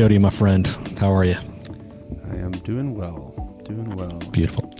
Jody, 0.00 0.18
my 0.18 0.30
friend, 0.30 0.66
how 0.98 1.10
are 1.10 1.24
you? 1.24 1.36
I 2.32 2.36
am 2.36 2.52
doing 2.52 2.94
well. 2.94 3.34
Doing 3.64 3.90
well. 3.90 4.16
Beautiful. 4.32 4.74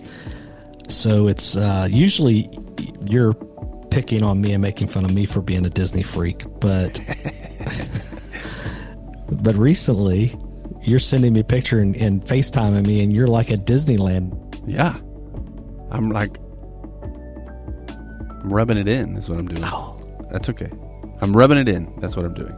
So 0.89 1.27
it's 1.27 1.55
uh, 1.55 1.87
usually 1.91 2.49
you're 3.05 3.35
picking 3.91 4.23
on 4.23 4.41
me 4.41 4.51
and 4.53 4.63
making 4.63 4.87
fun 4.87 5.05
of 5.05 5.13
me 5.13 5.27
for 5.27 5.39
being 5.43 5.63
a 5.63 5.69
Disney 5.69 6.01
freak, 6.01 6.43
but 6.59 6.99
but 9.43 9.53
recently 9.53 10.35
you're 10.81 10.97
sending 10.97 11.33
me 11.33 11.41
a 11.41 11.43
picture 11.43 11.77
and, 11.77 11.95
and 11.97 12.25
FaceTiming 12.25 12.87
me, 12.87 13.03
and 13.03 13.13
you're 13.13 13.27
like 13.27 13.51
at 13.51 13.63
Disneyland. 13.67 14.33
Yeah. 14.65 14.97
I'm 15.91 16.09
like, 16.09 16.35
I'm 18.41 18.51
rubbing 18.51 18.79
it 18.79 18.87
in. 18.87 19.17
Is 19.17 19.29
what 19.29 19.37
I'm 19.37 19.47
doing. 19.47 19.61
Oh, 19.65 20.01
That's 20.31 20.49
okay. 20.49 20.71
I'm 21.21 21.37
rubbing 21.37 21.59
it 21.59 21.69
in. 21.69 21.93
That's 21.99 22.15
what 22.15 22.25
I'm 22.25 22.33
doing. 22.33 22.55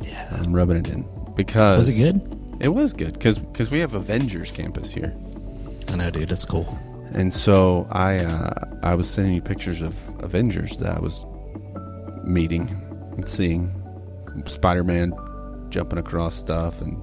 yeah. 0.00 0.26
I'm 0.32 0.52
rubbing 0.52 0.78
it 0.78 0.88
in 0.88 1.08
because 1.36 1.78
Was 1.78 1.88
it 1.88 1.94
good? 2.00 2.56
It 2.60 2.68
was 2.70 2.92
good 2.92 3.12
because 3.14 3.38
because 3.38 3.70
we 3.70 3.80
have 3.80 3.94
Avengers 3.94 4.50
campus 4.50 4.92
here, 4.92 5.14
I 5.88 5.96
know, 5.96 6.10
dude. 6.10 6.30
It's 6.30 6.44
cool. 6.44 6.66
and 7.12 7.32
so 7.32 7.86
I 7.90 8.18
uh, 8.18 8.64
I 8.82 8.94
was 8.94 9.08
sending 9.08 9.34
you 9.34 9.42
pictures 9.42 9.82
of 9.82 9.94
Avengers 10.22 10.78
that 10.78 10.96
I 10.96 11.00
was 11.00 11.24
meeting 12.24 12.68
and 13.16 13.28
seeing 13.28 13.72
Spider 14.46 14.84
Man 14.84 15.12
jumping 15.70 15.98
across 15.98 16.34
stuff 16.36 16.80
and 16.80 17.00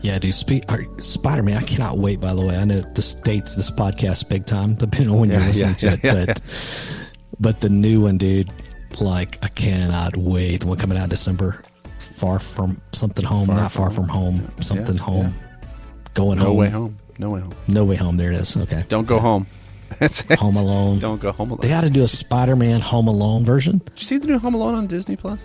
Yeah, 0.00 0.18
dude. 0.18 0.34
Spe- 0.34 0.64
Spider 1.00 1.42
Man. 1.42 1.56
I 1.56 1.62
cannot 1.62 1.98
wait. 1.98 2.20
By 2.20 2.34
the 2.34 2.42
way, 2.42 2.56
I 2.56 2.64
know 2.64 2.80
this 2.94 3.14
dates 3.14 3.54
this 3.54 3.70
podcast 3.70 4.28
big 4.28 4.46
time, 4.46 4.74
depending 4.84 5.10
on 5.12 5.20
when 5.20 5.30
you're 5.30 5.40
listening 5.40 5.76
yeah, 5.80 5.96
to 5.96 6.00
yeah, 6.06 6.14
it. 6.14 6.26
but 6.26 6.40
but 7.40 7.60
the 7.60 7.68
new 7.68 8.00
one, 8.02 8.18
dude. 8.18 8.50
Like 9.00 9.38
I 9.42 9.48
cannot 9.48 10.16
wait. 10.16 10.60
The 10.60 10.66
one 10.66 10.76
coming 10.76 10.98
out 10.98 11.04
in 11.04 11.10
December. 11.10 11.62
Far 12.22 12.38
from 12.38 12.80
something 12.92 13.24
home, 13.24 13.48
Far 13.48 13.56
not 13.56 13.72
From 13.72 13.82
far 13.82 13.90
from 13.90 14.06
home. 14.08 14.52
Something 14.60 14.94
Yeah, 14.94 15.02
home. 15.02 15.34
Going 16.14 16.38
no 16.38 16.44
home. 16.44 16.56
way 16.56 16.68
home, 16.68 16.96
no 17.18 17.30
way 17.30 17.40
home. 17.40 17.52
No 17.66 17.84
way 17.84 17.96
home. 17.96 18.16
There 18.16 18.30
it 18.30 18.36
is. 18.40 18.56
Okay. 18.56 18.84
Don't 18.88 19.08
go 19.08 19.18
home. 19.18 19.48
That's 19.98 20.20
it. 20.30 20.38
Home 20.38 20.54
Alone. 20.56 21.00
Don't 21.00 21.20
go 21.20 21.32
home 21.32 21.48
alone. 21.50 21.58
They 21.62 21.68
got 21.68 21.80
to 21.80 21.90
do 21.90 22.04
a 22.04 22.08
Spider 22.08 22.54
Man 22.54 22.80
Home 22.80 23.08
Alone 23.08 23.44
version. 23.44 23.78
Did 23.78 24.00
you 24.00 24.06
see 24.06 24.18
the 24.18 24.28
new 24.28 24.38
Home 24.38 24.54
Alone 24.54 24.76
on 24.76 24.86
Disney 24.86 25.16
Plus? 25.16 25.40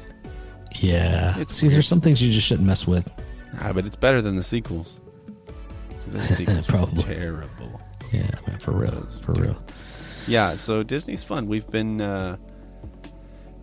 Yeah. 0.80 1.36
It's 1.40 1.56
See, 1.56 1.66
weird. 1.66 1.74
there's 1.78 1.88
some 1.88 2.00
things 2.00 2.22
you 2.22 2.32
just 2.32 2.46
shouldn't 2.46 2.68
mess 2.68 2.86
with. 2.86 3.12
Ah, 3.60 3.74
but 3.74 3.88
it's 3.88 3.96
better 3.96 4.22
than 4.22 4.36
the 4.36 4.44
sequels. 4.44 5.00
The 6.12 6.22
sequels 6.38 6.68
Probably. 6.68 7.04
terrible. 7.04 7.82
Yeah, 8.14 8.30
man, 8.48 8.60
for 8.60 8.72
real. 8.72 9.04
For 9.24 9.34
real. 9.34 9.58
Yeah, 10.28 10.56
so 10.56 10.84
Disney's 10.84 11.24
fun. 11.24 11.48
We've 11.48 11.68
been. 11.72 12.02
Uh, 12.02 12.38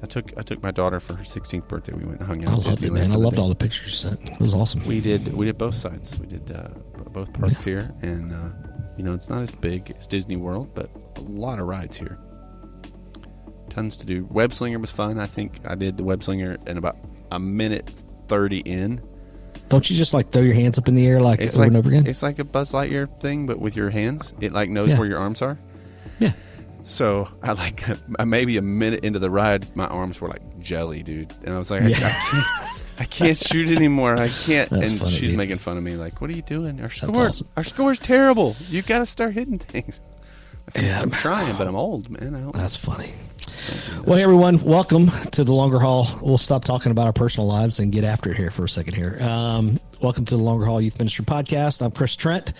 I 0.04 0.06
took 0.06 0.32
I 0.36 0.42
took 0.42 0.62
my 0.62 0.70
daughter 0.70 1.00
for 1.00 1.14
her 1.14 1.24
16th 1.24 1.66
birthday. 1.66 1.94
We 1.94 2.04
went 2.04 2.20
and 2.20 2.28
hung 2.28 2.44
out. 2.44 2.52
I 2.66 2.68
loved 2.70 2.82
it, 2.84 2.92
man. 2.92 3.10
I 3.10 3.14
loved 3.14 3.38
all 3.38 3.48
the 3.48 3.54
pictures. 3.54 4.04
It 4.04 4.38
was 4.38 4.52
awesome. 4.52 4.86
We 4.86 5.00
did 5.00 5.32
we 5.32 5.46
did 5.46 5.56
both 5.56 5.74
sides. 5.74 6.18
We 6.20 6.26
did 6.26 6.50
uh, 6.52 6.68
both 7.10 7.32
parks 7.32 7.64
here, 7.64 7.90
and 8.02 8.30
uh, 8.30 8.50
you 8.98 9.02
know 9.04 9.14
it's 9.14 9.30
not 9.30 9.40
as 9.40 9.50
big 9.50 9.94
as 9.98 10.06
Disney 10.06 10.36
World, 10.36 10.74
but 10.74 10.90
a 11.16 11.20
lot 11.22 11.58
of 11.58 11.66
rides 11.66 11.96
here. 11.96 12.18
Tons 13.70 13.96
to 13.96 14.06
do. 14.06 14.26
Web 14.30 14.52
Slinger 14.52 14.78
was 14.78 14.90
fun. 14.90 15.18
I 15.18 15.26
think 15.26 15.60
I 15.64 15.74
did 15.74 15.96
the 15.96 16.04
Web 16.04 16.22
Slinger 16.22 16.58
in 16.66 16.76
about 16.76 16.96
a 17.32 17.38
minute 17.40 17.90
thirty 18.28 18.58
in. 18.58 19.00
Don't 19.70 19.88
you 19.88 19.96
just 19.96 20.12
like 20.12 20.30
throw 20.30 20.42
your 20.42 20.54
hands 20.54 20.76
up 20.78 20.86
in 20.86 20.94
the 20.94 21.06
air 21.06 21.20
like 21.20 21.40
It's 21.40 21.54
over 21.54 21.60
like 21.62 21.68
and 21.68 21.76
over 21.78 21.88
again? 21.88 22.06
it's 22.06 22.22
like 22.22 22.38
a 22.38 22.44
Buzz 22.44 22.72
Lightyear 22.72 23.08
thing, 23.20 23.46
but 23.46 23.58
with 23.58 23.74
your 23.74 23.88
hands. 23.88 24.34
It 24.40 24.52
like 24.52 24.68
knows 24.68 24.90
Yeah. 24.90 24.98
where 24.98 25.08
your 25.08 25.18
arms 25.18 25.40
are. 25.40 25.58
Yeah. 26.20 26.32
So 26.84 27.28
I 27.42 27.52
like 27.52 27.82
maybe 28.26 28.56
a 28.58 28.62
minute 28.62 29.04
into 29.04 29.18
the 29.18 29.30
ride, 29.30 29.74
my 29.74 29.86
arms 29.86 30.20
were 30.20 30.28
like 30.28 30.60
jelly, 30.60 31.02
dude, 31.02 31.32
and 31.44 31.54
I 31.54 31.58
was 31.58 31.70
like, 31.70 31.82
I, 31.82 31.86
Yeah. 31.88 31.96
I 31.96 32.10
can't, 32.30 32.80
I 33.00 33.04
can't 33.06 33.36
shoot 33.36 33.74
anymore. 33.74 34.16
I 34.16 34.28
can't. 34.28 34.70
That's 34.70 34.90
and 34.92 35.00
funny, 35.00 35.10
she's 35.12 35.30
dude. 35.30 35.38
making 35.38 35.58
fun 35.58 35.76
of 35.76 35.82
me, 35.82 35.96
like, 35.96 36.20
"What 36.20 36.30
are 36.30 36.34
you 36.34 36.42
doing? 36.42 36.80
Our 36.80 36.90
score, 36.90 37.28
awesome. 37.28 37.48
our 37.56 37.64
score's 37.64 37.98
terrible. 37.98 38.54
You 38.68 38.82
got 38.82 39.00
to 39.00 39.06
start 39.06 39.32
hitting 39.34 39.58
things." 39.58 39.98
Yeah. 40.76 41.00
I'm 41.00 41.10
trying, 41.10 41.56
but 41.56 41.66
I'm 41.66 41.74
old, 41.76 42.08
man. 42.08 42.34
I 42.34 42.40
don't, 42.40 42.54
That's 42.54 42.76
funny. 42.76 43.10
Well, 44.04 44.16
hey, 44.16 44.22
everyone, 44.22 44.62
welcome 44.62 45.10
to 45.32 45.44
the 45.44 45.52
longer 45.52 45.78
haul. 45.78 46.06
We'll 46.22 46.38
stop 46.38 46.64
talking 46.64 46.90
about 46.92 47.06
our 47.06 47.12
personal 47.12 47.46
lives 47.48 47.80
and 47.80 47.92
get 47.92 48.04
after 48.04 48.30
it 48.30 48.36
here 48.36 48.50
for 48.50 48.64
a 48.64 48.68
second 48.68 48.94
here. 48.94 49.18
Um, 49.20 49.78
welcome 50.00 50.24
to 50.26 50.36
the 50.36 50.42
Longer 50.42 50.64
Haul 50.64 50.80
Youth 50.80 50.98
Ministry 50.98 51.24
Podcast. 51.24 51.82
I'm 51.82 51.90
Chris 51.90 52.16
Trent. 52.16 52.52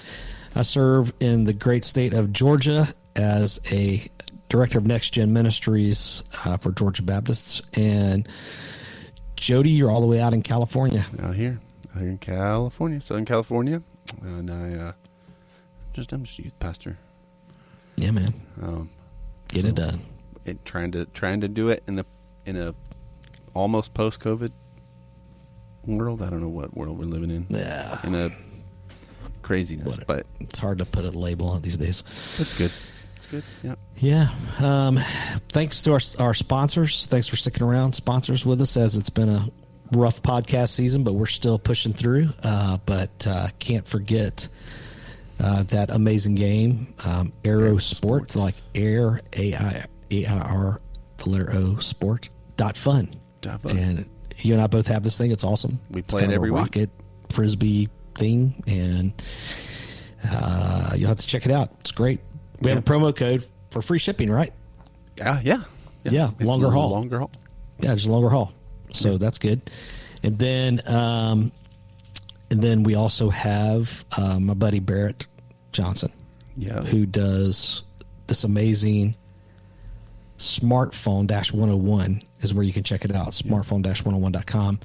I 0.55 0.63
serve 0.63 1.13
in 1.21 1.45
the 1.45 1.53
great 1.53 1.85
state 1.85 2.15
of 2.15 2.33
Georgia 2.33 2.93
as 3.17 3.61
a 3.71 4.09
director 4.49 4.79
of 4.79 4.87
Next 4.87 5.11
Gen 5.11 5.33
Ministries 5.33 6.23
uh, 6.45 6.57
for 6.57 6.71
Georgia 6.73 7.03
Baptists. 7.03 7.61
And 7.75 8.29
Jody, 9.37 9.71
you're 9.71 9.91
all 9.91 10.01
the 10.01 10.07
way 10.07 10.21
out 10.21 10.33
in 10.33 10.43
California. 10.43 11.07
out 11.23 11.35
here, 11.35 11.61
out 11.95 12.01
here 12.03 12.11
in 12.11 12.19
California, 12.19 13.01
Southern 13.01 13.25
California, 13.25 13.83
and 14.23 14.51
I 14.51 14.79
uh, 14.79 14.93
just 15.93 16.13
I'm 16.13 16.25
just 16.25 16.39
a 16.39 16.43
youth 16.45 16.59
pastor. 16.61 16.99
Yeah, 17.97 18.13
man. 18.13 18.35
Um, 18.63 18.91
Get 19.49 19.65
it 19.65 19.75
done. 19.75 20.01
it, 20.45 20.65
trying 20.65 20.93
to 20.93 21.07
trying 21.07 21.41
to 21.41 21.49
do 21.49 21.69
it 21.69 21.83
in 21.87 21.99
a 21.99 22.07
in 22.47 22.57
a 22.57 22.75
almost 23.55 23.95
post 23.95 24.21
COVID 24.21 24.53
world. 25.85 26.23
I 26.23 26.31
don't 26.31 26.41
know 26.41 26.49
what 26.49 26.77
world 26.77 26.99
we're 26.99 27.05
living 27.05 27.31
in. 27.31 27.47
Yeah. 27.49 27.99
In 28.05 28.15
a 28.15 28.31
craziness, 29.45 29.97
What- 29.99 30.07
but 30.07 30.27
It's 30.41 30.59
hard 30.59 30.79
to 30.79 30.85
put 30.85 31.05
a 31.05 31.11
label 31.11 31.49
on 31.49 31.63
these 31.63 31.77
days. 31.77 32.03
it's 32.39 32.57
good. 32.59 32.73
It's 33.17 33.27
good. 33.27 33.45
Yeah. 33.63 33.75
Yeah. 33.97 34.29
Um, 34.59 35.01
thanks 35.51 35.83
to 35.83 35.93
our, 35.93 36.01
our 36.19 36.35
sponsors. 36.35 37.07
Thanks 37.07 37.29
for 37.29 37.37
sticking 37.37 37.63
around, 37.63 37.95
sponsors 37.95 38.45
with 38.45 38.61
us, 38.61 38.77
as 38.77 38.97
it's 38.97 39.11
been 39.11 39.29
a 39.29 39.49
rough 39.93 40.23
podcast 40.23 40.71
season, 40.71 41.05
but 41.05 41.13
we're 41.15 41.27
still 41.27 41.59
pushing 41.59 41.93
through. 41.93 42.29
Uh, 42.43 42.79
but 42.85 43.27
uh, 43.27 43.49
can't 43.59 43.87
forget 43.87 44.49
uh, 45.41 45.63
that 45.65 45.91
amazing 45.91 46.35
game, 46.35 46.95
um, 47.05 47.33
Aero 47.45 47.79
Sport, 47.79 48.37
like 48.37 48.55
Air, 48.75 49.21
A 49.35 49.55
I 49.55 49.87
A 50.11 50.27
I 50.27 50.39
R, 50.39 50.81
the 51.19 51.29
letter 51.31 51.53
O, 51.55 51.79
Sport, 51.79 52.29
dot 52.57 52.77
fun. 52.77 53.15
Dot 53.41 53.61
fun. 53.63 53.77
And 53.79 54.11
you 54.39 54.53
and 54.55 54.63
I 54.63 54.67
both 54.67 54.87
have 54.89 55.03
this 55.03 55.17
thing. 55.19 55.31
It's 55.31 55.45
awesome. 55.45 55.81
We 55.91 56.01
It's 56.01 56.13
play 56.13 56.23
kind 56.23 56.33
it 56.33 56.37
of 56.37 56.43
a 56.43 56.47
every 56.47 56.51
week. 56.51 56.61
rocket 56.61 56.91
frisbee 57.31 57.89
thing, 58.17 58.63
and 58.67 59.13
uh, 60.31 60.93
you'll 60.97 61.09
have 61.09 61.19
to 61.19 61.27
check 61.27 61.45
it 61.47 61.53
out. 61.53 61.71
It's 61.81 61.93
great. 61.93 62.21
We 62.61 62.71
have 62.71 62.79
a 62.79 62.83
promo 62.83 63.15
code 63.15 63.47
for 63.71 63.83
free 63.83 63.99
shipping, 63.99 64.31
right? 64.31 64.53
Yeah. 65.19 65.41
Yeah. 65.43 65.63
Yeah, 66.05 66.31
longer 66.41 66.71
haul. 66.71 66.91
Longer 66.91 67.19
haul. 67.21 67.31
Yeah, 67.81 67.95
just 67.95 68.07
longer 68.09 68.29
haul. 68.29 68.53
So 68.93 69.17
that's 69.19 69.39
good. 69.39 69.71
And 70.23 70.39
then, 70.39 70.81
um, 70.87 71.51
and 72.51 72.61
then 72.63 72.83
we 72.83 72.95
also 72.95 73.31
have 73.31 74.05
uh, 74.17 74.39
my 74.39 74.55
buddy 74.55 74.81
Barrett 74.81 75.27
Johnson, 75.73 76.13
Yeah. 76.57 76.83
who 76.83 77.07
does 77.07 77.83
this 78.27 78.45
amazing 78.45 79.17
smartphone 80.39 81.27
dash 81.27 81.53
101 81.53 82.23
is 82.41 82.53
where 82.55 82.65
you 82.65 82.73
can 82.73 82.83
check 82.83 83.05
it 83.05 83.15
out. 83.15 83.29
Smartphone 83.29 83.83
dash 83.83 84.03
101.com. 84.05 84.81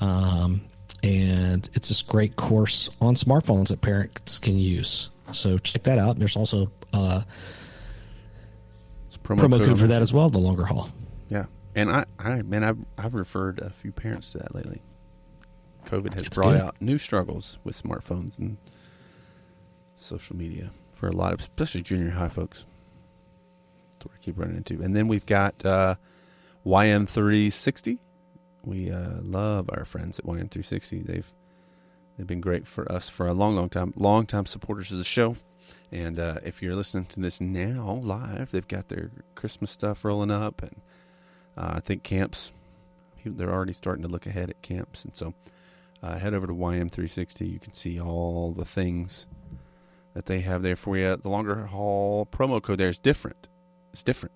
Um, 0.00 0.62
and 1.04 1.68
it's 1.74 1.88
this 1.88 2.02
great 2.02 2.36
course 2.36 2.88
on 3.00 3.14
smartphones 3.14 3.68
that 3.68 3.80
parents 3.82 4.38
can 4.38 4.58
use. 4.58 5.10
So 5.32 5.58
check 5.58 5.82
that 5.84 5.98
out. 5.98 6.18
There's 6.18 6.36
also 6.36 6.70
uh, 6.92 7.22
It's 9.06 9.18
promo 9.18 9.40
code 9.58 9.68
on 9.68 9.76
for 9.76 9.86
that 9.88 10.02
as 10.02 10.12
well, 10.12 10.30
the 10.30 10.38
longer 10.38 10.64
haul. 10.64 10.88
Yeah. 11.28 11.44
And 11.74 11.90
I, 11.90 12.04
I 12.18 12.42
man, 12.42 12.64
I've 12.64 12.78
I've 12.96 13.14
referred 13.14 13.58
a 13.60 13.70
few 13.70 13.92
parents 13.92 14.32
to 14.32 14.38
that 14.38 14.54
lately. 14.54 14.80
COVID 15.86 16.14
has 16.14 16.26
It's 16.26 16.36
brought 16.36 16.52
good. 16.52 16.60
out 16.60 16.76
new 16.80 16.96
struggles 16.98 17.58
with 17.64 17.80
smartphones 17.80 18.38
and 18.38 18.56
social 19.96 20.36
media 20.36 20.70
for 20.92 21.08
a 21.08 21.12
lot 21.12 21.32
of, 21.34 21.40
especially 21.40 21.82
junior 21.82 22.10
high 22.10 22.28
folks. 22.28 22.64
That's 23.92 24.06
what 24.06 24.14
I 24.14 24.24
keep 24.24 24.38
running 24.38 24.56
into. 24.56 24.82
And 24.82 24.96
then 24.96 25.08
we've 25.08 25.26
got 25.26 25.64
uh, 25.66 25.96
YM360. 26.64 27.98
We 28.64 28.90
uh, 28.90 29.20
love 29.22 29.68
our 29.72 29.84
friends 29.84 30.18
at 30.18 30.24
YM360. 30.24 31.06
They've 31.06 31.34
they've 32.16 32.26
been 32.26 32.40
great 32.40 32.66
for 32.66 32.90
us 32.90 33.08
for 33.08 33.26
a 33.26 33.34
long, 33.34 33.56
long 33.56 33.68
time. 33.68 33.92
Long 33.96 34.26
time 34.26 34.46
supporters 34.46 34.90
of 34.92 34.98
the 34.98 35.04
show. 35.04 35.36
And 35.90 36.18
uh, 36.18 36.38
if 36.44 36.62
you're 36.62 36.74
listening 36.74 37.06
to 37.06 37.20
this 37.20 37.40
now 37.40 38.00
live, 38.02 38.50
they've 38.50 38.66
got 38.66 38.88
their 38.88 39.10
Christmas 39.34 39.70
stuff 39.70 40.04
rolling 40.04 40.30
up, 40.30 40.62
and 40.62 40.80
uh, 41.56 41.74
I 41.76 41.80
think 41.80 42.02
camps. 42.02 42.52
They're 43.24 43.52
already 43.52 43.72
starting 43.72 44.02
to 44.02 44.10
look 44.10 44.26
ahead 44.26 44.50
at 44.50 44.60
camps, 44.60 45.04
and 45.04 45.14
so 45.16 45.32
uh, 46.02 46.18
head 46.18 46.34
over 46.34 46.46
to 46.46 46.52
YM360. 46.52 47.50
You 47.50 47.58
can 47.58 47.72
see 47.72 47.98
all 47.98 48.52
the 48.52 48.66
things 48.66 49.26
that 50.12 50.26
they 50.26 50.40
have 50.40 50.62
there 50.62 50.76
for 50.76 50.96
you. 50.96 51.16
The 51.16 51.28
longer 51.28 51.66
haul 51.66 52.26
promo 52.26 52.62
code 52.62 52.78
there 52.78 52.88
is 52.88 52.98
different. 52.98 53.48
It's 53.92 54.02
different. 54.02 54.34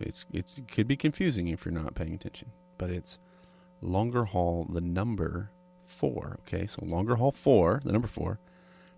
It's 0.00 0.26
it's 0.32 0.58
it 0.58 0.68
could 0.68 0.86
be 0.86 0.96
confusing 0.96 1.48
if 1.48 1.64
you're 1.64 1.74
not 1.74 1.94
paying 1.94 2.14
attention, 2.14 2.52
but 2.78 2.90
it's 2.90 3.18
longer 3.80 4.24
haul 4.24 4.66
the 4.70 4.80
number 4.80 5.50
four. 5.82 6.38
Okay, 6.46 6.66
so 6.66 6.84
longer 6.84 7.16
haul 7.16 7.32
four, 7.32 7.80
the 7.84 7.92
number 7.92 8.08
four, 8.08 8.38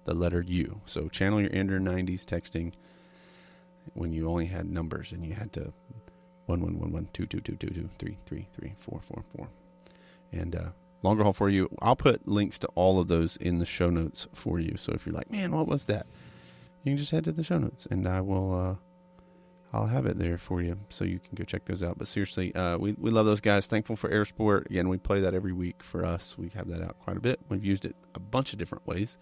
the 0.05 0.15
letter 0.15 0.43
U. 0.43 0.81
So 0.87 1.09
channel 1.09 1.41
your 1.41 1.51
inner 1.51 1.81
'90s 1.81 2.25
texting 2.25 2.73
when 3.95 4.13
you 4.13 4.29
only 4.29 4.47
had 4.47 4.71
numbers 4.71 5.13
and 5.13 5.25
you 5.25 5.35
had 5.35 5.53
to 5.55 5.73
one 6.47 6.61
one 6.61 6.79
one 6.79 6.93
one 6.93 7.09
two 7.13 7.27
two 7.27 7.41
two 7.41 7.57
two 7.57 7.71
two 7.71 7.89
three 7.99 8.19
three 8.27 8.47
three 8.53 8.75
four 8.79 9.01
four 9.01 9.25
four, 9.35 9.49
and 10.33 10.57
uh, 10.57 10.71
longer 11.03 11.23
haul 11.23 11.33
for 11.33 11.49
you. 11.49 11.69
I'll 11.81 11.97
put 11.97 12.27
links 12.27 12.59
to 12.61 12.69
all 12.75 13.01
of 13.01 13.09
those 13.09 13.37
in 13.37 13.59
the 13.59 13.67
show 13.67 13.91
notes 13.91 14.27
for 14.35 14.59
you. 14.59 14.77
So 14.77 14.93
if 14.93 15.07
you're 15.07 15.15
like, 15.15 15.31
man, 15.31 15.53
what 15.53 15.67
was 15.67 15.87
that? 15.87 16.07
You 16.85 16.93
can 16.93 16.97
just 16.97 17.11
head 17.11 17.25
to 17.25 17.33
the 17.33 17.43
show 17.43 17.59
notes, 17.59 17.87
and 17.91 18.07
I 18.07 18.21
will. 18.21 18.55
Uh, 18.55 18.75
I'll 19.73 19.87
have 19.87 20.07
it 20.07 20.19
there 20.19 20.37
for 20.37 20.61
you, 20.61 20.79
so 20.89 21.05
you 21.05 21.21
can 21.21 21.37
go 21.37 21.45
check 21.45 21.65
those 21.65 21.83
out. 21.85 21.97
But 21.97 22.09
seriously, 22.09 22.55
uh, 22.55 22.77
we 22.77 22.93
we 22.99 23.11
love 23.11 23.27
those 23.27 23.41
guys. 23.41 23.67
Thankful 23.67 23.95
for 23.97 24.11
Air 24.11 24.25
Sport. 24.25 24.67
Again, 24.69 24.89
we 24.89 24.99
play 24.99 25.21
that 25.21 25.33
every 25.35 25.53
week 25.53 25.83
for 25.83 26.05
us. 26.05 26.37
We 26.37 26.49
have 26.51 26.69
that 26.69 26.83
out 26.83 26.99
quite 26.99 27.17
a 27.17 27.21
bit. 27.21 27.39
We've 27.49 27.65
used 27.65 27.85
it 27.85 27.95
a 28.15 28.19
bunch 28.19 28.53
of 28.53 28.59
different 28.59 28.87
ways. 28.87 29.17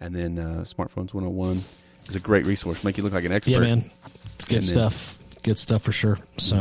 And 0.00 0.14
then 0.14 0.38
uh, 0.38 0.64
Smartphones 0.64 1.14
101 1.14 1.62
is 2.08 2.16
a 2.16 2.20
great 2.20 2.46
resource. 2.46 2.82
Make 2.82 2.98
you 2.98 3.04
look 3.04 3.12
like 3.12 3.24
an 3.24 3.32
expert. 3.32 3.52
Yeah, 3.52 3.58
man, 3.60 3.90
it's 4.34 4.44
good 4.44 4.56
And 4.56 4.64
stuff. 4.64 5.18
Good 5.42 5.56
stuff 5.58 5.82
for 5.82 5.92
sure. 5.92 6.18
So 6.38 6.56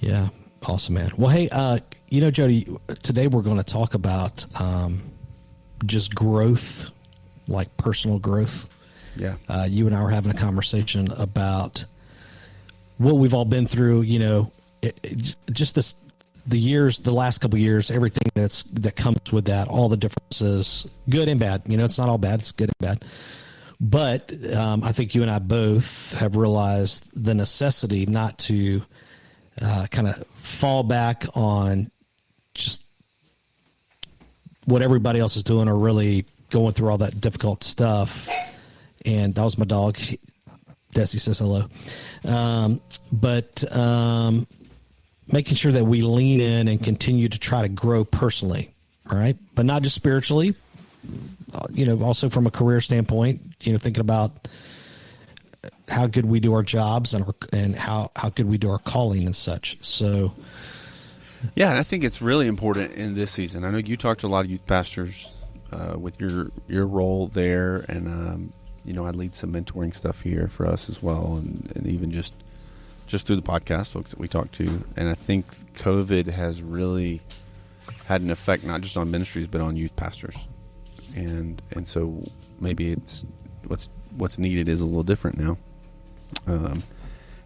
yeah, 0.00 0.28
awesome, 0.66 0.94
man. 0.94 1.12
Well, 1.16 1.30
hey, 1.30 1.48
uh, 1.50 1.78
you 2.10 2.20
know, 2.20 2.30
Jody, 2.30 2.68
today 3.02 3.26
we're 3.26 3.42
going 3.42 3.56
to 3.56 3.64
talk 3.64 3.94
about 3.94 4.44
um, 4.60 5.00
just 5.86 6.14
growth, 6.14 6.90
like 7.48 7.74
personal 7.76 8.18
growth. 8.18 8.68
Yeah. 9.16 9.34
uh, 9.48 9.66
you 9.68 9.86
and 9.86 9.94
I 9.94 10.02
were 10.02 10.10
having 10.10 10.30
a 10.30 10.38
conversation 10.38 11.10
about 11.12 11.84
what 12.98 13.16
we've 13.16 13.34
all 13.34 13.44
been 13.44 13.66
through. 13.66 14.02
You 14.02 14.18
know, 14.18 14.52
it, 14.82 14.98
it, 15.02 15.36
just 15.52 15.74
this 15.74 15.94
the 16.46 16.58
years, 16.58 16.98
the 16.98 17.12
last 17.12 17.38
couple 17.38 17.58
years, 17.58 17.90
everything 17.90 18.30
that's 18.34 18.64
that 18.64 18.96
comes 18.96 19.32
with 19.32 19.46
that, 19.46 19.68
all 19.68 19.88
the 19.88 19.96
differences, 19.96 20.86
good 21.08 21.28
and 21.28 21.40
bad. 21.40 21.62
You 21.66 21.76
know, 21.76 21.84
it's 21.84 21.98
not 21.98 22.08
all 22.08 22.18
bad; 22.18 22.40
it's 22.40 22.52
good 22.52 22.70
and 22.80 23.00
bad. 23.00 23.04
But 23.80 24.32
um, 24.54 24.84
I 24.84 24.92
think 24.92 25.14
you 25.14 25.22
and 25.22 25.30
I 25.30 25.38
both 25.38 26.14
have 26.14 26.36
realized 26.36 27.06
the 27.14 27.34
necessity 27.34 28.06
not 28.06 28.38
to 28.40 28.82
uh, 29.60 29.86
kind 29.90 30.08
of 30.08 30.24
fall 30.42 30.82
back 30.82 31.24
on 31.34 31.90
just 32.54 32.82
what 34.64 34.82
everybody 34.82 35.18
else 35.20 35.36
is 35.36 35.44
doing 35.44 35.68
or 35.68 35.76
really 35.76 36.24
going 36.50 36.72
through 36.72 36.88
all 36.88 36.98
that 36.98 37.20
difficult 37.20 37.64
stuff. 37.64 38.28
And 39.04 39.34
that 39.34 39.42
was 39.42 39.58
my 39.58 39.64
dog. 39.64 39.98
Desi 40.94 41.20
says 41.20 41.38
hello. 41.40 41.66
Um, 42.24 42.80
but 43.12 43.64
um, 43.76 44.46
making 45.30 45.56
sure 45.56 45.72
that 45.72 45.84
we 45.84 46.02
lean 46.02 46.40
in 46.40 46.68
and 46.68 46.82
continue 46.82 47.28
to 47.28 47.38
try 47.38 47.62
to 47.62 47.68
grow 47.68 48.04
personally, 48.04 48.72
all 49.10 49.18
right? 49.18 49.36
But 49.54 49.66
not 49.66 49.82
just 49.82 49.94
spiritually, 49.94 50.54
uh, 51.52 51.66
you 51.72 51.84
know, 51.84 52.02
also 52.02 52.28
from 52.28 52.46
a 52.46 52.50
career 52.50 52.80
standpoint, 52.80 53.42
you 53.62 53.72
know, 53.72 53.78
thinking 53.78 54.00
about 54.00 54.48
how 55.88 56.06
good 56.06 56.24
we 56.24 56.40
do 56.40 56.54
our 56.54 56.62
jobs 56.62 57.12
and 57.12 57.24
our, 57.24 57.34
and 57.52 57.74
how, 57.76 58.10
how 58.16 58.30
good 58.30 58.48
we 58.48 58.56
do 58.56 58.70
our 58.70 58.78
calling 58.78 59.26
and 59.26 59.36
such. 59.36 59.76
So, 59.82 60.32
Yeah, 61.54 61.70
and 61.70 61.78
I 61.78 61.82
think 61.82 62.04
it's 62.04 62.22
really 62.22 62.46
important 62.46 62.92
in 62.94 63.14
this 63.14 63.30
season. 63.30 63.64
I 63.64 63.70
know 63.70 63.78
you 63.78 63.96
talked 63.96 64.20
to 64.20 64.26
a 64.26 64.28
lot 64.28 64.44
of 64.44 64.50
youth 64.50 64.66
pastors 64.66 65.36
uh, 65.72 65.98
with 65.98 66.20
your 66.20 66.50
your 66.68 66.86
role 66.86 67.28
there, 67.28 67.84
and 67.88 68.08
um, 68.08 68.52
you 68.84 68.92
know 68.92 69.06
I 69.06 69.10
lead 69.10 69.34
some 69.34 69.52
mentoring 69.52 69.94
stuff 69.94 70.20
here 70.20 70.48
for 70.48 70.66
us 70.66 70.88
as 70.88 71.02
well, 71.02 71.36
and, 71.36 71.72
and 71.74 71.86
even 71.86 72.10
just 72.10 72.34
just 73.06 73.26
through 73.26 73.36
the 73.36 73.42
podcast 73.42 73.90
folks 73.90 74.10
that 74.10 74.18
we 74.18 74.28
talk 74.28 74.50
to. 74.52 74.82
And 74.96 75.08
I 75.08 75.14
think 75.14 75.46
COVID 75.74 76.28
has 76.28 76.62
really 76.62 77.20
had 78.06 78.22
an 78.22 78.30
effect 78.30 78.64
not 78.64 78.80
just 78.80 78.96
on 78.96 79.10
ministries 79.10 79.46
but 79.46 79.60
on 79.60 79.76
youth 79.76 79.94
pastors, 79.96 80.36
and 81.14 81.60
and 81.72 81.86
so 81.86 82.22
maybe 82.60 82.92
it's 82.92 83.24
what's 83.66 83.90
what's 84.16 84.38
needed 84.38 84.68
is 84.68 84.80
a 84.80 84.86
little 84.86 85.02
different 85.02 85.38
now. 85.38 85.56
Um, 86.46 86.82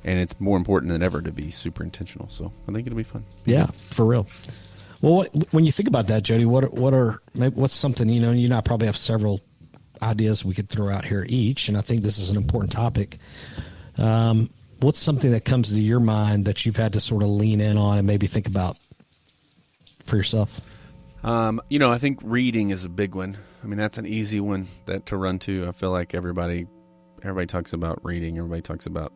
and 0.05 0.19
it's 0.19 0.39
more 0.41 0.57
important 0.57 0.93
than 0.93 1.03
ever 1.03 1.21
to 1.21 1.33
be 1.33 1.51
super 1.51 1.83
intentional. 1.83 2.29
So 2.29 2.53
I 2.69 2.73
think 2.73 2.87
it'll 2.87 2.97
be 2.97 3.03
fun. 3.03 3.25
Yeah, 3.45 3.67
for 3.67 4.05
real. 4.05 4.27
Well, 5.01 5.15
what, 5.15 5.53
when 5.53 5.65
you 5.65 5.73
think 5.73 5.89
about 5.89 6.09
that, 6.09 6.23
Jody, 6.23 6.45
what 6.45 6.65
are, 6.65 6.69
what 6.69 6.95
are 6.95 7.21
what's 7.35 7.75
something 7.75 8.09
you 8.09 8.21
know? 8.21 8.33
You 8.33 8.53
I 8.55 8.61
probably 8.61 8.87
have 8.87 8.97
several 8.97 9.41
ideas 10.03 10.45
we 10.45 10.55
could 10.55 10.69
throw 10.69 10.91
out 10.91 11.05
here 11.05 11.25
each, 11.29 11.69
and 11.69 11.77
I 11.77 11.81
think 11.81 12.03
this 12.03 12.19
is 12.19 12.31
an 12.31 12.37
important 12.37 12.73
topic. 12.73 13.19
Um, 13.97 14.51
what's 14.81 14.99
something 14.99 15.33
that 15.33 15.45
comes 15.45 15.71
to 15.71 15.81
your 15.81 16.01
mind 16.01 16.45
that 16.45 16.65
you've 16.65 16.77
had 16.77 16.93
to 16.95 17.01
sort 17.01 17.23
of 17.23 17.29
lean 17.29 17.61
in 17.61 17.77
on 17.77 17.99
and 17.99 18.07
maybe 18.07 18.27
think 18.27 18.47
about 18.47 18.77
for 20.07 20.17
yourself? 20.17 20.61
Um, 21.23 21.61
you 21.69 21.79
know, 21.79 21.93
I 21.93 21.99
think 21.99 22.21
reading 22.23 22.71
is 22.71 22.85
a 22.85 22.89
big 22.89 23.15
one. 23.15 23.37
I 23.63 23.67
mean, 23.67 23.79
that's 23.79 23.99
an 23.99 24.07
easy 24.07 24.41
one 24.41 24.69
that 24.87 25.07
to 25.07 25.17
run 25.17 25.39
to. 25.41 25.67
I 25.67 25.73
feel 25.73 25.91
like 25.91 26.15
everybody, 26.15 26.67
everybody 27.23 27.47
talks 27.47 27.73
about 27.73 28.05
reading. 28.05 28.39
Everybody 28.39 28.63
talks 28.63 28.87
about, 28.87 29.13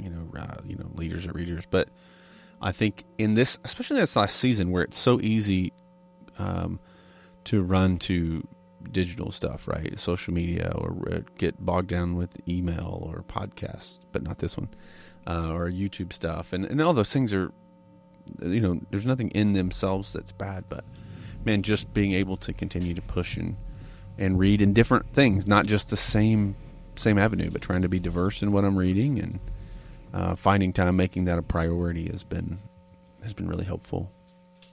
you 0.00 0.10
know, 0.10 0.30
uh, 0.38 0.56
you 0.66 0.76
know, 0.76 0.90
leaders 0.94 1.26
or 1.26 1.32
readers. 1.32 1.64
But 1.70 1.88
I 2.60 2.72
think 2.72 3.04
in 3.16 3.34
this, 3.34 3.58
especially 3.64 4.00
this 4.00 4.14
last 4.14 4.36
season, 4.36 4.70
where 4.70 4.82
it's 4.82 4.98
so 4.98 5.20
easy 5.20 5.72
um, 6.38 6.78
to 7.44 7.62
run 7.62 7.98
to 7.98 8.46
digital 8.90 9.30
stuff, 9.30 9.68
right? 9.68 9.98
Social 9.98 10.34
media, 10.34 10.72
or 10.74 10.96
uh, 11.12 11.20
get 11.38 11.64
bogged 11.64 11.88
down 11.88 12.16
with 12.16 12.30
email 12.48 13.08
or 13.10 13.22
podcasts, 13.22 13.98
but 14.12 14.22
not 14.22 14.38
this 14.38 14.56
one, 14.56 14.68
uh, 15.26 15.52
or 15.52 15.70
YouTube 15.70 16.12
stuff, 16.12 16.52
and 16.52 16.64
and 16.64 16.80
all 16.80 16.94
those 16.94 17.12
things 17.12 17.32
are, 17.32 17.52
you 18.40 18.60
know, 18.60 18.80
there's 18.90 19.06
nothing 19.06 19.30
in 19.30 19.52
themselves 19.52 20.12
that's 20.12 20.32
bad, 20.32 20.64
but 20.68 20.84
man, 21.44 21.62
just 21.62 21.92
being 21.92 22.12
able 22.12 22.36
to 22.38 22.52
continue 22.52 22.94
to 22.94 23.02
push 23.02 23.36
and 23.36 23.56
and 24.18 24.38
read 24.38 24.60
in 24.60 24.72
different 24.72 25.10
things, 25.12 25.46
not 25.46 25.66
just 25.66 25.90
the 25.90 25.96
same 25.96 26.56
same 26.96 27.18
avenue, 27.18 27.50
but 27.50 27.62
trying 27.62 27.82
to 27.82 27.88
be 27.88 27.98
diverse 27.98 28.42
in 28.42 28.52
what 28.52 28.64
I'm 28.64 28.76
reading 28.76 29.18
and 29.18 29.40
uh, 30.12 30.34
finding 30.36 30.72
time, 30.72 30.96
making 30.96 31.24
that 31.24 31.38
a 31.38 31.42
priority 31.42 32.08
has 32.10 32.24
been 32.24 32.58
has 33.22 33.32
been 33.32 33.48
really 33.48 33.64
helpful. 33.64 34.10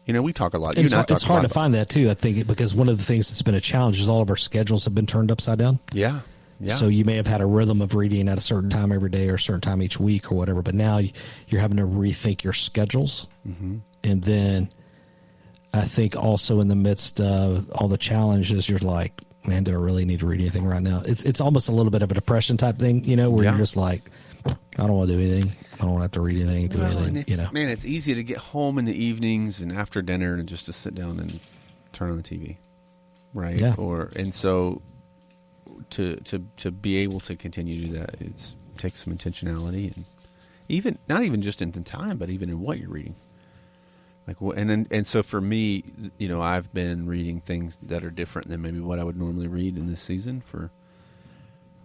You 0.09 0.13
know, 0.13 0.23
we 0.23 0.33
talk 0.33 0.55
a 0.55 0.57
lot. 0.57 0.75
You 0.75 0.85
It's, 0.85 0.91
hard, 0.91 1.11
it's 1.11 1.21
hard 1.21 1.43
to 1.43 1.49
find 1.49 1.75
that 1.75 1.87
too. 1.87 2.09
I 2.09 2.15
think 2.15 2.47
because 2.47 2.73
one 2.73 2.89
of 2.89 2.97
the 2.97 3.03
things 3.03 3.29
that's 3.29 3.43
been 3.43 3.53
a 3.53 3.61
challenge 3.61 3.99
is 4.01 4.09
all 4.09 4.21
of 4.23 4.31
our 4.31 4.37
schedules 4.37 4.83
have 4.85 4.95
been 4.95 5.05
turned 5.05 5.29
upside 5.29 5.59
down. 5.59 5.77
Yeah, 5.93 6.21
yeah. 6.59 6.73
So 6.73 6.87
you 6.87 7.05
may 7.05 7.15
have 7.17 7.27
had 7.27 7.41
a 7.41 7.45
rhythm 7.45 7.79
of 7.79 7.93
reading 7.93 8.27
at 8.27 8.35
a 8.35 8.41
certain 8.41 8.71
time 8.71 8.91
every 8.91 9.11
day 9.11 9.29
or 9.29 9.35
a 9.35 9.39
certain 9.39 9.61
time 9.61 9.83
each 9.83 9.99
week 9.99 10.31
or 10.31 10.35
whatever, 10.35 10.63
but 10.63 10.73
now 10.73 10.99
you're 11.47 11.61
having 11.61 11.77
to 11.77 11.83
rethink 11.83 12.41
your 12.43 12.53
schedules. 12.53 13.27
Mm-hmm. 13.47 13.77
And 14.03 14.23
then 14.23 14.71
I 15.75 15.85
think 15.85 16.15
also 16.15 16.59
in 16.59 16.69
the 16.69 16.75
midst 16.75 17.21
of 17.21 17.69
all 17.75 17.87
the 17.87 17.95
challenges, 17.99 18.67
you're 18.67 18.79
like, 18.79 19.13
man, 19.45 19.63
do 19.63 19.73
I 19.73 19.75
really 19.75 20.05
need 20.05 20.21
to 20.21 20.25
read 20.25 20.41
anything 20.41 20.65
right 20.65 20.81
now? 20.81 21.03
It's 21.05 21.21
it's 21.23 21.39
almost 21.39 21.69
a 21.69 21.71
little 21.71 21.91
bit 21.91 22.01
of 22.01 22.09
a 22.09 22.15
depression 22.15 22.57
type 22.57 22.79
thing, 22.79 23.03
you 23.03 23.15
know, 23.15 23.29
where 23.29 23.43
Yeah. 23.43 23.51
you're 23.51 23.59
just 23.59 23.77
like, 23.77 24.09
I 24.77 24.87
don't 24.87 24.93
want 24.93 25.09
to 25.09 25.15
do 25.17 25.21
anything. 25.21 25.51
I 25.75 25.77
don't 25.83 25.91
want 25.91 25.99
to 25.99 26.03
have 26.03 26.11
to 26.11 26.21
read 26.21 26.39
anything, 26.41 26.67
do 26.67 26.77
Well, 26.79 26.97
anything, 26.99 27.25
you 27.27 27.37
know. 27.37 27.49
man, 27.51 27.69
it's 27.69 27.85
easy 27.85 28.15
to 28.15 28.23
get 28.23 28.37
home 28.37 28.77
in 28.77 28.85
the 28.85 28.93
evenings 29.03 29.61
and 29.61 29.71
after 29.71 30.01
dinner 30.01 30.35
and 30.35 30.47
just 30.47 30.65
to 30.67 30.73
sit 30.73 30.95
down 30.95 31.19
and 31.19 31.39
turn 31.93 32.11
on 32.11 32.17
the 32.17 32.23
TV, 32.23 32.57
right? 33.33 33.59
Yeah. 33.59 33.75
Or 33.77 34.11
and 34.15 34.33
so 34.33 34.81
to 35.91 36.15
to 36.17 36.45
to 36.57 36.71
be 36.71 36.97
able 36.97 37.19
to 37.21 37.35
continue 37.35 37.77
to 37.81 37.87
do 37.87 37.93
that, 37.99 38.15
it's 38.19 38.55
takes 38.77 39.03
some 39.03 39.13
intentionality 39.13 39.93
and 39.95 40.05
even 40.69 40.97
not 41.09 41.23
even 41.23 41.41
just 41.41 41.61
in 41.61 41.71
time, 41.71 42.17
but 42.17 42.29
even 42.29 42.49
in 42.49 42.61
what 42.61 42.79
you're 42.79 42.89
reading. 42.89 43.15
Like 44.27 44.37
and 44.41 44.69
and, 44.71 44.87
and 44.91 45.07
so 45.07 45.23
for 45.23 45.41
me, 45.41 45.83
you 46.17 46.27
know, 46.27 46.41
I've 46.41 46.71
been 46.73 47.07
reading 47.07 47.41
things 47.41 47.77
that 47.81 48.03
are 48.03 48.11
different 48.11 48.47
than 48.49 48.61
maybe 48.61 48.79
what 48.79 48.99
I 48.99 49.03
would 49.03 49.17
normally 49.17 49.47
read 49.47 49.77
in 49.77 49.87
this 49.87 50.01
season 50.01 50.41
for 50.41 50.71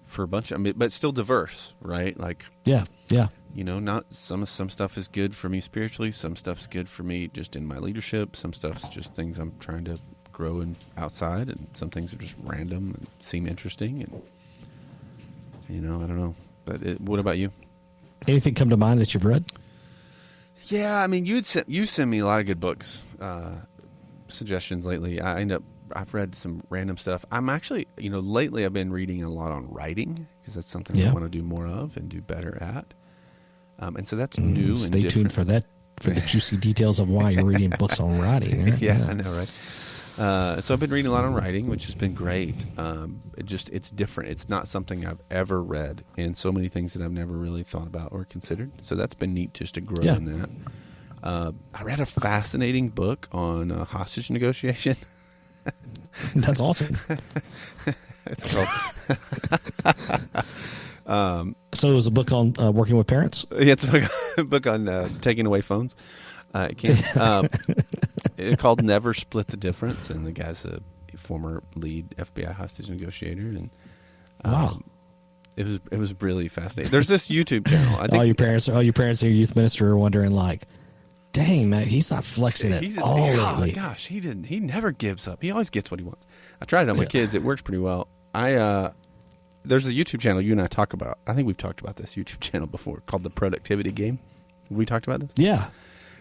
for 0.04 0.23
a 0.23 0.28
bunch. 0.28 0.50
Of, 0.52 0.56
I 0.56 0.62
mean, 0.62 0.75
but 0.76 0.92
still 0.92 1.12
diverse, 1.12 1.75
right? 1.80 2.18
Like 2.18 2.44
Yeah, 2.64 2.84
yeah. 3.11 3.28
you 3.54 3.64
know 3.64 3.78
not 3.80 4.12
some 4.12 4.44
some 4.46 4.68
stuff 4.68 4.96
is 4.99 5.08
good 5.08 5.34
for 5.34 5.49
me 5.49 5.61
spiritually 5.61 6.12
some 6.12 6.37
stuff's 6.37 6.66
good 6.66 6.88
for 6.88 7.02
me 7.02 7.28
just 7.28 7.56
in 7.56 7.66
my 7.66 7.78
leadership 7.78 8.34
some 8.37 8.52
stuff's 8.52 8.88
just 8.88 9.14
things 9.14 9.38
i'm 9.38 9.52
trying 9.61 9.84
to 9.84 9.99
grow 10.32 10.61
in 10.61 10.75
outside 10.96 11.49
and 11.49 11.66
some 11.75 11.88
things 11.90 12.12
are 12.12 12.16
just 12.16 12.34
random 12.42 12.92
and 12.99 13.06
seem 13.20 13.46
interesting 13.46 14.02
and 14.02 14.23
you 15.68 15.80
know 15.80 15.96
i 16.02 16.06
don't 16.06 16.18
know 16.18 16.34
but 16.64 16.82
it, 16.82 17.00
what 17.00 17.18
about 17.20 17.38
you 17.38 17.50
Anything 18.26 18.54
come 18.54 18.70
to 18.70 18.76
mind 18.76 19.00
that 19.00 19.12
you've 19.14 19.25
read? 19.25 19.44
yeah 20.66 21.02
i 21.02 21.06
mean 21.06 21.25
you'd 21.26 21.46
send, 21.46 21.66
you 21.68 21.87
send 21.87 22.11
me 22.11 22.18
a 22.20 22.26
lot 22.26 22.40
of 22.40 22.46
good 22.46 22.58
books 22.61 23.02
uh, 23.20 23.54
suggestions 24.28 24.84
lately 24.87 25.20
i 25.20 25.40
end 25.40 25.52
up 25.52 25.62
i've 25.95 26.13
read 26.15 26.35
some 26.35 26.63
random 26.71 26.97
stuff 26.97 27.25
i'm 27.31 27.49
actually 27.49 27.87
you 27.99 28.11
know 28.11 28.21
lately 28.21 28.65
i've 28.65 28.73
been 28.73 28.93
reading 28.93 29.23
a 29.23 29.31
lot 29.31 29.53
on 29.53 29.69
writing 29.71 30.27
because 30.41 30.55
that's 30.55 30.71
something 30.71 30.97
i 31.07 31.13
want 31.13 31.25
to 31.25 31.29
do 31.29 31.43
more 31.43 31.67
of 31.67 31.97
and 31.97 32.09
do 32.09 32.21
better 32.21 32.57
at 32.63 32.93
um, 33.79 33.97
and 33.97 34.07
so 34.07 34.15
that's 34.17 34.39
new 34.39 34.69
and 34.69 34.77
Mm, 34.77 34.79
Stay 34.79 35.03
different. 35.03 35.13
tuned 35.13 35.33
for 35.33 35.45
that 35.45 35.65
for 36.01 36.11
the 36.11 36.21
juicy 36.23 36.57
details 36.57 36.99
of 37.01 37.09
why 37.09 37.31
you're 37.31 37.45
reading 37.45 37.71
books 37.71 37.99
on 38.01 38.19
writing. 38.21 38.65
right? 38.71 38.81
yeah, 38.83 39.07
I 39.09 39.15
know, 39.15 39.33
right? 39.37 39.49
Uh, 40.19 40.63
so 40.63 40.75
I've 40.75 40.81
been 40.81 40.91
reading 40.93 41.09
a 41.11 41.13
lot 41.13 41.25
on 41.25 41.35
writing, 41.35 41.69
which 41.69 41.87
has 41.87 41.95
been 41.97 42.15
great. 42.15 42.67
Um, 42.77 43.21
it 43.37 43.47
just 43.47 43.71
it's 43.71 43.91
different. 43.91 44.31
It's 44.31 44.49
not 44.49 44.69
something 44.69 45.05
I've 45.05 45.21
ever 45.31 45.61
read, 45.63 46.05
and 46.17 46.37
so 46.37 46.53
many 46.53 46.69
things 46.69 46.93
that 46.95 47.03
I've 47.03 47.11
never 47.13 47.33
really 47.33 47.65
thought 47.65 47.87
about 47.89 48.13
or 48.13 48.25
considered. 48.25 48.71
So 48.81 48.95
that's 48.95 49.15
been 49.15 49.35
neat 49.35 49.55
just 49.55 49.75
to 49.75 49.81
grow 49.81 50.05
Yeah. 50.05 50.17
in 50.17 50.25
that. 50.27 50.51
Uh, 51.23 51.53
I 51.75 51.83
read 51.83 51.99
a 52.01 52.07
fascinating 52.07 52.91
book 52.91 53.29
on 53.33 53.73
uh, 53.73 53.85
hostage 53.85 54.31
negotiation. 54.31 54.97
That's 56.37 56.61
awesome. 56.61 56.97
it's 58.26 58.54
called, 58.54 58.68
So 61.75 61.90
it 61.90 61.94
was 61.94 62.06
a 62.06 62.11
book 62.11 62.33
on 62.33 62.54
uh, 62.59 62.71
working 62.71 62.97
with 62.97 63.06
parents. 63.06 63.44
yeah, 63.52 63.73
it's 63.73 63.85
a 63.85 63.90
book, 63.90 64.49
book 64.49 64.66
on 64.66 64.88
uh, 64.88 65.09
taking 65.21 65.47
away 65.47 65.61
phones. 65.61 65.94
Uh, 66.54 66.68
it 66.71 66.78
can't. 66.78 67.16
Um, 67.16 67.49
it, 68.37 68.59
called 68.59 68.83
Never 68.83 69.12
Split 69.12 69.49
the 69.49 69.56
Difference, 69.56 70.09
and 70.09 70.25
the 70.25 70.33
guy's 70.33 70.64
a 70.64 70.80
former 71.16 71.62
lead 71.75 72.11
FBI 72.16 72.52
hostage 72.52 72.88
negotiator, 72.90 73.42
and 73.42 73.71
um, 74.44 74.52
Wow. 74.52 74.80
it 75.56 75.66
was 75.66 75.80
it 75.90 75.99
was 75.99 76.14
really 76.21 76.47
fascinating. 76.49 76.92
There's 76.92 77.09
this 77.09 77.28
YouTube 77.28 77.66
channel. 77.66 77.97
I 77.99 78.02
think 78.06 78.14
all 78.14 78.25
your 78.25 78.35
parents, 78.37 78.68
all 78.68 78.83
your 78.83 78.92
parents, 78.92 79.21
and 79.23 79.30
your 79.33 79.38
youth 79.38 79.56
minister 79.56 79.88
are 79.88 79.97
wondering, 79.97 80.30
like, 80.30 80.66
"Dang 81.35 81.69
man, 81.69 81.87
he's 81.87 82.11
not 82.11 82.25
flexing 82.25 82.73
at 82.73 82.83
He's 82.83 82.97
all 82.97 83.19
oh 83.19 83.26
lately." 83.33 83.73
gosh, 83.73 84.07
he 84.07 84.21
didn't. 84.21 84.45
He 84.45 84.59
never 84.61 84.91
gives 84.91 85.29
up. 85.29 85.43
He 85.43 85.50
always 85.50 85.69
gets 85.69 85.91
what 85.91 86.00
he 86.00 86.05
wants. 86.07 86.26
I 86.62 86.64
tried 86.64 86.85
it 86.85 86.88
on 86.91 86.97
my 86.97 87.03
Yeah. 87.03 87.09
kids. 87.11 87.35
It 87.35 87.43
works 87.43 87.61
pretty 87.61 87.79
well. 87.79 88.09
I 88.35 88.55
uh, 88.55 88.93
there's 89.64 89.87
a 89.87 89.91
YouTube 89.93 90.21
channel 90.21 90.41
you 90.41 90.53
and 90.53 90.62
I 90.62 90.67
talk 90.67 90.93
about. 90.95 91.19
I 91.26 91.35
think 91.35 91.47
we've 91.47 91.57
talked 91.57 91.81
about 91.81 91.97
this 91.97 92.14
YouTube 92.17 92.41
channel 92.41 92.67
before 92.67 93.03
called 93.07 93.23
the 93.25 93.31
Productivity 93.31 93.93
Game. 93.93 94.19
Have 94.71 94.79
we 94.79 94.87
talked 94.87 95.07
about 95.07 95.21
this? 95.21 95.31
Yeah, 95.37 95.69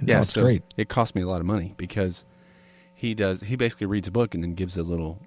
Yeah, 0.01 0.15
no, 0.15 0.19
it's 0.21 0.33
so 0.33 0.41
great. 0.41 0.63
It 0.75 0.89
cost 0.89 1.15
me 1.15 1.21
a 1.21 1.27
lot 1.27 1.39
of 1.39 1.45
money 1.45 1.73
because 1.77 2.25
he 2.93 3.13
does. 3.13 3.41
He 3.41 3.55
basically 3.55 3.87
reads 3.87 4.07
a 4.07 4.11
book 4.11 4.33
and 4.35 4.43
then 4.43 4.53
gives 4.53 4.77
a 4.77 4.83
little 4.83 5.21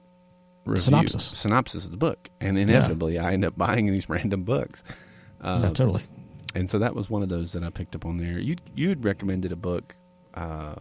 review, 0.67 0.83
Synopsis. 0.83 1.31
synopsis 1.35 1.85
of 1.85 1.93
the 1.93 1.97
book, 1.97 2.29
and 2.41 2.59
inevitably 2.59 3.19
I 3.19 3.33
end 3.33 3.45
up 3.45 3.57
buying 3.59 3.87
these 3.87 4.09
random 4.09 4.43
books. 4.43 4.83
Uh, 5.41 5.61
yeah, 5.65 5.71
totally. 5.71 6.03
And 6.57 6.71
so 6.71 6.79
that 6.79 6.95
was 6.95 7.11
one 7.11 7.23
of 7.23 7.29
those 7.29 7.53
that 7.53 7.63
I 7.63 7.71
picked 7.71 7.95
up 7.95 8.07
on 8.07 8.17
there. 8.17 8.39
You 8.39 8.57
you'd 8.75 9.05
recommended 9.05 9.53
a 9.53 9.57
book, 9.57 9.95
uh, 10.35 10.77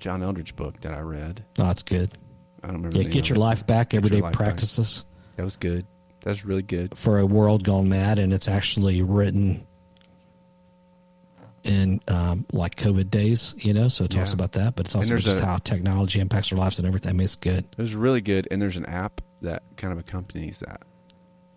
John 0.00 0.20
Eldredge 0.20 0.54
book 0.54 0.80
that 0.82 0.92
I 0.92 1.00
read. 1.00 1.42
No, 1.58 1.70
it's 1.70 1.82
good. 1.82 2.10
I 2.62 2.66
don't 2.68 2.76
remember. 2.76 2.98
Yeah, 2.98 3.08
get 3.08 3.28
your 3.28 3.38
life 3.38 3.66
back. 3.66 3.90
Get 3.90 3.98
Everyday 3.98 4.20
Life 4.20 4.32
Back. 4.32 4.38
practices 4.38 5.04
That 5.36 5.44
was 5.44 5.56
good. 5.56 5.86
That 6.22 6.30
was 6.30 6.44
really 6.44 6.62
good. 6.62 6.96
for 6.98 7.18
a 7.18 7.26
world 7.26 7.64
gone 7.64 7.88
mad, 7.88 8.18
and 8.18 8.32
it's 8.32 8.48
actually 8.48 9.00
written 9.00 9.66
in 11.64 12.00
um, 12.08 12.44
like 12.52 12.76
COVID 12.76 13.10
days. 13.10 13.54
You 13.58 13.72
know, 13.72 13.88
so 13.88 14.04
it 14.04 14.10
talks 14.10 14.30
Yeah. 14.30 14.34
about 14.34 14.52
that, 14.52 14.76
but 14.76 14.86
it's 14.86 14.94
also 14.94 15.16
just 15.16 15.40
a- 15.40 15.44
how 15.46 15.58
technology 15.58 16.20
impacts 16.20 16.52
our 16.52 16.58
lives 16.58 16.78
and 16.78 16.86
everything. 16.86 17.10
I 17.10 17.12
mean, 17.14 17.24
it's 17.24 17.34
good. 17.34 17.64
It 17.64 17.78
was 17.78 17.94
really 17.94 18.20
good. 18.20 18.46
And 18.50 18.60
there's 18.60 18.76
an 18.76 18.86
app 18.86 19.20
that 19.42 19.62
kind 19.76 19.92
of 19.92 19.98
accompanies 19.98 20.60
that. 20.60 20.82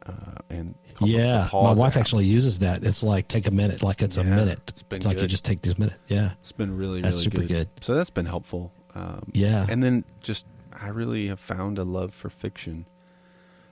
Uh, 0.09 0.41
and 0.49 0.75
called 0.95 1.09
the- 1.11 1.17
the 1.17 1.23
Yeah, 1.23 1.49
my 1.53 1.73
wife 1.73 1.95
app. 1.95 2.01
actually 2.01 2.25
uses 2.25 2.59
that. 2.59 2.83
It's 2.83 3.03
like 3.03 3.27
take 3.27 3.47
a 3.47 3.51
minute, 3.51 3.81
like 3.83 4.01
it's 4.01 4.17
a 4.17 4.23
minute. 4.23 4.59
it's 4.67 4.83
been 4.83 5.01
like 5.03 5.17
you 5.19 5.27
just 5.27 5.45
take 5.45 5.61
this 5.61 5.77
minute. 5.77 5.99
Yeah, 6.07 6.31
It's 6.41 6.51
been 6.51 6.75
really, 6.75 7.01
That's 7.01 7.17
really 7.17 7.23
super 7.23 7.43
good. 7.45 7.69
So 7.81 7.95
that's 7.95 8.09
been 8.09 8.25
helpful. 8.25 8.71
Um, 8.95 9.29
yeah, 9.33 9.65
And 9.69 9.83
then 9.83 10.03
just, 10.21 10.45
I 10.73 10.87
really 10.89 11.27
have 11.27 11.39
found 11.39 11.77
a 11.77 11.83
love 11.83 12.13
for 12.13 12.29
fiction 12.29 12.85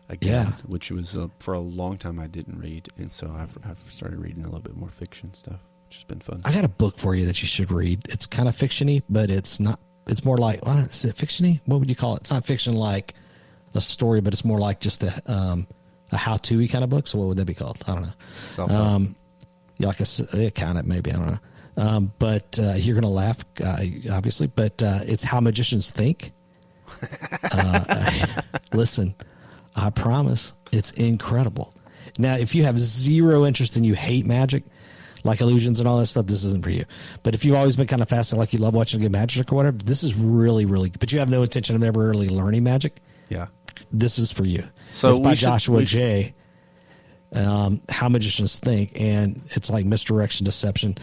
again, 0.10 0.32
Yeah. 0.48 0.52
which 0.68 0.92
was 0.92 1.18
uh, 1.18 1.28
for 1.40 1.54
a 1.54 1.60
long 1.60 1.98
time 1.98 2.20
I 2.20 2.28
didn't 2.28 2.60
read. 2.60 2.90
And 2.98 3.12
so 3.12 3.34
I've, 3.38 3.58
I've 3.68 3.80
started 3.80 4.20
reading 4.20 4.44
a 4.44 4.48
little 4.48 4.62
bit 4.62 4.76
more 4.78 4.90
fiction 4.90 5.34
stuff, 5.34 5.60
which 5.88 5.96
has 5.98 6.04
been 6.06 6.20
fun. 6.20 6.42
I 6.46 6.54
got 6.54 6.64
a 6.66 6.70
book 6.70 6.98
for 6.98 7.16
you 7.16 7.26
that 7.26 7.42
you 7.42 7.48
should 7.48 7.72
read. 7.72 8.02
It's 8.10 8.26
kind 8.28 8.48
of 8.48 8.56
fictiony, 8.56 9.04
but 9.10 9.30
it's 9.30 9.60
not. 9.60 9.80
It's 10.08 10.24
more 10.24 10.38
like 10.38 10.66
well, 10.66 10.78
is 10.78 11.04
it 11.04 11.16
fictiony? 11.18 11.60
What 11.66 11.80
would 11.82 11.90
you 11.90 11.96
call 11.96 12.16
it? 12.16 12.22
It's 12.22 12.32
not 12.32 12.46
fiction 12.46 12.76
like 12.76 13.14
a 13.74 13.82
story, 13.82 14.22
but 14.22 14.32
it's 14.34 14.46
more 14.46 14.58
like 14.60 14.80
just 14.80 15.04
a 15.04 15.22
um, 15.26 15.68
a 16.12 16.18
how 16.18 16.38
to 16.38 16.68
kind 16.68 16.84
of 16.84 16.90
book. 16.90 17.08
So 17.08 17.20
what 17.20 17.28
would 17.28 17.38
that 17.38 17.46
be 17.46 17.54
called? 17.54 17.84
I 17.88 17.94
don't 17.94 18.04
know. 18.04 18.14
Self 18.46 18.72
Um, 18.72 19.16
yeah, 19.78 19.88
like 19.88 20.00
a 20.00 20.52
kind 20.52 20.78
of 20.78 20.86
maybe 20.86 21.12
I 21.12 21.16
don't 21.16 21.28
know. 21.28 21.40
Um, 21.78 22.12
but 22.18 22.58
uh, 22.60 22.74
you're 22.74 22.96
gonna 22.96 23.10
laugh, 23.10 23.38
uh, 23.64 23.78
obviously. 24.12 24.48
But 24.48 24.82
uh, 24.82 25.02
it's 25.04 25.24
how 25.24 25.40
magicians 25.40 25.92
think. 25.92 26.32
uh, 27.52 28.42
listen, 28.74 29.14
I 29.76 29.90
promise 29.92 30.54
it's 30.72 30.92
incredible. 30.92 31.74
Now, 32.18 32.36
if 32.36 32.56
you 32.56 32.64
have 32.64 32.80
zero 32.80 33.46
interest 33.46 33.76
and 33.76 33.86
you 33.86 33.94
hate 33.94 34.26
magic, 34.26 34.64
like 35.24 35.42
illusions 35.42 35.80
and 35.80 35.88
all 35.88 36.00
that 36.00 36.08
stuff, 36.08 36.26
this 36.26 36.44
isn't 36.44 36.64
for 36.64 36.72
you. 36.72 36.86
But 37.22 37.36
if 37.36 37.46
you've 37.46 37.56
always 37.56 37.76
been 37.76 37.86
kind 37.88 38.02
of 38.02 38.10
fascinated, 38.10 38.40
like 38.40 38.54
you 38.54 38.60
love 38.60 38.74
watching 38.74 39.02
good 39.02 39.12
magic 39.12 39.52
or 39.52 39.56
whatever, 39.56 39.78
this 39.78 40.04
is 40.04 40.16
really, 40.16 40.66
really. 40.66 40.90
But 40.90 41.12
you 41.12 41.20
have 41.20 41.30
no 41.30 41.44
intention 41.44 41.76
of 41.76 41.84
ever 41.84 42.10
really 42.10 42.30
learning 42.30 42.64
magic. 42.64 43.02
yeah. 43.30 43.48
This 43.92 44.20
is 44.20 44.32
for 44.32 44.46
you. 44.46 44.64
So 44.90 45.10
it's 45.12 45.20
by 45.20 45.34
should- 45.34 45.46
Joshua 45.48 45.80
should- 45.82 45.88
J. 45.88 46.34
Um, 47.34 47.82
How 47.90 48.08
magicians 48.08 48.58
think, 48.60 48.92
and 49.00 49.42
it's 49.50 49.70
like 49.70 49.86
misdirection, 49.86 50.46
deception. 50.46 50.98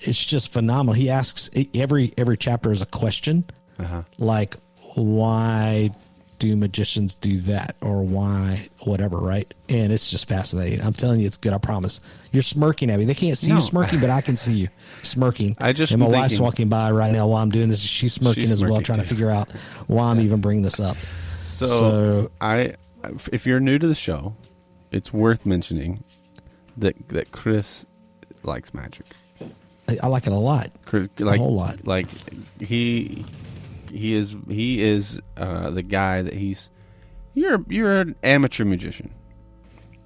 It's 0.00 0.22
just 0.22 0.52
phenomenal. 0.52 0.94
He 0.94 1.10
asks 1.10 1.50
every 1.74 2.12
every 2.16 2.36
chapter 2.36 2.70
is 2.72 2.80
a 2.80 2.86
question, 2.86 3.44
Uh-huh. 3.80 4.02
like 4.18 4.56
why 4.94 5.90
do 6.38 6.56
magicians 6.56 7.14
do 7.16 7.38
that 7.40 7.74
or 7.80 8.02
why 8.02 8.68
whatever, 8.80 9.16
right? 9.18 9.52
And 9.68 9.92
it's 9.92 10.10
just 10.10 10.28
fascinating. 10.28 10.80
I'm 10.82 10.92
telling 10.92 11.20
you, 11.20 11.26
it's 11.26 11.36
good. 11.38 11.52
I 11.52 11.58
promise. 11.58 12.00
You're 12.32 12.42
smirking 12.42 12.90
at 12.90 12.98
me. 12.98 13.04
They 13.06 13.14
can't 13.14 13.38
see 13.38 13.48
No. 13.48 13.56
you 13.56 13.60
smirking, 13.62 13.98
but 14.00 14.10
I 14.10 14.20
can 14.20 14.36
see 14.36 14.52
you 14.52 14.68
smirking. 15.02 15.56
I 15.60 15.72
just 15.72 15.92
and 15.92 16.00
my 16.00 16.08
wife's 16.08 16.38
walking 16.38 16.68
by 16.68 16.90
right 16.92 17.12
now 17.12 17.26
while 17.28 17.42
I'm 17.42 17.50
doing 17.50 17.68
this. 17.68 17.80
She's 17.80 18.12
smirking 18.12 18.42
She's 18.44 18.52
as 18.52 18.62
well, 18.62 18.72
smirking 18.74 18.84
trying 18.84 18.98
to 18.98 19.06
figure 19.06 19.30
out 19.30 19.50
why 19.88 20.04
I'm 20.10 20.20
even 20.20 20.40
bringing 20.40 20.62
this 20.62 20.78
up. 20.80 20.96
So, 21.54 21.66
So- 21.66 22.30
I, 22.40 22.74
if 23.32 23.46
you're 23.46 23.60
new 23.60 23.78
to 23.78 23.86
the 23.86 23.94
show, 23.94 24.34
it's 24.90 25.12
worth 25.12 25.46
mentioning 25.46 26.02
that 26.76 27.08
that 27.08 27.30
Chris 27.32 27.84
likes 28.42 28.74
magic. 28.74 29.06
I, 29.88 29.98
I 30.02 30.06
like 30.08 30.26
it 30.26 30.32
a 30.32 30.36
lot. 30.36 30.70
Chris, 30.86 31.08
like, 31.18 31.36
a 31.36 31.38
whole 31.42 31.54
lot. 31.54 31.86
Like 31.86 32.06
he 32.60 33.24
he 33.90 34.14
is 34.14 34.34
he 34.48 34.82
is 34.82 35.20
uh, 35.36 35.70
the 35.70 35.82
guy 35.82 36.22
that 36.22 36.32
he's. 36.32 36.70
You're 37.34 37.64
you're 37.68 38.00
an 38.00 38.14
amateur 38.22 38.64
magician, 38.64 39.12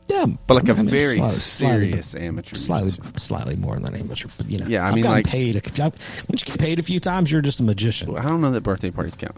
Yeah, 0.08 0.26
but 0.46 0.54
like 0.54 0.68
a 0.68 0.72
I 0.72 0.76
mean, 0.82 0.88
very 0.88 1.16
slightly- 1.18 1.30
slightly- 1.36 1.80
serious 1.90 2.14
amateur. 2.14 2.56
slightly, 2.56 2.90
magician. 2.92 3.16
slightly 3.18 3.56
more 3.56 3.78
than 3.78 3.94
amateur, 3.94 4.28
but 4.38 4.50
you 4.50 4.58
know, 4.58 4.66
Yeah, 4.66 4.84
I 4.84 4.88
I've 4.88 4.94
mean, 4.94 5.04
like- 5.04 5.26
paid. 5.26 5.56
A, 5.56 5.84
I've, 5.84 5.94
once 6.28 6.40
you 6.40 6.46
get 6.46 6.58
paid 6.58 6.78
a 6.78 6.82
few 6.82 7.00
times, 7.00 7.30
you're 7.30 7.42
just 7.42 7.60
a 7.60 7.64
magician. 7.64 8.16
I 8.16 8.22
don't 8.22 8.40
know 8.40 8.50
that 8.50 8.62
birthday 8.62 8.90
parties 8.90 9.14
count. 9.16 9.36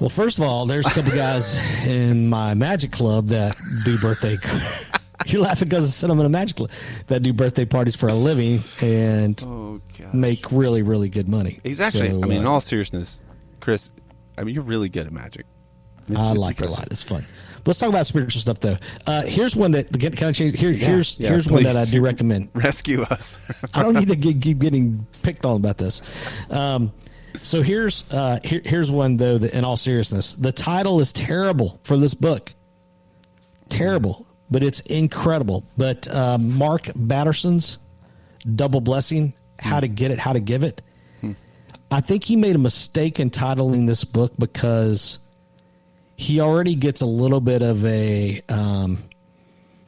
Well, 0.00 0.08
first 0.10 0.38
of 0.38 0.44
all, 0.44 0.64
there's 0.66 0.86
a 0.86 0.90
couple 0.90 1.12
guys 1.12 1.56
in 1.84 2.28
my 2.28 2.54
magic 2.54 2.92
club 2.92 3.28
that 3.28 3.56
do 3.84 3.98
birthday. 3.98 4.38
You're 5.26 5.42
laughing 5.42 5.68
because 5.68 5.84
I 5.84 5.88
said 5.88 6.10
I'm 6.10 6.20
in 6.20 6.26
a 6.26 6.28
magic 6.28 6.56
club 6.56 6.70
that 7.08 7.22
do 7.22 7.32
birthday 7.32 7.64
parties 7.64 7.96
for 7.96 8.08
a 8.08 8.14
living 8.14 8.62
and 8.80 9.42
Oh 9.44 9.80
make 10.12 10.50
really, 10.52 10.82
really 10.82 11.08
good 11.08 11.28
money. 11.28 11.60
He's 11.62 11.80
actually. 11.80 12.10
So, 12.10 12.22
I 12.22 12.26
mean, 12.26 12.40
in 12.40 12.46
uh, 12.46 12.50
all 12.50 12.60
seriousness, 12.60 13.20
Chris. 13.60 13.90
I 14.36 14.44
mean, 14.44 14.54
you're 14.54 14.64
really 14.64 14.88
good 14.88 15.06
at 15.06 15.12
magic. 15.12 15.46
It's- 16.08 16.24
I 16.24 16.30
it's 16.30 16.40
like 16.40 16.60
it 16.60 16.68
a 16.68 16.70
lot. 16.70 16.88
It's 16.90 17.02
fun. 17.02 17.26
Let's 17.66 17.78
talk 17.78 17.90
about 17.90 18.06
spiritual 18.06 18.40
stuff, 18.40 18.60
though. 18.60 18.78
Uh, 19.06 19.22
here's 19.22 19.54
one 19.54 19.72
that 19.72 19.92
can 20.00 20.24
I 20.28 20.32
change? 20.32 20.58
Here, 20.58 20.72
here's 20.72 21.18
yeah, 21.20 21.28
here's 21.28 21.48
one 21.48 21.64
that. 21.64 21.76
I 21.76 21.84
do 21.84 22.00
recommend. 22.00 22.48
Rescue 22.54 23.02
us. 23.02 23.36
I 23.74 23.82
don't 23.82 23.94
need 23.94 24.08
to 24.08 24.16
get, 24.16 24.40
keep 24.40 24.58
getting 24.58 25.06
picked 25.22 25.44
on 25.44 25.56
about 25.56 25.76
this. 25.76 26.00
Um, 26.48 26.92
so 27.36 27.62
here's 27.62 28.04
uh, 28.12 28.40
here, 28.44 28.62
here's 28.64 28.90
one 28.90 29.16
though. 29.16 29.38
That, 29.38 29.54
in 29.54 29.64
all 29.64 29.76
seriousness, 29.76 30.34
the 30.34 30.52
title 30.52 31.00
is 31.00 31.12
terrible 31.12 31.80
for 31.84 31.96
this 31.96 32.14
book. 32.14 32.54
Terrible, 33.68 34.26
but 34.50 34.62
it's 34.62 34.80
incredible. 34.80 35.64
But 35.76 36.08
uh, 36.08 36.38
Mark 36.38 36.90
Batterson's 36.94 37.78
Double 38.54 38.80
Blessing: 38.80 39.34
How 39.58 39.80
to 39.80 39.88
Get 39.88 40.10
It, 40.10 40.18
How 40.18 40.32
to 40.32 40.40
Give 40.40 40.62
It. 40.62 40.82
I 41.90 42.00
think 42.00 42.24
he 42.24 42.36
made 42.36 42.54
a 42.54 42.58
mistake 42.58 43.18
in 43.18 43.30
titling 43.30 43.86
this 43.86 44.04
book 44.04 44.32
because 44.38 45.18
he 46.16 46.40
already 46.40 46.74
gets 46.74 47.00
a 47.00 47.06
little 47.06 47.40
bit 47.40 47.62
of 47.62 47.84
a 47.86 48.42
um, 48.48 48.98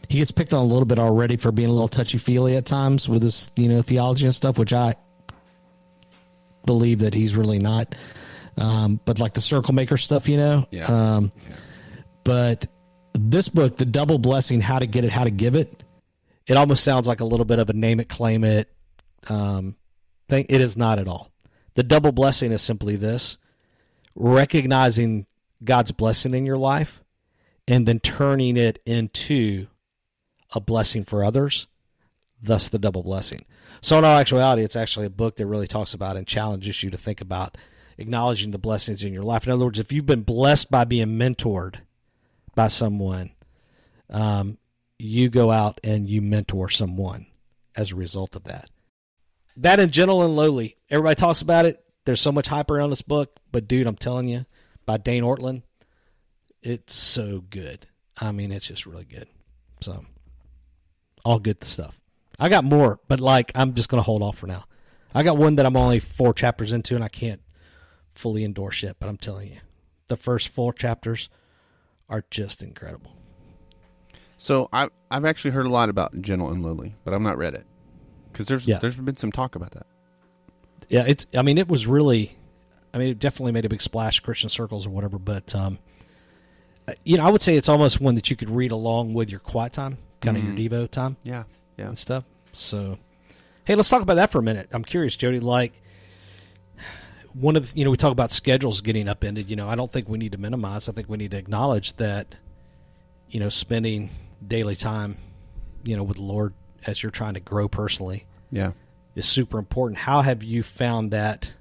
he 0.09 0.18
gets 0.18 0.30
picked 0.30 0.54
on 0.54 0.61
a 0.61 0.66
little 0.66 0.87
bit 0.87 0.99
already 0.99 1.37
for 1.37 1.52
being 1.52 1.68
a 1.68 1.73
little 1.73 1.88
touchy 1.88 2.18
feely 2.18 2.56
at 2.56 2.64
times 2.64 3.09
with 3.09 3.23
his 3.23 3.50
you 3.56 3.68
know 3.68 3.82
theology 3.82 4.25
and 4.25 4.35
stuff, 4.35 4.59
which 4.59 4.73
I 4.73 4.94
believe 6.64 7.00
that 7.00 7.14
he's 7.14 7.36
really 7.36 7.58
not. 7.58 7.94
Um, 8.56 9.00
but 9.04 9.18
like 9.18 9.34
the 9.34 9.40
circle 9.40 9.74
maker 9.74 9.96
stuff, 9.96 10.28
you 10.28 10.36
know. 10.36 10.66
Yeah. 10.70 10.84
Um, 10.84 11.32
but 12.24 12.66
this 13.14 13.48
book, 13.48 13.76
the 13.76 13.84
double 13.84 14.18
blessing, 14.18 14.60
how 14.60 14.78
to 14.78 14.86
get 14.86 15.04
it, 15.04 15.12
how 15.12 15.24
to 15.24 15.30
give 15.30 15.54
it, 15.54 15.82
it 16.46 16.56
almost 16.56 16.84
sounds 16.84 17.06
like 17.06 17.20
a 17.20 17.24
little 17.24 17.46
bit 17.46 17.58
of 17.58 17.70
a 17.70 17.72
name 17.72 18.00
it, 18.00 18.08
claim 18.08 18.44
it 18.44 18.68
um, 19.28 19.76
thing. 20.28 20.46
It 20.48 20.60
is 20.60 20.76
not 20.76 20.98
at 20.98 21.08
all. 21.08 21.30
The 21.74 21.82
double 21.82 22.12
blessing 22.12 22.52
is 22.52 22.62
simply 22.62 22.96
this: 22.96 23.38
recognizing 24.14 25.26
God's 25.62 25.92
blessing 25.92 26.34
in 26.34 26.44
your 26.46 26.58
life, 26.58 27.02
and 27.68 27.86
then 27.86 28.00
turning 28.00 28.56
it 28.56 28.80
into 28.84 29.68
a 30.52 30.60
blessing 30.60 31.04
for 31.04 31.24
others, 31.24 31.68
thus 32.42 32.68
the 32.68 32.78
double 32.78 33.02
blessing. 33.02 33.44
So, 33.82 33.99
in 33.99 34.04
all 34.04 34.18
actuality, 34.18 34.62
it's 34.62 34.76
actually 34.76 35.06
a 35.06 35.11
book 35.11 35.37
that 35.37 35.47
really 35.47 35.66
talks 35.66 35.94
about 35.94 36.16
and 36.16 36.26
challenges 36.26 36.82
you 36.82 36.90
to 36.90 36.99
think 36.99 37.20
about 37.20 37.56
acknowledging 37.99 38.50
the 38.50 38.59
blessings 38.59 39.04
in 39.04 39.12
your 39.12 39.23
life. 39.23 39.47
In 39.47 39.52
other 39.52 39.64
words, 39.64 39.78
if 39.78 39.92
you've 39.92 40.06
been 40.06 40.23
blessed 40.23 40.70
by 40.70 40.85
being 40.85 41.18
mentored 41.18 41.76
by 42.54 42.68
someone, 42.68 43.30
um, 44.09 44.59
you 44.99 45.28
go 45.28 45.50
out 45.50 45.80
and 45.85 46.09
you 46.09 46.20
mentor 46.20 46.68
someone 46.68 47.26
as 47.76 47.92
a 47.92 47.97
result 47.97 48.35
of 48.37 48.44
that. 48.44 48.70
That 49.56 49.80
and 49.80 49.92
Gentle 49.92 50.23
and 50.23 50.35
Lowly. 50.35 50.76
Everybody 50.88 51.14
talks 51.16 51.42
about 51.42 51.66
it. 51.66 51.85
There's 52.06 52.20
so 52.20 52.32
much 52.32 52.49
hype 52.49 52.70
around 52.70 52.90
this 52.90 53.02
book, 53.02 53.38
but 53.52 53.68
dude, 53.68 53.87
I'm 53.87 53.97
telling 53.97 54.28
you, 54.28 54.47
by 54.87 54.97
Dane 54.97 55.23
Ortlund, 55.23 55.62
it's 56.62 56.94
so 56.94 57.44
good. 57.50 57.87
I 58.18 58.32
mean, 58.32 58.52
it's 58.52 58.68
just 58.68 58.87
really 58.87 59.04
good. 59.04 59.28
So, 59.80 60.04
all 61.25 61.38
good 61.38 61.62
stuff. 61.64 62.00
I 62.40 62.49
got 62.49 62.64
more, 62.64 62.99
but 63.06 63.20
like, 63.20 63.52
I'm 63.54 63.75
just 63.75 63.88
going 63.88 63.99
to 63.99 64.04
hold 64.04 64.23
off 64.23 64.38
for 64.38 64.47
now. 64.47 64.64
I 65.14 65.23
got 65.23 65.37
one 65.37 65.56
that 65.56 65.66
I'm 65.66 65.76
only 65.76 66.00
four 66.00 66.32
chapters 66.32 66.73
into, 66.73 66.94
and 66.94 67.04
I 67.04 67.09
can't 67.09 67.40
fully 68.14 68.44
endorse 68.44 68.82
yet. 68.82 68.97
But 68.99 69.09
I'm 69.09 69.16
telling 69.18 69.52
you, 69.52 69.59
the 70.09 70.16
first 70.16 70.49
four 70.49 70.73
chapters 70.73 71.28
are 72.09 72.25
just 72.30 72.62
incredible. 72.62 73.12
So 74.38 74.68
I 74.73 74.88
I've 75.11 75.25
actually 75.26 75.50
heard 75.50 75.66
a 75.66 75.70
lot 75.70 75.90
about 75.90 76.20
Gentle 76.23 76.50
and 76.50 76.62
Lowly, 76.64 76.94
but 77.04 77.12
I've 77.12 77.20
not 77.20 77.37
read 77.37 77.54
it 77.54 77.66
because 78.32 78.47
there's 78.49 78.66
Yeah. 78.66 78.78
there's 78.78 78.97
been 78.97 79.16
some 79.16 79.30
talk 79.32 79.54
about 79.54 79.73
that. 79.73 79.87
Yeah, 80.88 81.04
it's. 81.06 81.26
I 81.37 81.42
mean, 81.42 81.59
it 81.59 81.68
was 81.68 81.87
really. 81.87 82.37
I 82.94 82.99
mean, 82.99 83.09
it 83.09 83.18
definitely 83.18 83.52
made 83.52 83.64
a 83.64 83.68
big 83.68 83.82
splash 83.82 84.18
in 84.20 84.25
Christian 84.25 84.49
circles 84.49 84.87
or 84.87 84.90
whatever. 84.90 85.18
But 85.18 85.54
um, 85.54 85.78
uh, 86.88 86.92
you 87.04 87.18
know, 87.18 87.25
I 87.26 87.30
would 87.30 87.42
say 87.42 87.56
it's 87.56 87.68
almost 87.68 88.00
one 88.00 88.14
that 88.14 88.30
you 88.30 88.37
could 88.37 88.49
read 88.50 88.73
along 88.73 89.12
with 89.14 89.30
your 89.30 89.40
quiet 89.40 89.73
time, 89.75 89.99
kind 90.20 90.37
of 90.37 90.42
Mhm. 90.42 90.59
your 90.59 90.70
Devo 90.70 90.90
time 90.90 91.16
Yeah, 91.23 91.44
yeah. 91.76 91.88
and 91.88 91.99
stuff. 91.99 92.25
So, 92.52 92.99
hey, 93.64 93.75
let's 93.75 93.88
talk 93.88 94.02
about 94.02 94.14
that 94.14 94.30
for 94.30 94.38
a 94.38 94.42
minute. 94.42 94.69
I'm 94.73 94.85
curious, 94.85 95.16
Jody. 95.16 95.40
Like, 95.40 95.80
one 97.33 97.57
of 97.57 97.73
the, 97.73 97.78
you 97.78 97.85
know, 97.85 97.90
we 97.90 97.97
talk 97.97 98.12
about 98.12 98.30
schedules 98.33 98.80
getting 98.80 99.09
upended. 99.09 99.49
You 99.50 99.57
know, 99.57 99.69
I 99.69 99.76
don't 99.76 99.90
think 99.92 100.09
we 100.09 100.19
need 100.19 100.33
to 100.33 100.38
minimize. 100.38 100.88
I 100.88 100.92
think 100.92 101.09
we 101.09 101.16
need 101.16 101.30
to 101.30 101.37
acknowledge 101.37 101.95
that, 101.95 102.35
you 103.28 103.38
know, 103.40 103.49
spending 103.49 104.11
daily 104.47 104.75
time, 104.76 105.16
you 105.85 105.97
know, 105.97 106.02
with 106.02 106.16
the 106.16 106.23
Lord 106.25 106.54
as 106.87 107.02
you're 107.02 107.12
trying 107.12 107.35
to 107.35 107.40
grow 107.40 107.69
personally 107.69 108.25
Yeah. 108.50 108.73
is 109.14 109.28
super 109.28 109.59
important. 109.59 109.99
How 109.99 110.23
have 110.23 110.42
you 110.42 110.62
found 110.62 111.11
that 111.12 111.52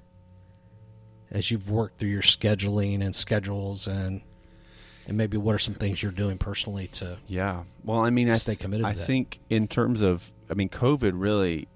as 1.30 1.50
you've 1.50 1.70
worked 1.70 1.98
through 1.98 2.08
your 2.08 2.22
scheduling 2.22 3.04
and 3.04 3.14
schedules 3.14 3.86
and 3.86 4.22
and 5.06 5.16
maybe 5.16 5.36
what 5.36 5.54
are 5.54 5.58
some 5.58 5.74
things 5.74 6.02
you're 6.02 6.10
doing 6.12 6.38
personally 6.38 6.86
to 6.88 7.18
Yeah. 7.28 7.64
Well, 7.84 8.00
I 8.00 8.10
mean, 8.10 8.30
I 8.30 8.34
Stay 8.34 8.56
committed 8.56 8.84
to 8.84 8.90
I 8.90 8.94
think 8.94 9.40
in 9.50 9.68
terms 9.68 10.02
of, 10.02 10.32
I 10.50 10.54
mean, 10.54 10.68
COVID 10.68 11.12
really 11.14 11.68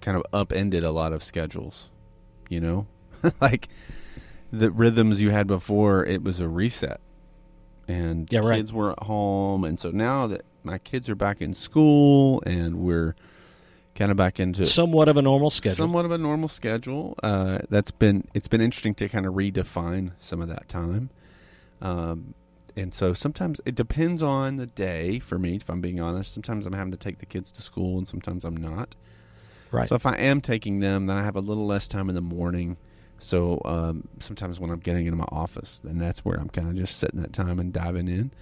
kind 0.00 0.16
of 0.16 0.22
upended 0.32 0.84
a 0.84 0.90
lot 0.90 1.12
of 1.12 1.22
schedules. 1.22 1.90
You 2.48 2.60
know, 2.60 2.86
like 3.40 3.68
the 4.52 4.70
rhythms 4.70 5.22
you 5.22 5.30
had 5.30 5.46
before, 5.46 6.04
it 6.04 6.22
was 6.22 6.40
a 6.40 6.48
reset, 6.48 7.00
and 7.86 8.30
Yeah, 8.32 8.40
right. 8.40 8.56
kids 8.56 8.72
were 8.72 8.92
at 8.92 9.02
home, 9.04 9.64
and 9.64 9.78
so 9.78 9.90
now 9.90 10.26
that 10.26 10.42
my 10.64 10.78
kids 10.78 11.08
are 11.08 11.14
back 11.14 11.40
in 11.40 11.54
school 11.54 12.42
and 12.44 12.76
we're 12.80 13.14
kind 13.94 14.10
of 14.10 14.16
back 14.16 14.38
into 14.40 14.64
somewhat 14.64 15.08
of 15.08 15.16
a 15.16 15.22
normal 15.22 15.50
schedule? 15.50 15.76
somewhat 15.76 16.04
of 16.04 16.10
a 16.10 16.18
normal 16.18 16.48
schedule. 16.48 17.14
Uh, 17.22 17.58
that's 17.68 17.90
been 17.90 18.26
it's 18.34 18.48
been 18.48 18.60
interesting 18.60 18.94
to 18.96 19.08
kind 19.08 19.26
of 19.26 19.34
redefine 19.34 20.12
some 20.18 20.40
of 20.42 20.48
that 20.48 20.68
time. 20.68 21.10
Um, 21.80 22.34
and 22.76 22.92
so 22.94 23.12
sometimes 23.12 23.60
it 23.64 23.74
depends 23.74 24.22
on 24.22 24.56
the 24.56 24.66
day 24.66 25.18
for 25.18 25.38
me. 25.38 25.56
If 25.56 25.68
I'm 25.68 25.80
being 25.80 26.00
honest, 26.00 26.34
sometimes 26.34 26.66
I'm 26.66 26.72
having 26.72 26.90
to 26.92 26.96
take 26.96 27.18
the 27.18 27.26
kids 27.26 27.50
to 27.52 27.62
school, 27.62 27.98
and 27.98 28.06
sometimes 28.06 28.44
I'm 28.44 28.56
not. 28.56 28.94
right. 29.70 29.88
So 29.88 29.94
if 29.94 30.06
I 30.06 30.14
am 30.14 30.40
taking 30.40 30.80
them, 30.80 31.06
then 31.06 31.16
I 31.16 31.24
have 31.24 31.36
a 31.36 31.40
little 31.40 31.66
less 31.66 31.88
time 31.88 32.08
in 32.08 32.14
the 32.14 32.20
morning. 32.20 32.76
So 33.18 33.60
um, 33.64 34.08
sometimes 34.18 34.58
when 34.58 34.70
I'm 34.70 34.80
getting 34.80 35.06
into 35.06 35.16
my 35.16 35.28
office, 35.30 35.80
then 35.84 35.98
that's 35.98 36.24
where 36.24 36.38
I'm 36.38 36.48
kind 36.48 36.68
of 36.68 36.74
just 36.74 36.98
sitting 36.98 37.20
that 37.20 37.32
time 37.32 37.58
and 37.58 37.72
diving 37.72 38.08
in. 38.08 38.32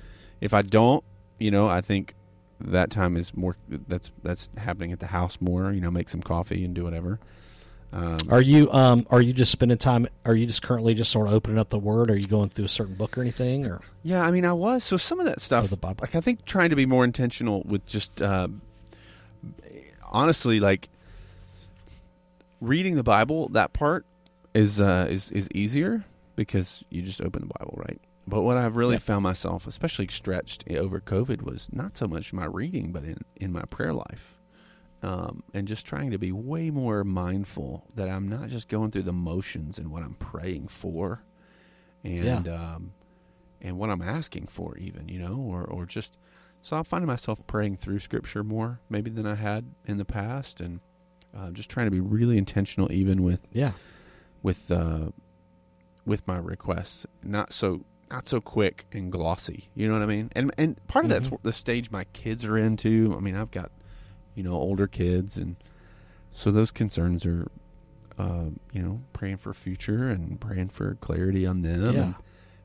If 0.40 0.54
I 0.54 0.62
don't, 0.62 1.02
you 1.38 1.50
know, 1.50 1.68
I 1.68 1.80
think 1.80 2.14
that 2.60 2.90
time 2.90 3.16
is 3.16 3.36
more. 3.36 3.56
That's 3.68 4.10
that's 4.22 4.50
happening 4.56 4.92
at 4.92 5.00
the 5.00 5.08
house 5.08 5.38
more. 5.40 5.72
You 5.72 5.80
know, 5.80 5.90
make 5.90 6.08
some 6.08 6.22
coffee 6.22 6.64
and 6.64 6.74
do 6.74 6.84
whatever. 6.84 7.18
Um, 7.90 8.18
Are 8.28 8.42
you 8.42 8.70
um 8.70 9.06
are 9.10 9.22
you 9.22 9.32
just 9.32 9.50
spending 9.50 9.78
time 9.78 10.08
are 10.26 10.34
you 10.34 10.46
just 10.46 10.60
currently 10.60 10.92
just 10.94 11.10
sort 11.10 11.26
of 11.26 11.32
opening 11.32 11.58
up 11.58 11.70
the 11.70 11.78
word? 11.78 12.10
Are 12.10 12.16
you 12.16 12.26
going 12.26 12.50
through 12.50 12.66
a 12.66 12.68
certain 12.68 12.94
book 12.94 13.16
or 13.16 13.22
anything 13.22 13.64
or 13.66 13.80
yeah, 14.02 14.22
I 14.22 14.30
mean, 14.30 14.44
I 14.44 14.52
was 14.52 14.84
so 14.84 14.96
some 14.98 15.18
of 15.20 15.26
that 15.26 15.40
stuff. 15.40 15.70
Bible. 15.80 15.96
Like 16.02 16.14
I 16.14 16.20
think 16.20 16.44
trying 16.44 16.68
to 16.70 16.76
be 16.76 16.84
more 16.84 17.02
intentional 17.04 17.62
with 17.64 17.86
just 17.86 18.20
uh, 18.20 18.48
honestly, 20.04 20.60
like 20.60 20.88
reading 22.60 22.96
the 22.96 23.02
Bible. 23.02 23.48
That 23.48 23.72
part 23.72 24.04
is 24.54 24.80
uh, 24.80 25.06
is 25.08 25.30
is 25.30 25.48
easier 25.54 26.04
because 26.36 26.84
you 26.90 27.02
just 27.02 27.22
open 27.22 27.42
the 27.48 27.54
Bible, 27.58 27.74
right? 27.78 28.00
But 28.26 28.42
what 28.42 28.56
I've 28.58 28.76
really 28.76 28.94
Yeah. 28.96 28.98
found 29.00 29.22
myself, 29.22 29.66
especially 29.66 30.08
stretched 30.08 30.64
over 30.70 31.00
COVID, 31.00 31.42
was 31.42 31.68
not 31.72 31.96
so 31.96 32.06
much 32.06 32.32
my 32.32 32.44
reading, 32.44 32.92
but 32.92 33.04
in 33.04 33.18
in 33.36 33.52
my 33.52 33.62
prayer 33.62 33.92
life. 33.94 34.37
Um, 35.00 35.44
and 35.54 35.68
just 35.68 35.86
trying 35.86 36.10
to 36.10 36.18
be 36.18 36.32
way 36.32 36.70
more 36.70 37.04
mindful 37.04 37.84
that 37.94 38.08
I'm 38.08 38.28
not 38.28 38.48
just 38.48 38.68
going 38.68 38.90
through 38.90 39.04
the 39.04 39.12
motions 39.12 39.78
and 39.78 39.92
what 39.92 40.02
I'm 40.02 40.14
praying 40.14 40.68
for, 40.68 41.22
and 42.04 42.48
um, 42.48 42.92
and 43.60 43.78
what 43.78 43.90
I'm 43.90 44.02
asking 44.02 44.48
for, 44.48 44.76
even 44.76 45.08
you 45.08 45.20
know, 45.20 45.36
or 45.36 45.62
or 45.64 45.84
just 45.86 46.18
so 46.62 46.76
I'm 46.76 46.82
finding 46.84 47.06
myself 47.06 47.40
praying 47.46 47.76
through 47.76 48.00
Scripture 48.00 48.42
more 48.42 48.80
maybe 48.90 49.08
than 49.10 49.24
I 49.24 49.36
had 49.36 49.66
in 49.86 49.98
the 49.98 50.04
past, 50.04 50.60
and 50.60 50.80
uh, 51.36 51.50
just 51.50 51.68
trying 51.68 51.86
to 51.86 51.92
be 51.92 52.00
really 52.00 52.36
intentional, 52.36 52.90
even 52.90 53.22
with 53.22 53.46
Yeah. 53.52 53.72
with 54.42 54.70
uh, 54.72 55.10
with 56.04 56.26
my 56.26 56.38
requests, 56.38 57.06
not 57.22 57.52
so 57.52 57.84
not 58.10 58.26
so 58.26 58.40
quick 58.40 58.86
and 58.90 59.12
glossy. 59.12 59.68
You 59.76 59.86
know 59.86 59.94
what 59.94 60.02
I 60.02 60.06
mean? 60.06 60.30
And 60.34 60.50
and 60.58 60.84
part 60.88 61.04
of 61.04 61.10
that's 61.10 61.28
Mhm. 61.28 61.42
the 61.42 61.52
stage 61.52 61.92
my 61.92 62.02
kids 62.12 62.46
are 62.46 62.56
into. 62.58 63.14
I 63.16 63.20
mean, 63.20 63.36
I've 63.36 63.52
got 63.52 63.70
you 64.38 64.44
know 64.44 64.54
older 64.54 64.86
kids, 64.86 65.36
and 65.36 65.56
so 66.32 66.50
those 66.50 66.70
concerns 66.70 67.26
are. 67.26 67.50
Um, 68.20 68.58
you 68.72 68.82
know, 68.82 69.00
praying 69.12 69.36
for 69.36 69.54
future 69.54 70.08
and 70.08 70.40
praying 70.40 70.70
for 70.70 70.96
clarity 70.96 71.46
on 71.46 71.62
them. 71.62 71.94
Yeah. 71.94 72.00
And 72.00 72.14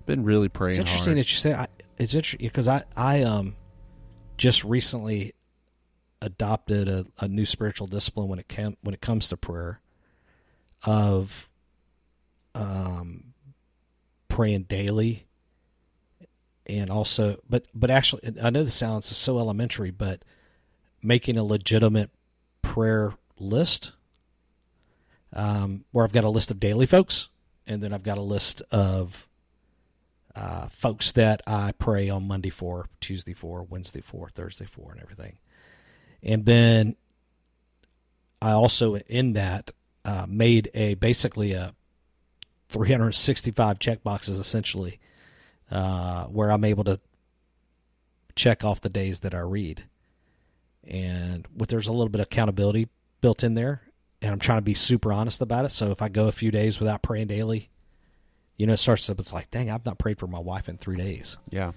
been 0.05 0.23
really 0.23 0.49
praying. 0.49 0.71
It's 0.71 0.79
interesting 0.79 1.13
hard. 1.13 1.17
that 1.17 1.31
you 1.31 1.37
say 1.37 1.53
I, 1.53 1.67
it's 1.97 2.13
interesting 2.13 2.47
because 2.47 2.67
I 2.67 2.83
I 2.95 3.23
um 3.23 3.55
just 4.37 4.63
recently 4.63 5.33
adopted 6.21 6.87
a, 6.87 7.05
a 7.19 7.27
new 7.27 7.45
spiritual 7.45 7.87
discipline 7.87 8.27
when 8.27 8.39
it 8.39 8.47
came 8.47 8.77
when 8.81 8.93
it 8.93 9.01
comes 9.01 9.29
to 9.29 9.37
prayer 9.37 9.81
of 10.83 11.49
um 12.55 13.33
praying 14.27 14.63
daily 14.63 15.27
and 16.65 16.89
also 16.89 17.37
but 17.49 17.65
but 17.73 17.91
actually 17.91 18.21
I 18.41 18.49
know 18.49 18.63
this 18.63 18.73
sounds 18.73 19.11
is 19.11 19.17
so 19.17 19.37
elementary 19.37 19.91
but 19.91 20.23
making 21.03 21.37
a 21.37 21.43
legitimate 21.43 22.09
prayer 22.61 23.13
list 23.39 23.91
um 25.33 25.83
where 25.91 26.05
I've 26.05 26.13
got 26.13 26.23
a 26.23 26.29
list 26.29 26.51
of 26.51 26.59
daily 26.59 26.85
folks 26.85 27.29
and 27.67 27.81
then 27.81 27.93
I've 27.93 28.03
got 28.03 28.17
a 28.17 28.21
list 28.21 28.61
of 28.71 29.27
uh, 30.35 30.67
folks 30.69 31.11
that 31.13 31.41
I 31.45 31.73
pray 31.73 32.09
on 32.09 32.27
Monday 32.27 32.49
for, 32.49 32.89
Tuesday 32.99 33.33
for, 33.33 33.63
Wednesday 33.63 34.01
for, 34.01 34.29
Thursday 34.29 34.65
for, 34.65 34.91
and 34.91 35.01
everything. 35.01 35.37
And 36.21 36.45
then 36.45 36.95
I 38.41 38.51
also, 38.51 38.95
in 38.95 39.33
that, 39.33 39.71
uh, 40.05 40.25
made 40.27 40.69
a 40.73 40.95
basically 40.95 41.53
a 41.53 41.73
365 42.69 43.79
check 43.79 44.03
boxes 44.03 44.39
essentially, 44.39 44.99
uh, 45.71 46.25
where 46.25 46.51
I'm 46.51 46.65
able 46.65 46.83
to 46.85 46.99
check 48.35 48.63
off 48.63 48.81
the 48.81 48.89
days 48.89 49.19
that 49.21 49.33
I 49.33 49.39
read. 49.39 49.83
And 50.87 51.47
with 51.55 51.69
there's 51.69 51.87
a 51.87 51.91
little 51.91 52.09
bit 52.09 52.19
of 52.21 52.25
accountability 52.25 52.89
built 53.21 53.43
in 53.43 53.53
there, 53.53 53.81
and 54.21 54.31
I'm 54.31 54.39
trying 54.39 54.57
to 54.59 54.63
be 54.63 54.73
super 54.73 55.13
honest 55.13 55.41
about 55.41 55.65
it. 55.65 55.69
So 55.71 55.91
if 55.91 56.01
I 56.01 56.09
go 56.09 56.27
a 56.27 56.31
few 56.31 56.51
days 56.51 56.79
without 56.79 57.01
praying 57.01 57.27
daily, 57.27 57.69
you 58.57 58.67
know, 58.67 58.73
it 58.73 58.77
starts 58.77 59.09
up 59.09 59.19
it's 59.19 59.33
like, 59.33 59.49
dang, 59.51 59.69
I've 59.71 59.85
not 59.85 59.97
prayed 59.97 60.19
for 60.19 60.27
my 60.27 60.39
wife 60.39 60.67
in 60.69 60.77
three 60.77 60.97
days. 60.97 61.37
Yeah. 61.49 61.71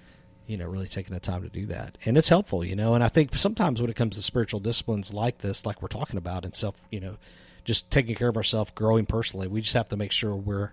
You 0.45 0.57
know, 0.57 0.67
really 0.67 0.87
taking 0.87 1.13
the 1.13 1.19
time 1.19 1.41
to 1.43 1.49
do 1.49 1.65
that. 1.67 1.97
And 2.05 2.17
it's 2.17 2.29
helpful, 2.29 2.63
you 2.63 2.75
know, 2.75 2.95
and 2.95 3.03
I 3.03 3.09
think 3.09 3.35
sometimes 3.35 3.81
when 3.81 3.89
it 3.89 3.95
comes 3.95 4.15
to 4.15 4.21
spiritual 4.21 4.59
disciplines 4.59 5.13
like 5.13 5.39
this, 5.39 5.65
like 5.65 5.81
we're 5.81 5.87
talking 5.89 6.17
about, 6.17 6.45
and 6.45 6.55
self, 6.55 6.75
you 6.91 6.99
know, 7.01 7.17
just 7.65 7.89
taking 7.91 8.15
care 8.15 8.29
of 8.29 8.37
ourselves, 8.37 8.71
growing 8.75 9.05
personally, 9.05 9.47
we 9.47 9.59
just 9.61 9.73
have 9.73 9.89
to 9.89 9.97
make 9.97 10.13
sure 10.13 10.35
we're 10.35 10.71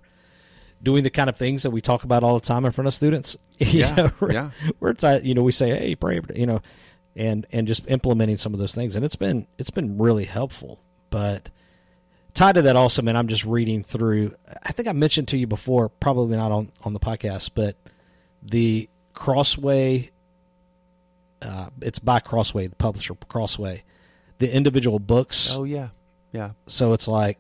doing 0.83 1.03
the 1.03 1.11
kind 1.11 1.29
of 1.29 1.37
things 1.37 1.63
that 1.65 1.71
we 1.71 1.81
talk 1.81 2.05
about 2.05 2.23
all 2.23 2.35
the 2.39 2.47
time 2.47 2.65
in 2.65 2.71
front 2.73 2.87
of 2.87 2.95
students. 2.95 3.37
You 3.59 3.81
Yeah, 3.81 3.95
know, 3.95 4.11
we're, 4.21 4.33
yeah. 4.33 4.51
we're 4.81 4.93
ti- 4.93 5.21
you 5.27 5.35
know, 5.35 5.43
we 5.43 5.51
say, 5.53 5.71
hey, 5.71 5.95
pray, 5.97 6.21
you 6.37 6.47
know, 6.47 6.61
and 7.17 7.47
and 7.53 7.67
just 7.67 7.87
implementing 7.89 8.37
some 8.37 8.55
of 8.55 8.61
those 8.61 8.75
things, 8.75 8.97
and 8.97 9.05
it's 9.05 9.17
been 9.17 9.47
it's 9.59 9.71
been 9.71 9.99
really 9.99 10.25
helpful. 10.25 10.81
But 11.11 11.51
tied 12.35 12.57
to 12.57 12.63
that 12.63 12.77
also, 12.77 13.03
man, 13.03 13.17
I'm 13.17 13.29
just 13.29 13.45
reading 13.45 13.83
through. 13.83 14.35
I 14.63 14.73
think 14.73 14.89
I 14.89 14.93
mentioned 14.93 15.29
to 15.29 15.37
you 15.37 15.47
before, 15.47 15.89
probably 15.89 16.37
not 16.37 16.51
on 16.53 16.73
on 16.85 16.93
the 16.93 17.01
podcast, 17.01 17.51
but 17.55 17.77
the 18.43 18.89
Crossway. 19.15 20.11
Uh, 21.43 21.69
it's 21.83 21.99
by 21.99 22.21
Crossway, 22.21 22.67
the 22.69 22.77
publisher 22.77 23.15
Crossway. 23.29 23.85
The 24.39 24.53
individual 24.53 24.99
books. 24.99 25.55
Oh 25.55 25.65
yeah. 25.65 25.89
Yeah. 26.33 26.51
So 26.67 26.95
it's 26.95 27.07
like, 27.07 27.39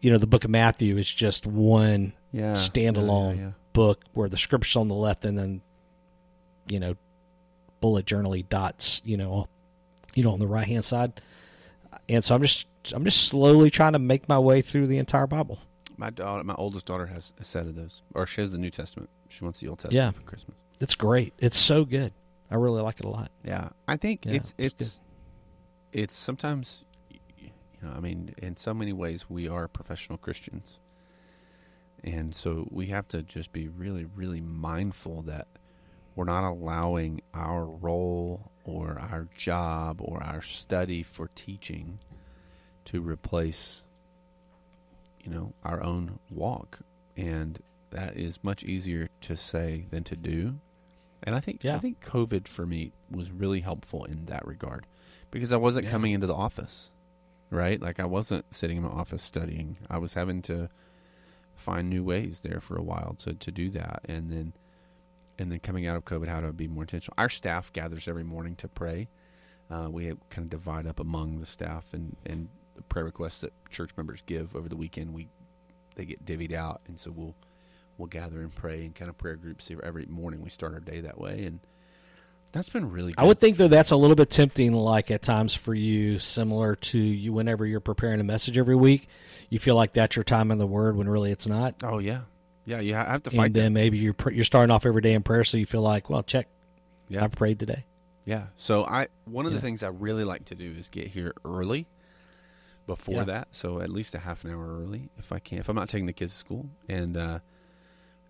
you 0.00 0.10
know, 0.10 0.18
the 0.18 0.26
book 0.26 0.44
of 0.44 0.50
Matthew 0.50 0.96
is 0.98 1.10
just 1.10 1.46
one 1.46 2.12
Yeah. 2.32 2.52
standalone 2.52 3.36
Yeah, 3.36 3.42
yeah, 3.42 3.50
book 3.72 4.02
where 4.12 4.28
the 4.28 4.36
scripture's 4.36 4.76
on 4.76 4.88
the 4.88 4.94
left 4.94 5.24
and 5.24 5.38
then, 5.38 5.62
you 6.68 6.80
know, 6.80 6.96
bullet 7.82 8.06
journaly 8.06 8.44
dots, 8.44 9.02
you 9.04 9.18
know, 9.18 9.46
you 10.14 10.24
know, 10.24 10.32
on 10.32 10.38
the 10.38 10.46
right 10.46 10.66
hand 10.66 10.86
side. 10.86 11.20
And 12.08 12.24
so 12.24 12.34
I'm 12.34 12.40
just 12.40 12.66
I'm 12.94 13.04
just 13.04 13.26
slowly 13.26 13.68
trying 13.70 13.92
to 13.92 13.98
make 13.98 14.26
my 14.30 14.38
way 14.38 14.62
through 14.62 14.86
the 14.86 14.96
entire 14.96 15.26
Bible. 15.26 15.58
My 15.98 16.08
daughter, 16.08 16.42
my 16.42 16.54
oldest 16.54 16.86
daughter, 16.86 17.06
has 17.06 17.32
a 17.38 17.44
set 17.44 17.66
of 17.66 17.74
those, 17.76 18.00
or 18.14 18.26
she 18.26 18.40
has 18.40 18.52
the 18.52 18.58
New 18.58 18.70
Testament. 18.70 19.10
She 19.28 19.44
wants 19.44 19.60
the 19.60 19.68
Old 19.68 19.78
Testament 19.80 19.94
Yeah. 20.06 20.10
for 20.10 20.22
Christmas. 20.26 20.56
It's 20.80 20.94
great. 20.94 21.34
It's 21.38 21.58
so 21.58 21.84
good. 21.84 22.12
I 22.50 22.54
really 22.56 22.80
like 22.82 22.98
it 22.98 23.04
a 23.04 23.08
lot. 23.10 23.30
Yeah, 23.44 23.68
I 23.86 23.96
think 23.98 24.24
Yeah, 24.24 24.32
it's 24.32 24.54
it's 24.58 24.74
it's 24.80 25.00
it's 25.92 26.14
sometimes 26.16 26.84
You 27.38 27.50
know, 27.82 27.90
I 27.96 28.00
mean, 28.00 28.34
in 28.38 28.56
so 28.56 28.72
many 28.72 28.92
ways, 28.92 29.28
we 29.28 29.48
are 29.48 29.66
professional 29.68 30.16
Christians, 30.18 30.78
and 32.04 32.34
so 32.34 32.66
we 32.70 32.86
have 32.88 33.08
to 33.08 33.22
just 33.22 33.52
be 33.52 33.68
really, 33.68 34.04
really 34.04 34.40
mindful 34.40 35.22
that 35.22 35.46
we're 36.14 36.24
not 36.24 36.44
allowing 36.44 37.20
our 37.34 37.64
role 37.64 38.50
or 38.64 38.98
our 39.00 39.28
job 39.36 40.00
or 40.00 40.22
our 40.22 40.42
study 40.42 41.02
for 41.02 41.28
teaching 41.34 41.98
to 42.86 43.00
replace, 43.00 43.82
you 45.24 45.30
know, 45.30 45.52
our 45.64 45.82
own 45.82 46.18
walk, 46.30 46.80
and 47.16 47.60
that 47.90 48.16
is 48.16 48.42
much 48.42 48.64
easier 48.64 49.08
to 49.20 49.36
say 49.36 49.86
than 49.90 50.04
to 50.04 50.16
do. 50.16 50.58
And 51.22 51.34
I 51.36 51.40
think 51.40 51.62
Yeah. 51.62 51.76
I 51.76 51.78
think 51.78 52.00
COVID 52.04 52.48
for 52.48 52.66
me 52.66 52.92
was 53.10 53.30
really 53.30 53.60
helpful 53.60 54.04
in 54.04 54.26
that 54.26 54.46
regard 54.46 54.86
because 55.30 55.52
I 55.52 55.56
wasn't 55.56 55.84
Yeah. 55.86 55.92
coming 55.92 56.12
into 56.12 56.26
the 56.26 56.34
office, 56.34 56.90
right? 57.50 57.80
Like 57.80 58.00
I 58.00 58.06
wasn't 58.06 58.52
sitting 58.52 58.76
in 58.78 58.82
my 58.82 58.88
office 58.90 59.22
studying. 59.22 59.76
I 59.88 59.98
was 59.98 60.14
having 60.14 60.42
to 60.42 60.68
find 61.54 61.88
new 61.88 62.02
ways 62.02 62.40
there 62.40 62.60
for 62.60 62.76
a 62.76 62.82
while 62.82 63.14
to 63.20 63.34
to 63.34 63.52
do 63.52 63.70
that, 63.70 64.00
and 64.08 64.32
then 64.32 64.52
and 65.42 65.52
then 65.52 65.58
coming 65.58 65.86
out 65.86 65.96
of 65.96 66.04
COVID, 66.04 66.28
how 66.28 66.40
to 66.40 66.52
be 66.52 66.68
more 66.68 66.84
intentional. 66.84 67.14
Our 67.18 67.28
staff 67.28 67.72
gathers 67.72 68.08
every 68.08 68.24
morning 68.24 68.56
to 68.56 68.68
pray. 68.68 69.08
Uh, 69.70 69.88
we 69.90 70.06
kind 70.30 70.44
of 70.44 70.50
divide 70.50 70.86
up 70.86 71.00
among 71.00 71.40
the 71.40 71.46
staff 71.46 71.92
and 71.92 72.16
and 72.24 72.48
the 72.76 72.82
prayer 72.82 73.04
requests 73.04 73.40
that 73.40 73.52
church 73.70 73.90
members 73.96 74.22
give 74.24 74.54
over 74.56 74.68
the 74.68 74.76
weekend. 74.76 75.12
We 75.12 75.28
they 75.96 76.04
get 76.04 76.24
divvied 76.24 76.54
out, 76.54 76.80
and 76.86 76.98
so 76.98 77.10
we'll 77.10 77.34
we'll 77.98 78.08
gather 78.08 78.40
and 78.40 78.54
pray 78.54 78.84
in 78.84 78.92
kind 78.92 79.08
of 79.08 79.18
prayer 79.18 79.36
groups 79.36 79.70
every 79.82 80.06
morning. 80.06 80.40
We 80.42 80.50
start 80.50 80.74
our 80.74 80.80
day 80.80 81.00
that 81.00 81.18
way, 81.18 81.44
and 81.44 81.60
that's 82.52 82.68
been 82.68 82.90
really. 82.90 83.12
Good. 83.12 83.22
I 83.22 83.26
would 83.26 83.38
think 83.38 83.56
though 83.56 83.68
that's 83.68 83.90
a 83.90 83.96
little 83.96 84.16
bit 84.16 84.30
tempting, 84.30 84.72
like 84.72 85.10
at 85.10 85.22
times 85.22 85.54
for 85.54 85.74
you, 85.74 86.18
similar 86.18 86.76
to 86.76 86.98
you 86.98 87.32
whenever 87.32 87.66
you're 87.66 87.80
preparing 87.80 88.20
a 88.20 88.24
message 88.24 88.58
every 88.58 88.76
week, 88.76 89.08
you 89.48 89.58
feel 89.58 89.74
like 89.74 89.94
that's 89.94 90.16
your 90.16 90.24
time 90.24 90.50
in 90.50 90.58
the 90.58 90.66
Word 90.66 90.96
when 90.96 91.08
really 91.08 91.32
it's 91.32 91.46
not. 91.46 91.76
Oh 91.82 91.98
yeah, 91.98 92.20
yeah. 92.64 92.80
You 92.80 92.94
have 92.94 93.22
to 93.24 93.30
fight 93.30 93.46
And 93.46 93.54
then 93.54 93.72
maybe 93.72 93.98
you're 93.98 94.14
you're 94.30 94.44
starting 94.44 94.70
off 94.70 94.86
every 94.86 95.02
day 95.02 95.12
in 95.14 95.22
prayer, 95.22 95.44
so 95.44 95.56
you 95.56 95.66
feel 95.66 95.82
like, 95.82 96.08
well, 96.10 96.22
check, 96.22 96.48
Yeah, 97.08 97.24
I've 97.24 97.32
prayed 97.32 97.58
today. 97.58 97.84
Yeah. 98.24 98.46
So 98.56 98.84
I 98.84 99.08
one 99.24 99.46
of 99.46 99.52
Yeah. 99.52 99.58
the 99.58 99.62
things 99.62 99.82
I 99.82 99.88
really 99.88 100.24
like 100.24 100.44
to 100.46 100.54
do 100.54 100.70
is 100.78 100.88
get 100.88 101.08
here 101.08 101.32
early 101.44 101.86
before 102.86 103.16
Yeah. 103.16 103.24
that. 103.24 103.48
So 103.52 103.80
at 103.80 103.90
least 103.90 104.14
a 104.14 104.18
half 104.20 104.44
an 104.44 104.50
hour 104.52 104.80
early 104.80 105.08
if 105.18 105.32
I 105.32 105.38
can. 105.38 105.58
If 105.58 105.68
I'm 105.68 105.76
not 105.76 105.88
taking 105.88 106.06
the 106.06 106.12
kids 106.12 106.32
to 106.32 106.38
school 106.38 106.70
and 106.88 107.16
uh 107.16 107.38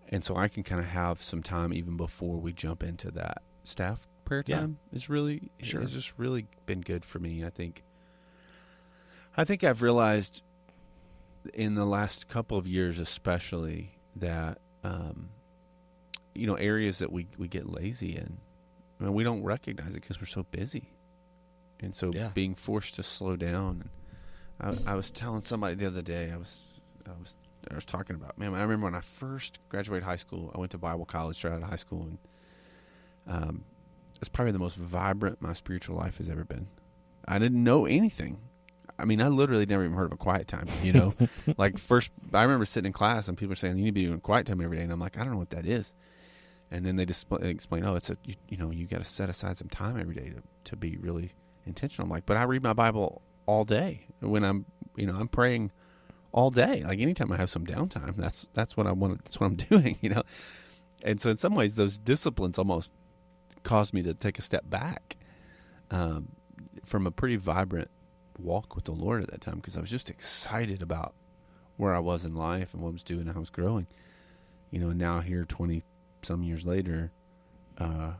and 0.09 0.23
so 0.25 0.35
I 0.35 0.47
can 0.47 0.63
kind 0.63 0.79
of 0.79 0.87
have 0.87 1.21
some 1.21 1.41
time 1.41 1.73
even 1.73 1.95
before 1.97 2.37
we 2.37 2.53
jump 2.53 2.83
into 2.83 3.09
that 3.11 3.41
staff 3.63 4.07
prayer 4.25 4.43
Yeah. 4.45 4.61
time 4.61 4.77
is 4.91 5.09
really 5.09 5.51
Sure. 5.61 5.81
has 5.81 5.91
just 5.93 6.13
really 6.17 6.47
been 6.65 6.81
good 6.81 7.03
for 7.05 7.19
me. 7.19 7.43
I 7.45 7.49
think 7.49 7.83
I 9.37 9.43
think 9.43 9.63
I've 9.63 9.81
realized 9.81 10.43
in 11.53 11.75
the 11.75 11.85
last 11.85 12.27
couple 12.27 12.57
of 12.57 12.65
years 12.67 12.99
especially 12.99 13.97
that 14.17 14.59
um 14.83 15.29
you 16.35 16.47
know 16.47 16.55
areas 16.55 16.99
that 16.99 17.11
we 17.11 17.27
we 17.37 17.47
get 17.47 17.67
lazy 17.69 18.15
in 18.15 18.37
I 18.99 19.05
mean, 19.05 19.13
we 19.15 19.23
don't 19.23 19.43
recognize 19.43 19.89
it 19.91 20.01
because 20.01 20.21
we're 20.21 20.27
so 20.27 20.43
busy, 20.43 20.89
and 21.79 21.93
so 21.93 22.11
Yeah. 22.13 22.29
being 22.33 22.55
forced 22.55 22.95
to 22.95 23.03
slow 23.03 23.35
down. 23.35 23.89
And 24.59 24.79
I, 24.87 24.91
I 24.91 24.95
was 24.95 25.11
telling 25.11 25.41
somebody 25.41 25.75
the 25.75 25.87
other 25.87 26.01
day. 26.01 26.31
I 26.31 26.37
was, 26.37 26.63
I 27.05 27.11
was, 27.19 27.35
I 27.69 27.75
was 27.75 27.85
talking 27.85 28.15
about. 28.15 28.37
Man, 28.37 28.53
I 28.53 28.61
remember 28.61 28.85
when 28.85 28.95
I 28.95 29.01
first 29.01 29.59
graduated 29.67 30.03
high 30.03 30.15
school. 30.15 30.51
I 30.55 30.59
went 30.59 30.71
to 30.71 30.77
Bible 30.77 31.05
college 31.05 31.35
straight 31.35 31.53
out 31.53 31.63
of 31.63 31.67
high 31.69 31.75
school, 31.75 32.03
and 32.03 32.17
um, 33.27 33.65
it's 34.21 34.29
probably 34.29 34.51
the 34.53 34.59
most 34.59 34.77
vibrant 34.77 35.41
my 35.41 35.53
spiritual 35.53 35.97
life 35.97 36.17
has 36.19 36.29
ever 36.29 36.43
been. 36.45 36.67
I 37.27 37.39
didn't 37.39 37.61
know 37.63 37.85
anything. 37.85 38.37
I 38.99 39.05
mean, 39.05 39.21
I 39.21 39.27
literally 39.27 39.65
never 39.65 39.83
even 39.83 39.95
heard 39.95 40.05
of 40.05 40.11
a 40.11 40.17
quiet 40.17 40.47
time. 40.47 40.67
You 40.81 40.93
know, 40.93 41.13
like 41.57 41.77
first, 41.77 42.11
I 42.33 42.43
remember 42.43 42.65
sitting 42.65 42.87
in 42.87 42.93
class 42.93 43.27
and 43.27 43.37
people 43.37 43.51
were 43.51 43.55
saying 43.55 43.77
you 43.77 43.85
need 43.85 43.89
to 43.89 43.93
be 43.93 44.05
doing 44.05 44.19
quiet 44.19 44.45
time 44.45 44.61
every 44.61 44.77
day, 44.77 44.83
and 44.83 44.91
I'm 44.91 44.99
like, 44.99 45.17
I 45.17 45.21
don't 45.21 45.31
know 45.31 45.39
what 45.39 45.51
that 45.51 45.65
is 45.65 45.93
and 46.73 46.83
then 46.83 46.95
they 46.95 47.05
just 47.05 47.27
explain, 47.31 47.85
oh, 47.85 47.93
it's 47.95 48.09
a 48.09 48.17
you, 48.25 48.33
you 48.49 48.57
know 48.57 48.71
you 48.71 48.87
got 48.87 48.97
to 48.97 49.03
set 49.03 49.29
aside 49.29 49.55
some 49.57 49.69
time 49.69 49.97
every 49.97 50.15
day 50.15 50.29
to 50.29 50.41
to 50.63 50.75
be 50.75 50.97
really 50.97 51.31
intentional. 51.65 52.07
I'm 52.07 52.09
like, 52.09 52.25
but 52.25 52.35
I 52.35 52.43
read 52.43 52.63
my 52.63 52.73
Bible 52.73 53.21
all 53.45 53.63
day 53.63 54.07
when 54.19 54.43
I'm 54.43 54.65
you 54.95 55.05
know 55.05 55.15
I'm 55.15 55.27
praying 55.27 55.71
all 56.31 56.49
day. 56.49 56.83
Like 56.83 56.99
anytime 56.99 57.31
I 57.31 57.37
have 57.37 57.51
some 57.51 57.65
downtime, 57.65 58.17
that's 58.17 58.49
that's 58.53 58.75
what 58.75 58.87
I 58.87 58.91
want. 58.91 59.23
That's 59.23 59.39
what 59.39 59.47
I'm 59.47 59.55
doing. 59.69 59.99
You 60.01 60.09
know, 60.09 60.23
and 61.03 61.21
so 61.21 61.29
in 61.29 61.37
some 61.37 61.53
ways 61.53 61.75
those 61.75 61.99
disciplines 61.99 62.57
almost 62.57 62.91
caused 63.61 63.93
me 63.93 64.01
to 64.01 64.15
take 64.15 64.39
a 64.39 64.41
step 64.41 64.67
back 64.67 65.15
um, 65.91 66.29
from 66.83 67.05
a 67.05 67.11
pretty 67.11 67.35
vibrant 67.35 67.91
walk 68.43 68.75
with 68.75 68.85
the 68.85 68.91
Lord 68.91 69.23
at 69.23 69.31
that 69.31 69.41
time 69.41 69.55
because 69.55 69.77
I 69.77 69.81
was 69.81 69.89
just 69.89 70.09
excited 70.09 70.81
about 70.81 71.13
where 71.77 71.93
I 71.95 71.99
was 71.99 72.25
in 72.25 72.35
life 72.35 72.73
and 72.73 72.83
what 72.83 72.89
I 72.89 72.93
was 72.93 73.03
doing 73.03 73.21
and 73.21 73.29
how 73.31 73.37
I 73.37 73.39
was 73.39 73.49
growing. 73.49 73.87
You 74.71 74.79
know, 74.79 74.89
and 74.89 74.99
now 74.99 75.21
here 75.21 75.45
twenty 75.45 75.83
some 76.23 76.43
years 76.43 76.65
later, 76.65 77.11
uh, 77.77 78.13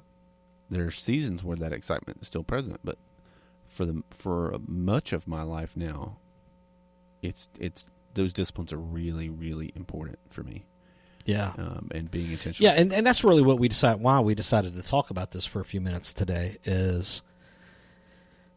there 0.70 0.86
are 0.86 0.92
seasons 0.92 1.44
where 1.44 1.58
that 1.58 1.74
excitement 1.74 2.20
is 2.22 2.28
still 2.28 2.44
present, 2.44 2.80
but 2.84 2.98
for 3.66 3.86
the 3.86 4.04
for 4.12 4.56
much 4.68 5.14
of 5.14 5.28
my 5.28 5.42
life 5.44 5.76
now, 5.76 6.18
it's 7.22 7.48
it's 7.60 7.88
those 8.14 8.34
disciplines 8.34 8.72
are 8.72 8.78
really 8.78 9.30
really 9.30 9.72
important 9.76 10.20
for 10.30 10.44
me, 10.44 10.66
Yeah. 11.26 11.54
um, 11.58 11.90
and 11.92 12.12
being 12.12 12.32
intentional. 12.32 12.72
Yeah, 12.72 12.80
and, 12.80 12.94
and 12.94 13.06
that's 13.08 13.24
really 13.24 13.42
what 13.42 13.58
we 13.60 13.68
decided 13.68 14.02
why 14.02 14.20
we 14.20 14.36
decided 14.36 14.76
to 14.76 14.84
talk 14.84 15.10
about 15.10 15.32
this 15.32 15.46
for 15.48 15.60
a 15.60 15.66
few 15.66 15.82
minutes 15.82 16.14
today 16.14 16.58
is 16.66 17.24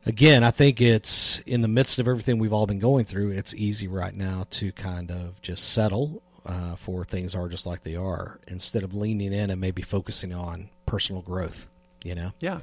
again, 0.07 0.43
I 0.45 0.51
think 0.51 0.81
it's 0.81 1.41
in 1.41 1.61
the 1.61 1.69
midst 1.69 1.99
of 1.99 2.09
everything 2.09 2.39
we've 2.39 2.53
all 2.53 2.67
been 2.67 2.79
going 2.79 3.05
through, 3.05 3.31
it's 3.33 3.53
easy 3.55 3.89
right 3.89 4.15
now 4.15 4.47
to 4.51 4.73
kind 4.73 5.11
of 5.11 5.41
just 5.43 5.73
settle 5.73 6.23
uh, 6.47 6.77
for 6.77 7.05
things 7.05 7.35
are 7.35 7.49
just 7.49 7.67
like 7.67 7.83
they 7.83 7.97
are 7.97 8.39
instead 8.47 8.85
of 8.85 8.95
leaning 8.95 9.33
in 9.33 9.51
and 9.51 9.61
maybe 9.61 9.83
focusing 9.83 10.33
on 10.33 10.71
personal 10.87 11.21
growth, 11.21 11.67
you 12.05 12.15
know. 12.15 12.33
yeah, 12.39 12.61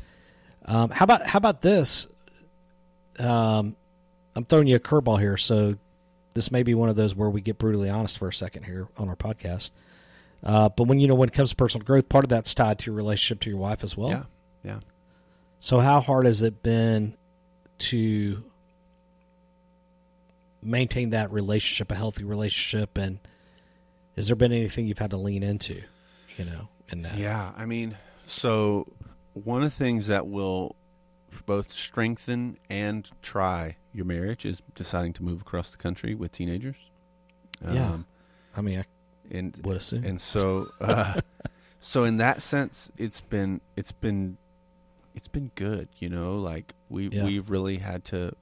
Um, 0.66 0.90
how 0.90 1.04
about 1.04 1.28
how 1.28 1.38
about 1.38 1.62
this? 1.62 2.08
Um, 3.20 3.76
I'm 4.36 4.46
throwing 4.46 4.68
you 4.68 4.78
a 4.78 4.80
curveball 4.80 5.20
here, 5.20 5.38
so 5.38 5.76
this 6.34 6.50
may 6.50 6.64
be 6.64 6.74
one 6.74 6.90
of 6.90 6.96
those 6.96 7.14
where 7.14 7.30
we 7.30 7.42
get 7.42 7.60
brutally 7.60 7.90
honest 7.90 8.18
for 8.18 8.30
a 8.30 8.34
second 8.34 8.64
here 8.64 8.88
on 8.98 9.10
our 9.10 9.16
podcast. 9.16 9.72
Uh, 10.44 10.70
but 10.70 10.86
when 10.86 11.00
you 11.00 11.08
know 11.08 11.16
when 11.16 11.30
it 11.30 11.34
comes 11.34 11.50
to 11.52 11.56
personal 11.56 11.86
growth, 11.86 12.10
part 12.10 12.24
of 12.26 12.30
that's 12.30 12.54
tied 12.56 12.80
to 12.80 12.86
your 12.88 12.96
relationship 12.96 13.42
to 13.42 13.50
your 13.50 13.60
wife 13.60 13.84
as 13.84 13.96
well. 13.98 14.10
yeah, 14.10 14.24
yeah. 14.64 14.80
So 15.60 15.80
how 15.80 16.00
hard 16.02 16.26
has 16.26 16.42
it 16.42 16.64
been 16.64 17.16
to 17.80 18.44
maintain 20.62 21.12
that 21.12 21.32
relationship, 21.32 21.92
a 21.92 21.96
healthy 21.96 22.24
relationship, 22.24 22.98
and 22.98 23.20
has 24.16 24.28
there 24.28 24.36
been 24.36 24.52
anything 24.52 24.88
you've 24.88 25.00
had 25.00 25.12
to 25.12 25.18
lean 25.18 25.44
into, 25.44 25.82
you 26.38 26.46
know, 26.46 26.70
in 26.90 27.02
that? 27.02 27.18
Yeah, 27.18 27.52
I 27.58 27.66
mean, 27.66 27.98
so 28.26 28.88
one 29.34 29.64
of 29.64 29.72
the 29.72 29.76
things 29.76 30.08
that 30.08 30.28
will 30.28 30.76
both 31.46 31.74
strengthen 31.74 32.58
and 32.70 33.10
try 33.22 33.76
your 33.92 34.06
marriage 34.06 34.46
is 34.46 34.62
deciding 34.76 35.14
to 35.14 35.24
move 35.24 35.42
across 35.42 35.72
the 35.72 35.78
country 35.78 36.16
with 36.16 36.32
teenagers. 36.32 36.76
Yeah. 37.66 37.98
I 38.56 38.62
mean, 38.62 38.80
I 38.80 38.86
and 39.32 39.60
would 39.64 39.78
assume. 39.78 40.04
and 40.04 40.22
so 40.22 40.68
uh, 40.82 41.22
so 41.80 42.04
in 42.04 42.18
that 42.18 42.42
sense, 42.42 42.92
it's 42.98 43.22
been 43.22 43.62
it's 43.76 43.92
been 43.92 44.38
it's 45.16 45.28
been 45.28 45.52
good. 45.56 45.88
You 45.98 46.10
know, 46.10 46.38
like 46.38 46.74
we 46.90 47.10
Yeah. 47.10 47.26
we've 47.26 47.50
really 47.50 47.78
had 47.78 48.04
to. 48.06 48.34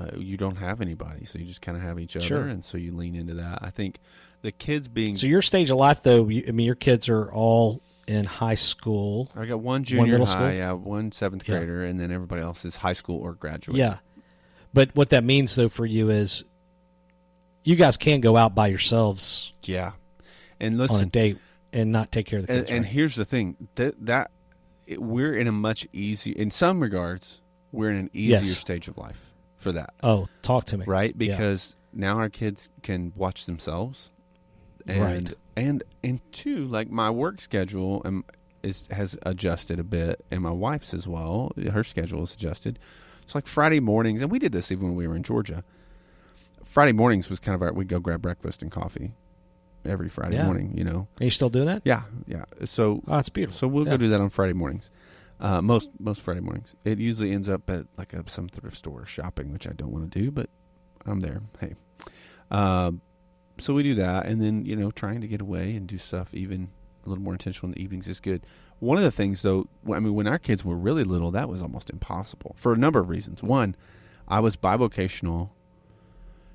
Uh, 0.00 0.06
you 0.16 0.38
don't 0.38 0.56
have 0.56 0.80
anybody, 0.80 1.26
so 1.26 1.38
you 1.38 1.44
just 1.44 1.60
kind 1.60 1.76
of 1.76 1.82
have 1.82 2.00
each 2.00 2.16
other, 2.16 2.24
Sure. 2.24 2.46
and 2.46 2.64
so 2.64 2.78
you 2.78 2.96
lean 2.96 3.14
into 3.14 3.34
that. 3.34 3.58
I 3.60 3.68
think 3.68 3.98
the 4.40 4.50
kids 4.50 4.88
being 4.88 5.18
So 5.18 5.26
your 5.26 5.42
stage 5.42 5.70
of 5.70 5.76
life, 5.76 6.02
though, 6.02 6.28
you, 6.28 6.44
I 6.48 6.50
mean, 6.52 6.64
your 6.64 6.74
kids 6.74 7.10
are 7.10 7.30
all 7.30 7.82
in 8.06 8.24
high 8.24 8.54
school. 8.54 9.30
I 9.36 9.44
got 9.44 9.60
one 9.60 9.84
junior 9.84 10.12
middle 10.12 10.24
high, 10.24 10.32
school? 10.32 10.50
yeah, 10.52 10.72
one 10.72 11.12
seventh 11.12 11.46
Yeah. 11.46 11.58
grader, 11.58 11.84
and 11.84 12.00
then 12.00 12.10
everybody 12.10 12.40
else 12.40 12.64
is 12.64 12.76
high 12.76 12.94
school 12.94 13.20
or 13.20 13.34
graduate. 13.34 13.76
Yeah, 13.76 13.98
but 14.72 14.96
what 14.96 15.10
that 15.10 15.24
means, 15.24 15.54
though, 15.56 15.68
for 15.68 15.84
you 15.84 16.08
is 16.08 16.42
you 17.64 17.76
guys 17.76 17.98
can 17.98 18.22
go 18.22 18.36
out 18.38 18.54
by 18.54 18.68
yourselves 18.68 19.52
yeah. 19.62 19.92
And 20.58 20.80
on 20.80 21.02
a 21.02 21.06
date 21.06 21.36
and 21.72 21.92
not 21.92 22.10
take 22.12 22.24
care 22.26 22.38
of 22.38 22.46
the 22.46 22.52
and, 22.52 22.60
kids. 22.62 22.70
and 22.72 22.84
right? 22.84 22.92
here's 22.94 23.14
the 23.16 23.24
thing 23.26 23.56
that 23.74 24.06
that 24.06 24.30
we're 24.98 25.36
in 25.36 25.46
a 25.46 25.52
much 25.52 25.86
easier, 25.92 26.34
in 26.36 26.50
some 26.50 26.80
regards, 26.80 27.40
we're 27.72 27.90
in 27.90 27.96
an 27.96 28.10
easier 28.12 28.38
Yes. 28.40 28.58
stage 28.58 28.88
of 28.88 28.98
life 28.98 29.32
for 29.56 29.72
that, 29.72 29.94
oh, 30.02 30.28
talk 30.42 30.64
to 30.66 30.78
me. 30.78 30.84
right? 30.86 31.14
Yeah. 31.18 31.32
Because 31.32 31.76
now 31.92 32.18
our 32.18 32.28
kids 32.28 32.68
can 32.82 33.12
watch 33.16 33.46
themselves, 33.46 34.10
and 34.86 35.00
Right. 35.28 35.34
and 35.56 35.82
and 36.02 36.20
two, 36.32 36.66
like 36.66 36.90
my 36.90 37.10
work 37.10 37.40
schedule 37.40 38.02
um, 38.04 38.24
is 38.62 38.88
has 38.90 39.16
adjusted 39.22 39.78
a 39.78 39.84
bit, 39.84 40.24
and 40.30 40.42
my 40.42 40.50
wife's 40.50 40.92
as 40.94 41.06
well. 41.08 41.52
Her 41.72 41.84
schedule 41.84 42.22
is 42.24 42.34
adjusted. 42.34 42.78
It's 43.22 43.34
like 43.34 43.46
Friday 43.46 43.80
mornings, 43.80 44.20
and 44.22 44.30
we 44.30 44.38
did 44.38 44.52
this 44.52 44.72
even 44.72 44.88
when 44.88 44.96
we 44.96 45.06
were 45.06 45.14
in 45.16 45.22
Georgia. 45.22 45.62
Friday 46.64 46.92
mornings 46.92 47.28
was 47.30 47.38
kind 47.40 47.54
of 47.54 47.62
our 47.62 47.72
we'd 47.72 47.88
go 47.88 47.98
grab 48.00 48.22
breakfast 48.22 48.62
and 48.62 48.70
coffee 48.70 49.12
every 49.84 50.08
Friday 50.08 50.36
Yeah. 50.36 50.44
morning. 50.46 50.72
You 50.76 50.84
know, 50.84 51.08
Are 51.20 51.24
you 51.24 51.30
still 51.30 51.48
doing 51.50 51.66
that? 51.66 51.82
yeah, 51.84 52.02
yeah. 52.26 52.44
So 52.64 53.02
Oh, 53.08 53.18
it's 53.18 53.28
beautiful. 53.28 53.58
so 53.58 53.68
we'll 53.68 53.84
Yeah. 53.84 53.92
go 53.92 53.96
do 53.98 54.08
that 54.10 54.20
on 54.20 54.28
Friday 54.30 54.52
mornings. 54.52 54.90
Uh, 55.40 55.60
most 55.60 55.90
most 55.98 56.20
Friday 56.20 56.40
mornings. 56.40 56.76
It 56.84 56.98
usually 56.98 57.32
ends 57.32 57.48
up 57.48 57.68
at 57.68 57.86
like 57.98 58.12
a, 58.14 58.22
some 58.30 58.48
thrift 58.48 58.76
store 58.76 59.04
shopping, 59.06 59.52
which 59.52 59.66
I 59.66 59.72
don't 59.72 59.90
want 59.90 60.10
to 60.12 60.18
do, 60.20 60.30
but 60.30 60.48
I'm 61.04 61.18
there. 61.20 61.42
Hey, 61.58 61.74
um, 62.50 63.00
so 63.58 63.74
we 63.74 63.82
do 63.82 63.94
that, 63.96 64.26
and 64.26 64.40
then 64.40 64.64
you 64.64 64.76
know, 64.76 64.90
trying 64.92 65.20
to 65.20 65.26
get 65.26 65.40
away 65.40 65.74
and 65.74 65.86
do 65.88 65.98
stuff 65.98 66.32
even 66.32 66.68
a 67.04 67.08
little 67.08 67.24
more 67.24 67.32
intentional 67.34 67.70
in 67.70 67.74
the 67.74 67.82
evenings 67.82 68.06
is 68.06 68.20
good. 68.20 68.46
One 68.78 68.96
of 68.98 69.02
the 69.04 69.10
things, 69.10 69.42
though, 69.42 69.66
I 69.92 69.98
mean, 69.98 70.14
when 70.14 70.28
our 70.28 70.38
kids 70.38 70.64
were 70.64 70.76
really 70.76 71.02
little, 71.04 71.32
that 71.32 71.48
was 71.48 71.60
almost 71.62 71.90
impossible 71.90 72.54
for 72.56 72.72
a 72.72 72.76
number 72.76 73.00
of 73.00 73.08
reasons. 73.08 73.42
One, 73.42 73.74
I 74.28 74.38
was 74.38 74.56
bivocational, 74.56 75.50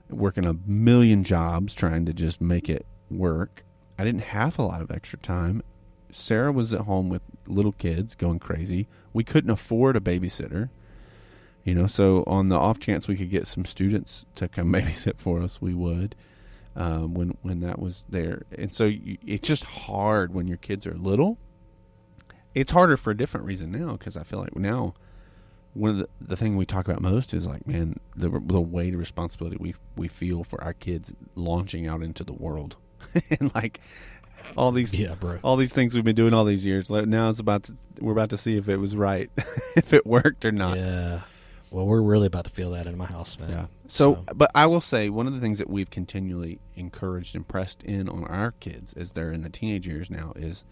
working 0.09 0.45
a 0.45 0.53
million 0.65 1.23
jobs, 1.25 1.73
trying 1.73 2.05
to 2.05 2.13
just 2.13 2.39
make 2.39 2.69
it 2.69 2.85
work. 3.10 3.63
I 3.98 4.04
didn't 4.04 4.22
have 4.22 4.60
a 4.60 4.63
lot 4.63 4.82
of 4.82 4.91
extra 4.91 5.20
time. 5.20 5.63
Sarah 6.12 6.52
was 6.52 6.74
at 6.74 6.82
home 6.82 7.10
with 7.10 7.22
little 7.48 7.74
kids 7.74 8.15
going 8.15 8.39
crazy. 8.39 8.88
We 9.13 9.24
couldn't 9.24 9.50
afford 9.50 9.96
a 9.96 10.00
babysitter. 10.00 10.70
You 11.63 11.76
know, 11.76 11.88
so 11.88 12.24
on 12.28 12.48
the 12.48 12.56
off 12.56 12.80
chance 12.80 13.08
we 13.08 13.17
could 13.17 13.30
get 13.30 13.46
some 13.46 13.65
students 13.65 14.26
to 14.36 14.48
come 14.48 14.72
babysit 14.74 15.17
for 15.17 15.41
us, 15.41 15.62
we 15.62 15.74
would. 15.74 16.15
Um, 16.76 17.15
when 17.15 17.36
when 17.41 17.60
that 17.62 17.80
was 17.80 18.06
there, 18.08 18.43
and 18.56 18.72
so 18.72 18.86
you, 18.86 19.17
it's 19.26 19.48
just 19.48 19.63
hard 19.63 20.32
when 20.32 20.48
your 20.48 20.58
kids 20.58 20.86
are 20.86 20.93
little. 20.93 21.39
It's 22.54 22.72
harder 22.72 22.98
for 22.98 23.10
a 23.10 23.17
different 23.17 23.48
reason 23.48 23.72
now 23.72 23.93
because 23.93 24.15
I 24.15 24.22
feel 24.22 24.39
like 24.39 24.56
now 24.56 24.93
one 25.74 25.91
of 25.91 25.98
the 25.98 26.10
the 26.22 26.36
thing 26.36 26.56
we 26.56 26.65
talk 26.65 26.88
about 26.88 27.02
most 27.02 27.34
is 27.34 27.46
like 27.46 27.67
man 27.67 28.00
the 28.15 28.30
the 28.30 28.60
weight 28.60 28.93
of 28.93 29.00
responsibility 29.00 29.58
we 29.60 29.76
we 29.96 30.08
feel 30.08 30.43
for 30.43 30.63
our 30.63 30.74
kids 30.74 31.13
launching 31.36 31.88
out 31.88 32.02
into 32.02 32.24
the 32.24 32.34
world 32.34 32.78
and 33.39 33.53
like 33.55 33.79
all 34.55 34.71
these 34.71 34.93
Yeah, 34.93 35.15
bro. 35.15 35.39
all 35.43 35.57
these 35.57 35.73
things 35.73 35.93
we've 35.93 36.03
been 36.03 36.15
doing 36.15 36.33
all 36.33 36.45
these 36.45 36.65
years. 36.65 36.89
Now 36.89 37.29
it's 37.29 37.39
about 37.39 37.63
to 37.63 37.75
we're 37.99 38.12
about 38.13 38.29
to 38.31 38.38
see 38.38 38.57
if 38.57 38.69
it 38.69 38.77
was 38.77 38.95
right, 38.95 39.29
if 39.75 39.93
it 39.93 40.05
worked 40.05 40.45
or 40.45 40.51
not. 40.51 40.77
Yeah. 40.77 41.21
Well, 41.69 41.86
we're 41.86 42.01
really 42.01 42.27
about 42.27 42.45
to 42.45 42.49
feel 42.49 42.71
that 42.71 42.88
in 42.88 42.97
my 42.97 43.05
house, 43.07 43.38
man. 43.38 43.49
Yeah. 43.49 43.65
So, 43.88 44.23
but 44.33 44.49
I 44.55 44.67
will 44.67 44.79
say 44.79 45.10
one 45.10 45.27
of 45.27 45.33
the 45.33 45.41
things 45.41 45.57
that 45.60 45.69
we've 45.69 45.89
continually 45.89 46.60
encouraged 46.75 47.36
and 47.36 47.45
pressed 47.45 47.83
in 47.83 48.07
on 48.07 48.23
our 48.23 48.51
kids 48.62 48.93
as 48.93 49.12
they're 49.12 49.33
in 49.33 49.41
the 49.41 49.49
teenage 49.49 49.86
years 49.86 50.10
now 50.10 50.31
is, 50.38 50.63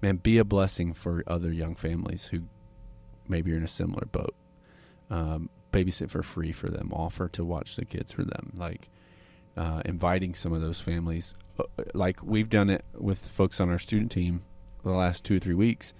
man, 0.00 0.16
be 0.16 0.38
a 0.38 0.44
blessing 0.44 0.94
for 0.94 1.22
other 1.26 1.52
young 1.52 1.74
families 1.74 2.26
who 2.28 2.40
maybe 3.28 3.52
are 3.52 3.56
in 3.58 3.64
a 3.64 3.68
similar 3.68 4.06
boat. 4.06 4.34
Um, 5.10 5.50
babysit 5.74 6.08
for 6.10 6.22
free 6.22 6.52
for 6.52 6.68
them. 6.68 6.90
Offer 6.94 7.28
to 7.28 7.44
watch 7.44 7.76
the 7.76 7.84
kids 7.84 8.12
for 8.12 8.24
them. 8.24 8.52
Like 8.56 8.88
uh, 9.56 9.82
inviting 9.84 10.34
some 10.34 10.52
of 10.52 10.60
those 10.60 10.80
families. 10.80 11.34
Uh, 11.58 11.64
Like 11.94 12.22
we've 12.22 12.48
done 12.48 12.70
it 12.70 12.84
with 12.94 13.26
folks 13.26 13.60
on 13.60 13.68
our 13.70 13.78
student 13.78 14.10
team 14.10 14.42
the 14.82 14.90
last 14.90 15.24
two 15.24 15.36
or 15.36 15.40
three 15.40 15.54
weeks. 15.54 15.94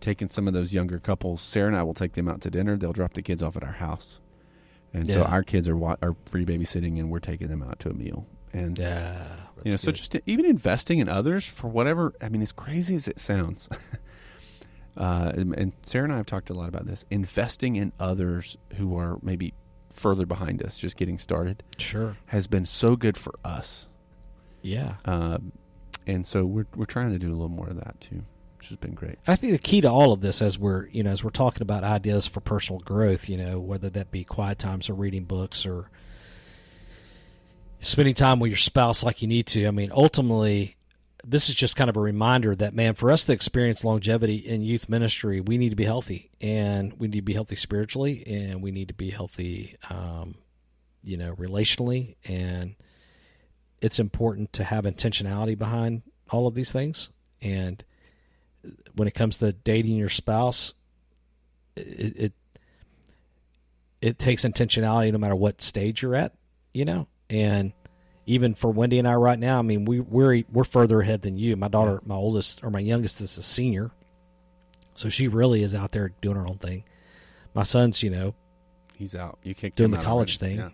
Taking 0.00 0.28
some 0.28 0.48
of 0.48 0.54
those 0.54 0.72
younger 0.72 0.98
couples, 0.98 1.42
Sarah 1.42 1.68
and 1.68 1.76
I 1.76 1.82
will 1.82 1.92
take 1.94 2.14
them 2.14 2.26
out 2.26 2.40
to 2.42 2.50
dinner. 2.50 2.76
They'll 2.76 2.94
drop 2.94 3.12
the 3.12 3.20
kids 3.22 3.42
off 3.42 3.54
at 3.56 3.62
our 3.62 3.72
house, 3.72 4.18
and 4.94 5.06
so 5.12 5.22
our 5.24 5.42
kids 5.42 5.68
are 5.68 5.76
wa- 5.76 5.96
are 6.00 6.16
free 6.24 6.46
babysitting, 6.46 6.98
and 6.98 7.10
we're 7.10 7.18
taking 7.18 7.48
them 7.48 7.62
out 7.62 7.78
to 7.80 7.90
a 7.90 7.92
meal. 7.92 8.26
And 8.54 8.78
yeah. 8.78 9.26
you 9.62 9.70
know, 9.70 9.70
that's 9.72 9.82
so 9.82 9.92
just 9.92 10.16
even 10.24 10.46
investing 10.46 11.00
in 11.00 11.08
others 11.10 11.44
for 11.44 11.68
whatever. 11.68 12.14
I 12.20 12.30
mean, 12.30 12.40
as 12.40 12.50
crazy 12.50 12.96
as 12.96 13.08
it 13.08 13.20
sounds, 13.20 13.68
uh, 14.96 15.32
and 15.34 15.72
Sarah 15.82 16.04
and 16.04 16.12
I 16.14 16.16
have 16.16 16.26
talked 16.26 16.48
a 16.48 16.54
lot 16.54 16.68
about 16.68 16.86
this. 16.86 17.04
Investing 17.10 17.76
in 17.76 17.92
others 18.00 18.56
who 18.76 18.96
are 18.96 19.18
maybe 19.22 19.52
further 20.00 20.24
behind 20.24 20.62
us, 20.62 20.78
just 20.78 20.96
getting 20.96 21.18
started, 21.18 21.62
sure. 21.76 22.16
has 22.26 22.46
been 22.46 22.64
so 22.64 22.96
good 22.96 23.18
for 23.18 23.38
us. 23.44 23.86
Yeah. 24.62 24.94
Um, 25.04 25.52
and 26.06 26.26
so 26.26 26.44
we're 26.44 26.66
we're 26.74 26.86
trying 26.86 27.12
to 27.12 27.18
do 27.18 27.28
a 27.28 27.32
little 27.32 27.48
more 27.48 27.68
of 27.68 27.76
that 27.76 28.00
too, 28.00 28.22
which 28.56 28.68
has 28.68 28.78
been 28.78 28.94
great. 28.94 29.18
I 29.26 29.36
think 29.36 29.52
the 29.52 29.58
key 29.58 29.82
to 29.82 29.90
all 29.90 30.12
of 30.12 30.20
this, 30.20 30.40
as 30.40 30.58
we're 30.58 30.86
you 30.88 31.02
know, 31.02 31.10
as 31.10 31.22
we're 31.22 31.30
talking 31.30 31.62
about 31.62 31.84
ideas 31.84 32.26
for 32.26 32.40
personal 32.40 32.80
growth, 32.80 33.28
you 33.28 33.36
know, 33.36 33.60
whether 33.60 33.90
that 33.90 34.10
be 34.10 34.24
quiet 34.24 34.58
times 34.58 34.88
or 34.88 34.94
reading 34.94 35.24
books 35.24 35.66
or 35.66 35.90
spending 37.80 38.14
time 38.14 38.40
with 38.40 38.50
your 38.50 38.58
spouse 38.58 39.02
like 39.02 39.22
you 39.22 39.28
need 39.28 39.46
to. 39.48 39.66
I 39.66 39.70
mean, 39.70 39.90
ultimately, 39.92 40.76
this 41.24 41.48
is 41.48 41.54
just 41.54 41.76
kind 41.76 41.90
of 41.90 41.96
a 41.96 42.00
reminder 42.00 42.54
that 42.54 42.74
man, 42.74 42.94
for 42.94 43.10
us 43.10 43.24
to 43.26 43.32
experience 43.32 43.84
longevity 43.84 44.36
in 44.36 44.62
youth 44.62 44.88
ministry, 44.88 45.40
we 45.40 45.58
need 45.58 45.70
to 45.70 45.76
be 45.76 45.84
healthy, 45.84 46.30
and 46.40 46.92
we 46.98 47.08
need 47.08 47.18
to 47.18 47.22
be 47.22 47.34
healthy 47.34 47.56
spiritually, 47.56 48.24
and 48.26 48.62
we 48.62 48.70
need 48.70 48.88
to 48.88 48.94
be 48.94 49.10
healthy, 49.10 49.76
um, 49.88 50.34
you 51.02 51.16
know, 51.16 51.34
relationally, 51.36 52.16
and 52.24 52.74
it's 53.80 53.98
important 53.98 54.52
to 54.54 54.64
have 54.64 54.84
intentionality 54.84 55.56
behind 55.56 56.02
all 56.30 56.46
of 56.46 56.54
these 56.54 56.72
things, 56.72 57.10
and 57.42 57.84
when 58.94 59.08
it 59.08 59.14
comes 59.14 59.38
to 59.38 59.52
dating 59.52 59.96
your 59.96 60.10
spouse, 60.10 60.74
it, 61.76 62.16
it 62.16 62.32
it 64.00 64.18
takes 64.18 64.44
intentionality 64.44 65.12
no 65.12 65.18
matter 65.18 65.36
what 65.36 65.60
stage 65.60 66.02
you're 66.02 66.14
at, 66.14 66.32
you 66.72 66.84
know. 66.84 67.06
And 67.28 67.72
even 68.26 68.54
for 68.54 68.70
Wendy 68.70 68.98
and 68.98 69.08
I 69.08 69.14
right 69.14 69.38
now, 69.38 69.58
I 69.58 69.62
mean, 69.62 69.84
we 69.84 70.00
we're 70.00 70.44
we're 70.52 70.64
further 70.64 71.00
ahead 71.00 71.22
than 71.22 71.36
you. 71.36 71.56
My 71.56 71.68
daughter, 71.68 72.00
my 72.04 72.14
oldest 72.14 72.62
or 72.62 72.70
my 72.70 72.80
youngest, 72.80 73.20
is 73.20 73.36
a 73.38 73.42
senior, 73.42 73.90
so 74.94 75.08
she 75.08 75.26
really 75.28 75.62
is 75.62 75.74
out 75.74 75.92
there 75.92 76.12
doing 76.20 76.36
her 76.36 76.46
own 76.46 76.58
thing. 76.58 76.84
My 77.54 77.62
son's, 77.64 78.02
you 78.02 78.10
know, 78.10 78.34
He's 78.96 79.14
out. 79.16 79.38
You 79.42 79.54
kicked 79.54 79.76
Doing 79.76 79.90
the 79.90 79.96
college 79.98 80.38
already. 80.40 80.56
thing. 80.58 80.72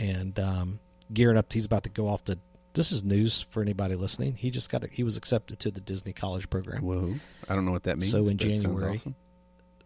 Yeah. 0.00 0.06
and 0.06 0.38
um, 0.40 0.78
gearing 1.12 1.36
up. 1.38 1.52
He's 1.52 1.64
about 1.66 1.84
to 1.84 1.90
go 1.90 2.08
off 2.08 2.24
to. 2.24 2.38
This 2.74 2.92
is 2.92 3.02
news 3.04 3.46
for 3.50 3.62
anybody 3.62 3.94
listening. 3.94 4.34
He 4.34 4.50
just 4.50 4.68
got. 4.68 4.84
He 4.90 5.02
was 5.04 5.16
accepted 5.16 5.58
to 5.60 5.70
the 5.70 5.80
Disney 5.80 6.12
College 6.12 6.50
program. 6.50 6.82
Whoa. 6.82 7.14
I 7.48 7.54
don't 7.54 7.64
know 7.64 7.70
what 7.72 7.84
that 7.84 7.96
means. 7.98 8.10
So 8.10 8.26
in 8.26 8.36
but 8.36 8.44
it 8.46 8.50
sounds 8.50 8.62
January, 8.64 8.96
awesome. 8.96 9.14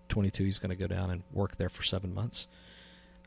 22 0.09 0.43
he's 0.45 0.59
going 0.59 0.71
to 0.71 0.75
go 0.77 0.89
down 0.89 1.11
and 1.11 1.23
work 1.33 1.57
there 1.57 1.69
for 1.69 1.85
seven 1.85 2.13
months 2.13 2.49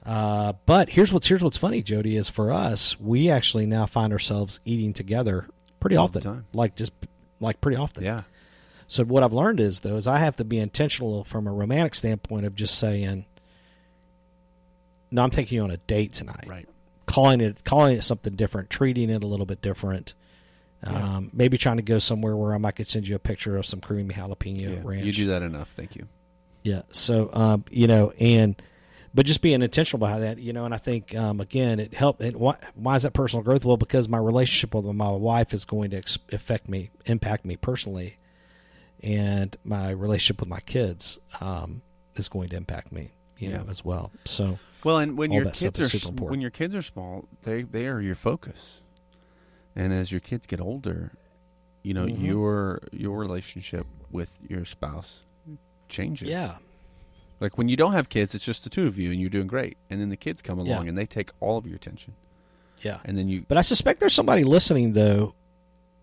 uh, 0.05 0.53
but 0.65 0.89
here's 0.89 1.13
what's 1.13 1.27
here's 1.27 1.41
what's 1.43 1.57
funny 1.57 1.81
jody 1.81 2.15
is 2.17 2.29
for 2.29 2.51
us 2.51 2.99
we 2.99 3.29
actually 3.29 3.65
now 3.65 3.85
find 3.85 4.11
ourselves 4.13 4.59
eating 4.65 4.93
together 4.93 5.47
pretty 5.79 5.95
All 5.95 6.07
the 6.07 6.19
often 6.19 6.33
time. 6.33 6.45
like 6.53 6.75
just 6.75 6.91
like 7.39 7.61
pretty 7.61 7.77
often 7.77 8.03
Yeah. 8.03 8.23
so 8.87 9.03
what 9.05 9.23
i've 9.23 9.33
learned 9.33 9.59
is 9.59 9.79
though 9.81 9.95
is 9.95 10.07
i 10.07 10.17
have 10.19 10.35
to 10.37 10.43
be 10.45 10.59
intentional 10.59 11.23
from 11.23 11.47
a 11.47 11.51
romantic 11.53 11.95
standpoint 11.95 12.45
of 12.45 12.55
just 12.55 12.77
saying 12.77 13.25
no 15.11 15.23
i'm 15.23 15.29
taking 15.29 15.57
you 15.57 15.63
on 15.63 15.71
a 15.71 15.77
date 15.77 16.13
tonight 16.13 16.45
Right. 16.47 16.67
calling 17.05 17.41
it 17.41 17.63
calling 17.63 17.97
it 17.97 18.03
something 18.03 18.35
different 18.35 18.69
treating 18.69 19.09
it 19.09 19.23
a 19.23 19.27
little 19.27 19.45
bit 19.45 19.61
different 19.61 20.13
Yeah. 20.85 21.15
um, 21.17 21.29
maybe 21.33 21.57
trying 21.57 21.77
to 21.77 21.83
go 21.83 21.97
somewhere 21.99 22.35
where 22.35 22.53
I 22.53 22.57
might 22.57 22.75
could 22.75 22.89
send 22.89 23.07
you 23.07 23.15
a 23.15 23.19
picture 23.19 23.55
of 23.55 23.65
some 23.65 23.79
creamy 23.79 24.13
jalapeno 24.15 24.61
Yeah. 24.61 24.79
ranch. 24.83 25.05
You 25.05 25.13
do 25.13 25.27
that 25.27 25.41
enough. 25.41 25.69
Thank 25.69 25.95
you. 25.95 26.09
Yeah. 26.61 26.81
So, 26.91 27.29
um, 27.31 27.63
you 27.71 27.87
know, 27.87 28.11
and 28.19 28.61
but 29.13 29.25
just 29.25 29.41
being 29.41 29.61
intentional 29.61 30.03
about 30.05 30.21
that, 30.21 30.39
you 30.39 30.53
know, 30.53 30.65
and 30.65 30.73
I 30.73 30.77
think 30.77 31.15
um, 31.15 31.39
again, 31.39 31.79
it 31.79 31.93
helped. 31.93 32.21
It, 32.21 32.35
why, 32.35 32.55
why 32.75 32.95
is 32.95 33.03
that 33.03 33.13
personal 33.13 33.43
growth? 33.43 33.63
Well, 33.65 33.77
because 33.77 34.09
my 34.09 34.17
relationship 34.17 34.73
with 34.73 34.85
my 34.95 35.09
wife 35.09 35.53
is 35.53 35.65
going 35.65 35.91
to 35.91 35.97
ex- 35.97 36.17
affect 36.31 36.67
me, 36.67 36.89
impact 37.05 37.45
me 37.45 37.55
personally, 37.55 38.17
and 39.01 39.55
my 39.63 39.89
relationship 39.91 40.39
with 40.39 40.49
my 40.49 40.59
kids 40.61 41.19
um, 41.41 41.81
is 42.15 42.29
going 42.29 42.49
to 42.49 42.55
impact 42.55 42.91
me, 42.91 43.11
you 43.37 43.49
know, 43.49 43.65
as 43.69 43.83
well. 43.85 44.11
So, 44.25 44.57
Well, 44.83 44.97
and 44.99 45.17
when 45.17 45.31
your 45.31 45.45
kids 45.51 45.79
are 45.79 46.11
when 46.29 46.41
your 46.41 46.51
kids 46.51 46.75
are 46.75 46.81
small, 46.81 47.27
they 47.43 47.63
they 47.63 47.87
are 47.87 48.01
your 48.01 48.15
focus. 48.15 48.81
And 49.75 49.91
as 49.91 50.11
your 50.11 50.21
kids 50.21 50.45
get 50.45 50.61
older, 50.61 51.13
you 51.81 51.93
know 51.93 52.05
Mhm. 52.05 52.23
your 52.25 52.79
your 52.91 53.17
relationship 53.19 53.85
with 54.11 54.39
your 54.47 54.65
spouse 54.65 55.25
changes. 55.89 56.29
yeah, 56.29 56.57
Like 57.43 57.57
when 57.57 57.67
you 57.69 57.75
don't 57.75 57.93
have 57.93 58.09
kids, 58.09 58.33
it's 58.33 58.43
just 58.45 58.63
the 58.63 58.69
two 58.69 58.87
of 58.87 58.97
you, 58.97 59.11
and 59.11 59.19
you're 59.19 59.29
doing 59.29 59.47
great. 59.47 59.77
And 59.89 59.99
then 60.01 60.09
the 60.09 60.17
kids 60.17 60.41
come 60.41 60.57
along, 60.59 60.83
Yeah. 60.85 60.89
and 60.89 60.97
they 60.97 61.05
take 61.05 61.29
all 61.41 61.57
of 61.57 61.67
your 61.67 61.75
attention. 61.75 62.13
yeah. 62.81 62.99
And 63.05 63.17
then 63.17 63.27
you, 63.29 63.45
But 63.47 63.57
I 63.57 63.61
suspect 63.61 63.99
there's 63.99 64.13
somebody 64.13 64.43
listening 64.43 64.93
though. 64.93 65.35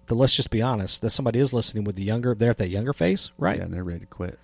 That 0.06 0.14
let's 0.16 0.34
just 0.36 0.50
be 0.50 0.60
honest, 0.60 1.02
that 1.02 1.10
somebody 1.10 1.38
is 1.38 1.52
listening 1.52 1.84
with 1.84 1.94
the 1.96 2.02
younger. 2.02 2.34
They're 2.34 2.50
at 2.50 2.58
that 2.58 2.68
younger 2.68 2.92
phase, 2.92 3.30
right? 3.38 3.58
yeah, 3.58 3.64
and 3.64 3.72
they're 3.74 3.84
ready 3.84 4.00
to 4.00 4.06
quit. 4.06 4.38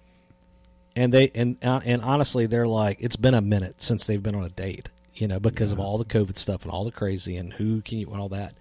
and 0.95 1.13
they 1.13 1.31
and 1.35 1.59
uh, 1.63 1.81
and 1.85 2.01
honestly 2.03 2.47
they're 2.47 2.67
like 2.69 2.97
it's 3.01 3.17
been 3.17 3.35
a 3.35 3.41
minute 3.41 3.83
since 3.83 4.07
they've 4.07 4.23
been 4.23 4.35
on 4.35 4.45
a 4.45 4.49
date 4.49 4.89
you 5.15 5.27
know 5.29 5.39
because 5.39 5.71
of 5.73 5.79
all 5.81 5.99
the 5.99 6.05
covid 6.07 6.39
stuff 6.39 6.63
and 6.63 6.71
all 6.71 6.85
the 6.85 6.91
crazy 6.93 7.37
and 7.37 7.53
who 7.55 7.83
can 7.83 7.99
you 7.99 8.09
and 8.11 8.19
all 8.21 8.29
that 8.31 8.55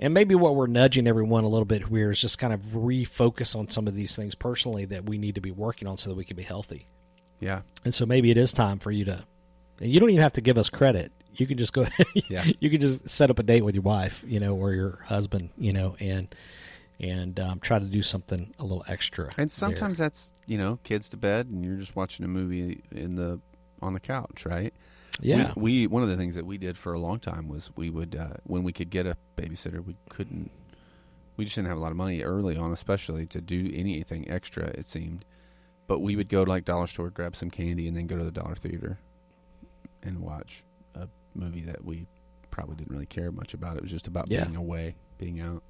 and 0.00 0.14
maybe 0.14 0.34
what 0.34 0.54
we're 0.56 0.66
nudging 0.66 1.06
everyone 1.06 1.44
a 1.44 1.48
little 1.48 1.66
bit 1.66 1.88
here 1.88 2.10
is 2.10 2.20
just 2.20 2.38
kind 2.38 2.52
of 2.54 2.60
refocus 2.72 3.54
on 3.54 3.68
some 3.68 3.86
of 3.86 3.94
these 3.94 4.14
things 4.16 4.34
personally 4.34 4.84
that 4.86 5.04
we 5.06 5.18
need 5.18 5.34
to 5.34 5.40
be 5.42 5.50
working 5.50 5.86
on 5.88 5.98
so 5.98 6.08
that 6.08 6.16
we 6.16 6.24
can 6.24 6.36
be 6.36 6.42
healthy 6.42 6.86
Yeah, 7.42 7.62
and 7.84 7.92
so 7.94 8.06
maybe 8.06 8.30
it 8.30 8.36
is 8.38 8.52
time 8.52 8.78
for 8.78 8.90
you 8.90 9.04
to 9.06 9.24
and 9.80 9.90
you 9.90 9.98
don't 10.00 10.10
even 10.10 10.22
have 10.22 10.34
to 10.34 10.40
give 10.40 10.56
us 10.56 10.70
credit 10.70 11.10
you 11.34 11.46
can 11.46 11.58
just 11.58 11.72
go 11.72 11.86
Yeah. 12.28 12.44
you 12.60 12.70
can 12.70 12.80
just 12.80 13.08
set 13.08 13.30
up 13.30 13.38
a 13.38 13.42
date 13.42 13.62
with 13.62 13.74
your 13.74 13.82
wife 13.82 14.22
you 14.26 14.38
know 14.38 14.54
or 14.54 14.72
your 14.72 14.98
husband 15.06 15.48
you 15.58 15.72
know 15.72 15.96
and 15.98 16.32
and 17.00 17.40
um, 17.40 17.58
try 17.58 17.78
to 17.78 17.84
do 17.86 18.02
something 18.02 18.54
a 18.58 18.62
little 18.62 18.84
extra 18.86 19.24
and 19.36 19.48
there. 19.48 19.48
sometimes 19.48 19.98
that's 19.98 20.32
you 20.46 20.56
know 20.58 20.78
kids 20.84 21.08
to 21.08 21.16
bed, 21.16 21.46
and 21.48 21.64
you're 21.64 21.76
just 21.76 21.96
watching 21.96 22.24
a 22.24 22.28
movie 22.28 22.80
in 22.92 23.16
the 23.16 23.40
on 23.80 23.92
the 23.94 24.00
couch, 24.00 24.46
right? 24.46 24.72
yeah 25.20 25.52
We, 25.56 25.82
we 25.82 25.86
one 25.88 26.02
of 26.04 26.08
the 26.08 26.16
things 26.16 26.36
that 26.36 26.46
we 26.46 26.58
did 26.58 26.78
for 26.78 26.92
a 26.92 26.98
long 26.98 27.18
time 27.18 27.48
was 27.48 27.70
we 27.76 27.90
would 27.90 28.14
uh, 28.14 28.34
when 28.44 28.62
we 28.62 28.72
could 28.72 28.90
get 28.90 29.06
a 29.06 29.16
babysitter, 29.36 29.84
we 29.84 29.96
couldn't. 30.08 30.50
We 31.36 31.44
just 31.44 31.56
didn't 31.56 31.68
have 31.68 31.78
a 31.78 31.80
lot 31.80 31.90
of 31.90 31.96
money 31.96 32.22
early 32.22 32.56
on, 32.56 32.72
especially 32.72 33.26
to 33.26 33.40
do 33.40 33.70
anything 33.74 34.30
extra. 34.30 34.64
It 34.66 34.84
seemed, 34.86 35.24
but 35.92 36.00
we 36.00 36.16
would 36.16 36.30
go 36.30 36.42
to 36.42 36.50
like 36.50 36.64
dollar 36.64 36.86
store, 36.86 37.10
grab 37.10 37.36
some 37.36 37.50
candy, 37.50 37.86
and 37.86 37.94
then 37.94 38.06
go 38.06 38.16
to 38.16 38.24
the 38.24 38.30
dollar 38.30 38.54
theater 38.54 38.98
and 40.02 40.18
watch 40.20 40.64
a 40.94 41.06
movie 41.34 41.60
that 41.60 41.84
we 41.84 42.06
probably 42.50 42.76
didn't 42.76 42.90
really 42.90 43.04
care 43.04 43.30
much 43.30 43.52
about. 43.52 43.76
It 43.76 43.82
was 43.82 43.90
just 43.90 44.06
about 44.06 44.30
Yeah. 44.30 44.44
being 44.44 44.56
away, 44.56 44.94
being 45.18 45.40
out. 45.42 45.62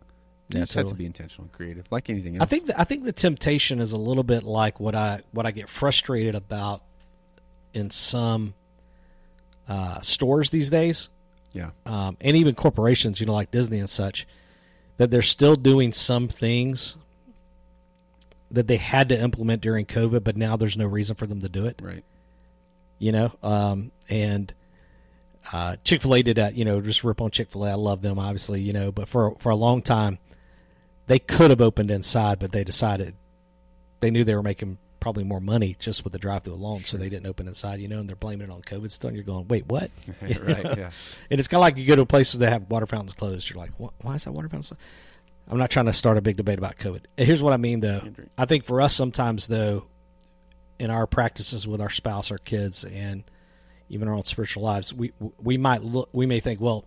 You 0.48 0.58
Yeah, 0.58 0.60
just 0.60 0.74
have 0.74 0.86
to 0.86 0.94
be 0.94 1.06
intentional 1.06 1.46
and 1.46 1.52
creative, 1.52 1.90
like 1.90 2.08
anything 2.08 2.36
else. 2.36 2.42
I 2.44 2.46
think 2.46 2.66
the, 2.68 2.80
I 2.80 2.84
think 2.84 3.02
the 3.02 3.10
temptation 3.12 3.80
is 3.80 3.90
a 3.90 3.96
little 3.96 4.22
bit 4.22 4.44
like 4.44 4.78
what 4.78 4.94
I 4.94 5.22
what 5.32 5.44
I 5.44 5.50
get 5.50 5.68
frustrated 5.68 6.36
about 6.36 6.82
in 7.74 7.90
some 7.90 8.54
uh, 9.66 10.00
stores 10.02 10.50
these 10.50 10.70
days, 10.70 11.08
yeah, 11.52 11.70
um, 11.84 12.16
and 12.20 12.36
even 12.36 12.54
corporations, 12.54 13.18
you 13.18 13.26
know, 13.26 13.34
like 13.34 13.50
Disney 13.50 13.80
and 13.80 13.90
such, 13.90 14.24
that 14.98 15.10
they're 15.10 15.20
still 15.22 15.56
doing 15.56 15.92
some 15.92 16.28
things 16.28 16.96
that 18.52 18.66
they 18.68 18.76
had 18.76 19.08
to 19.08 19.20
implement 19.20 19.62
during 19.62 19.86
COVID, 19.86 20.22
but 20.24 20.36
now 20.36 20.56
there's 20.56 20.76
no 20.76 20.86
reason 20.86 21.16
for 21.16 21.26
them 21.26 21.40
to 21.40 21.48
do 21.48 21.66
it. 21.66 21.80
right. 21.82 22.04
You 22.98 23.10
know, 23.10 23.32
um, 23.42 23.90
and 24.08 24.54
uh, 25.52 25.74
Chick 25.82 26.02
Fil 26.02 26.14
A 26.14 26.22
did 26.22 26.36
that. 26.36 26.54
You 26.54 26.64
know, 26.64 26.80
just 26.80 27.02
rip 27.02 27.20
on 27.20 27.32
Chick 27.32 27.50
Fil 27.50 27.64
A. 27.64 27.70
I 27.70 27.74
love 27.74 28.00
them, 28.00 28.18
obviously. 28.18 28.60
You 28.60 28.72
know, 28.72 28.92
but 28.92 29.08
for 29.08 29.34
for 29.40 29.50
a 29.50 29.56
long 29.56 29.82
time, 29.82 30.18
they 31.08 31.18
could 31.18 31.50
have 31.50 31.60
opened 31.60 31.90
inside, 31.90 32.38
but 32.38 32.52
they 32.52 32.62
decided 32.62 33.14
they 33.98 34.10
knew 34.12 34.22
they 34.22 34.36
were 34.36 34.42
making 34.42 34.78
probably 35.00 35.24
more 35.24 35.40
money 35.40 35.74
just 35.80 36.04
with 36.04 36.12
the 36.12 36.18
drive 36.20 36.44
through 36.44 36.54
alone, 36.54 36.84
so 36.84 36.96
they 36.96 37.08
didn't 37.08 37.26
open 37.26 37.48
inside. 37.48 37.80
You 37.80 37.88
know, 37.88 37.98
and 37.98 38.08
they're 38.08 38.14
blaming 38.14 38.48
it 38.48 38.52
on 38.52 38.62
COVID 38.62 38.92
still. 38.92 39.08
And 39.08 39.16
you're 39.16 39.24
going, 39.24 39.48
wait, 39.48 39.66
what? 39.66 39.90
Right. 40.20 40.64
Yeah. 40.78 40.90
And 41.28 41.40
it's 41.40 41.48
kind 41.48 41.58
of 41.58 41.62
like 41.62 41.76
you 41.76 41.86
go 41.86 41.96
to 41.96 42.06
places 42.06 42.38
that 42.38 42.52
have 42.52 42.70
water 42.70 42.86
fountains 42.86 43.14
closed. 43.14 43.50
You're 43.50 43.58
like, 43.58 43.72
why 43.78 44.14
is 44.14 44.24
that 44.24 44.32
water 44.32 44.48
fountain? 44.48 44.76
I'm 45.52 45.58
not 45.58 45.70
trying 45.70 45.84
to 45.86 45.92
start 45.92 46.16
a 46.16 46.22
big 46.22 46.36
debate 46.38 46.56
about 46.56 46.76
COVID. 46.78 47.02
Here's 47.18 47.42
what 47.42 47.52
I 47.52 47.58
mean, 47.58 47.80
though. 47.80 48.00
I 48.38 48.46
think 48.46 48.64
for 48.64 48.80
us, 48.80 48.94
sometimes 48.94 49.48
though, 49.48 49.84
in 50.78 50.90
our 50.90 51.06
practices 51.06 51.68
with 51.68 51.80
our 51.82 51.90
spouse, 51.90 52.30
our 52.30 52.38
kids, 52.38 52.84
and 52.84 53.22
even 53.90 54.08
our 54.08 54.14
own 54.14 54.24
spiritual 54.24 54.62
lives, 54.62 54.94
we 54.94 55.12
we 55.38 55.58
might 55.58 55.82
look, 55.82 56.08
we 56.12 56.24
may 56.24 56.40
think, 56.40 56.58
well, 56.58 56.86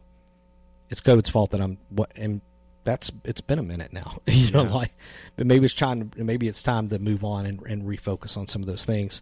it's 0.89 0.99
COVID's 0.99 1.29
fault 1.29 1.51
that 1.51 1.61
I'm 1.61 1.77
what, 1.89 2.11
and 2.15 2.41
that's 2.85 3.11
it's 3.23 3.39
been 3.41 3.59
a 3.59 3.63
minute 3.63 3.93
now, 3.93 4.17
you 4.27 4.49
know, 4.49 4.63
Yeah. 4.63 4.73
like, 4.73 4.95
but 5.35 5.45
maybe 5.45 5.65
it's 5.65 5.73
trying, 5.75 6.09
to, 6.09 6.23
maybe 6.23 6.47
it's 6.47 6.63
time 6.63 6.89
to 6.89 6.97
move 6.97 7.23
on 7.23 7.45
and, 7.45 7.61
and 7.67 7.83
refocus 7.83 8.35
on 8.35 8.47
some 8.47 8.61
of 8.63 8.67
those 8.67 8.83
things, 8.83 9.21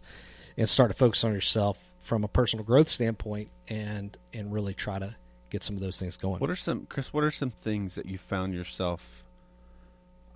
and 0.56 0.66
start 0.68 0.90
to 0.90 0.96
focus 0.96 1.22
on 1.22 1.32
yourself 1.34 1.84
from 2.02 2.24
a 2.24 2.28
personal 2.28 2.64
growth 2.64 2.88
standpoint, 2.88 3.50
and 3.68 4.16
and 4.32 4.52
really 4.54 4.72
try 4.72 4.98
to 4.98 5.16
get 5.50 5.62
some 5.62 5.76
of 5.76 5.82
those 5.82 5.98
things 5.98 6.16
going. 6.16 6.38
What 6.38 6.48
are 6.50 6.56
some, 6.56 6.86
Chris? 6.86 7.12
What 7.12 7.24
are 7.24 7.30
some 7.30 7.50
things 7.50 7.94
that 7.96 8.06
you 8.06 8.16
found 8.16 8.54
yourself? 8.54 9.23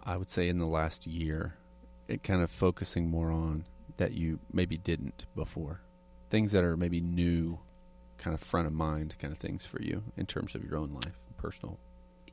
I 0.08 0.16
would 0.16 0.30
say 0.30 0.48
in 0.48 0.58
the 0.58 0.66
last 0.66 1.06
year, 1.06 1.54
it 2.08 2.22
kind 2.22 2.42
of 2.42 2.50
focusing 2.50 3.10
more 3.10 3.30
on 3.30 3.66
that 3.98 4.12
you 4.12 4.38
maybe 4.50 4.78
didn't 4.78 5.26
before. 5.36 5.82
Things 6.30 6.52
that 6.52 6.64
are 6.64 6.78
maybe 6.78 7.02
new, 7.02 7.58
kind 8.16 8.32
of 8.32 8.40
front 8.40 8.66
of 8.66 8.72
mind, 8.72 9.14
kind 9.18 9.32
of 9.32 9.38
things 9.38 9.66
for 9.66 9.82
you 9.82 10.02
in 10.16 10.24
terms 10.24 10.54
of 10.54 10.64
your 10.64 10.78
own 10.78 10.94
life, 10.94 11.20
personal 11.36 11.78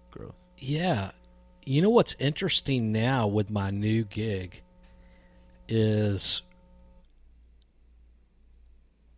growth. 0.09 0.35
Yeah. 0.57 1.11
You 1.65 1.81
know 1.81 1.89
what's 1.89 2.15
interesting 2.17 2.93
now 2.93 3.27
with 3.27 3.49
my 3.49 3.71
new 3.71 4.05
gig 4.05 4.63
is 5.67 6.43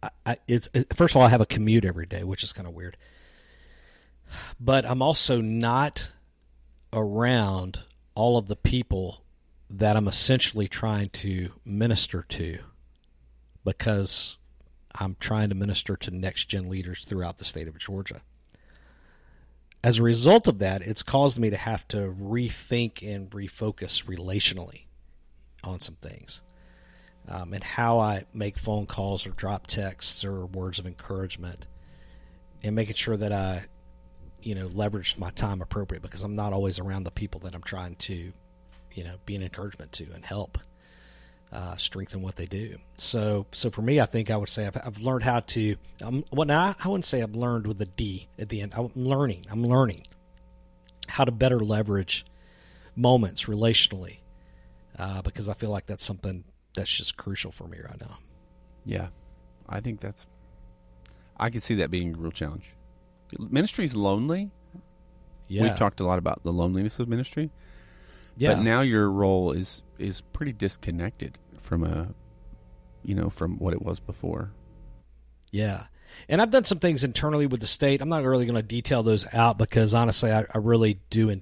I, 0.02 0.10
I 0.26 0.38
it's 0.48 0.68
it, 0.74 0.96
first 0.96 1.14
of 1.14 1.18
all 1.18 1.28
I 1.28 1.30
have 1.30 1.42
a 1.42 1.46
commute 1.46 1.86
every 1.86 2.08
day, 2.08 2.24
which 2.24 2.44
is 2.44 2.54
kind 2.54 2.68
of 2.68 2.74
weird. 2.74 2.98
But 4.60 4.84
I'm 4.84 5.04
also 5.04 5.42
not 5.42 6.12
around 6.92 7.84
all 8.18 8.38
of 8.38 8.48
the 8.48 8.56
people 8.56 9.24
that 9.70 9.96
I'm 9.96 10.08
essentially 10.08 10.68
trying 10.68 11.10
to 11.10 11.52
minister 11.66 12.26
to 12.30 12.60
because 13.64 14.38
I'm 14.96 15.16
trying 15.20 15.50
to 15.50 15.56
minister 15.56 15.96
to 15.98 16.12
next 16.12 16.46
gen 16.46 16.70
leaders 16.70 17.06
throughout 17.06 17.38
the 17.38 17.46
state 17.46 17.68
of 17.68 17.78
Georgia 17.78 18.22
as 19.84 20.00
a 20.00 20.04
result 20.04 20.48
of 20.48 20.60
that, 20.60 20.82
it's 20.82 21.04
caused 21.04 21.40
me 21.40 21.50
to 21.50 21.58
have 21.58 21.88
to 21.90 22.14
rethink 22.20 23.08
and 23.08 23.30
refocus 23.30 24.06
relationally 24.06 24.86
on 25.64 25.80
some 25.80 25.96
things. 25.96 26.42
Um, 27.28 27.54
and 27.54 27.64
how 27.64 28.00
I 28.00 28.24
make 28.34 28.58
phone 28.58 28.86
calls 28.86 29.26
or 29.26 29.32
drop 29.32 29.68
texts 29.68 30.24
or 30.24 30.46
words 30.46 30.80
of 30.80 30.88
encouragement 30.88 31.68
and 32.64 32.76
making 32.76 32.96
sure 32.96 33.18
that 33.18 33.32
I, 33.32 33.66
you 34.48 34.56
know, 34.56 34.68
leverage 34.68 35.18
my 35.18 35.30
time 35.32 35.62
appropriate 35.62 36.02
because 36.02 36.24
I'm 36.24 36.34
not 36.34 36.54
always 36.54 36.80
around 36.80 37.04
the 37.04 37.12
people 37.12 37.42
that 37.42 37.54
I'm 37.54 37.62
trying 37.62 37.96
to, 37.96 38.32
you 38.94 39.04
know, 39.04 39.16
be 39.26 39.36
an 39.36 39.44
encouragement 39.44 39.92
to 39.92 40.08
and 40.16 40.24
help 40.24 40.58
uh, 41.52 41.76
strengthen 41.76 42.22
what 42.22 42.38
they 42.38 42.46
do. 42.46 42.78
So, 42.98 43.46
so 43.52 43.70
for 43.70 43.82
me, 43.82 44.00
I 44.00 44.06
think 44.06 44.32
I 44.32 44.38
would 44.38 44.48
say 44.48 44.66
I've, 44.66 44.78
I've 44.78 45.00
learned 45.00 45.26
how 45.26 45.42
to. 45.42 45.76
Um, 46.02 46.24
well, 46.32 46.48
now 46.48 46.74
I 46.82 46.88
wouldn't 46.88 47.04
say 47.04 47.22
I've 47.22 47.36
learned 47.36 47.68
with 47.68 47.82
a 47.82 47.88
D 47.88 48.30
at 48.40 48.48
the 48.48 48.62
end. 48.62 48.72
I'm 48.74 48.90
learning. 48.96 49.48
I'm 49.52 49.66
learning 49.66 50.04
how 51.10 51.26
to 51.26 51.32
better 51.34 51.60
leverage 51.60 52.26
moments 52.96 53.48
relationally, 53.48 54.20
uh, 54.98 55.24
because 55.24 55.50
I 55.50 55.56
feel 55.56 55.72
like 55.72 55.88
that's 55.88 56.06
something 56.06 56.46
that's 56.74 56.96
just 56.96 57.18
crucial 57.18 57.52
for 57.52 57.68
me 57.68 57.80
right 57.84 58.00
now. 58.00 58.18
Yeah, 58.86 59.08
I 59.68 59.82
think 59.82 60.00
that's. 60.00 60.26
I 61.36 61.50
could 61.50 61.64
see 61.64 61.76
that 61.76 61.92
being 61.92 62.16
a 62.16 62.18
real 62.18 62.32
challenge. 62.32 62.77
Ministry's 63.38 63.96
lonely. 63.96 64.52
Yeah, 65.48 65.64
We've 65.64 65.76
talked 65.76 66.00
a 66.02 66.06
lot 66.06 66.20
about 66.20 66.44
the 66.44 66.52
loneliness 66.52 67.00
of 67.00 67.08
ministry. 67.08 67.52
Yeah, 68.36 68.56
But 68.56 68.64
now 68.64 68.82
your 68.82 69.10
role 69.10 69.52
is 69.52 69.82
is 69.98 70.22
pretty 70.22 70.54
disconnected 70.54 71.40
from 71.60 71.84
a, 71.84 72.10
you 73.04 73.16
know, 73.16 73.30
from 73.30 73.58
what 73.58 73.74
it 73.74 73.82
was 73.82 74.00
before. 74.00 74.52
Yeah. 75.52 75.86
And 76.30 76.42
I've 76.42 76.52
done 76.52 76.64
some 76.64 76.80
things 76.80 77.04
internally 77.04 77.48
with 77.48 77.62
the 77.62 77.68
state. 77.68 78.02
I'm 78.02 78.10
not 78.10 78.24
really 78.24 78.46
going 78.46 78.56
to 78.56 78.62
detail 78.62 79.04
those 79.04 79.26
out 79.34 79.58
because 79.58 79.94
honestly, 79.94 80.32
I, 80.32 80.46
I 80.54 80.60
really 80.60 81.00
do. 81.10 81.30
And 81.30 81.42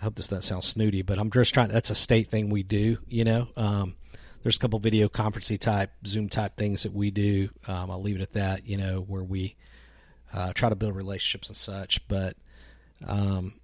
I 0.00 0.04
hope 0.04 0.16
this 0.16 0.28
doesn't 0.28 0.42
sound 0.42 0.64
snooty, 0.64 1.02
but 1.02 1.18
I'm 1.18 1.30
just 1.30 1.54
trying. 1.54 1.68
That's 1.68 1.90
a 1.90 1.94
state 1.94 2.30
thing 2.30 2.50
we 2.50 2.62
do. 2.62 2.98
You 3.06 3.24
know, 3.24 3.48
um, 3.56 3.94
there's 4.42 4.56
a 4.56 4.58
couple 4.58 4.78
video 4.80 5.08
conferencing 5.08 5.58
type, 5.58 5.92
Zoom 6.06 6.28
type 6.28 6.56
things 6.56 6.82
that 6.82 6.92
we 6.92 7.10
do. 7.10 7.48
Um, 7.66 7.90
I'll 7.90 8.02
leave 8.02 8.16
it 8.16 8.22
at 8.22 8.32
that. 8.32 8.66
You 8.66 8.76
know, 8.76 9.00
where 9.00 9.24
we 9.24 9.56
uh, 10.32 10.52
try 10.54 10.68
to 10.68 10.76
build 10.76 10.94
relationships 10.96 11.48
and 11.48 11.56
such. 11.56 12.06
But, 12.08 12.34
um, 13.06 13.54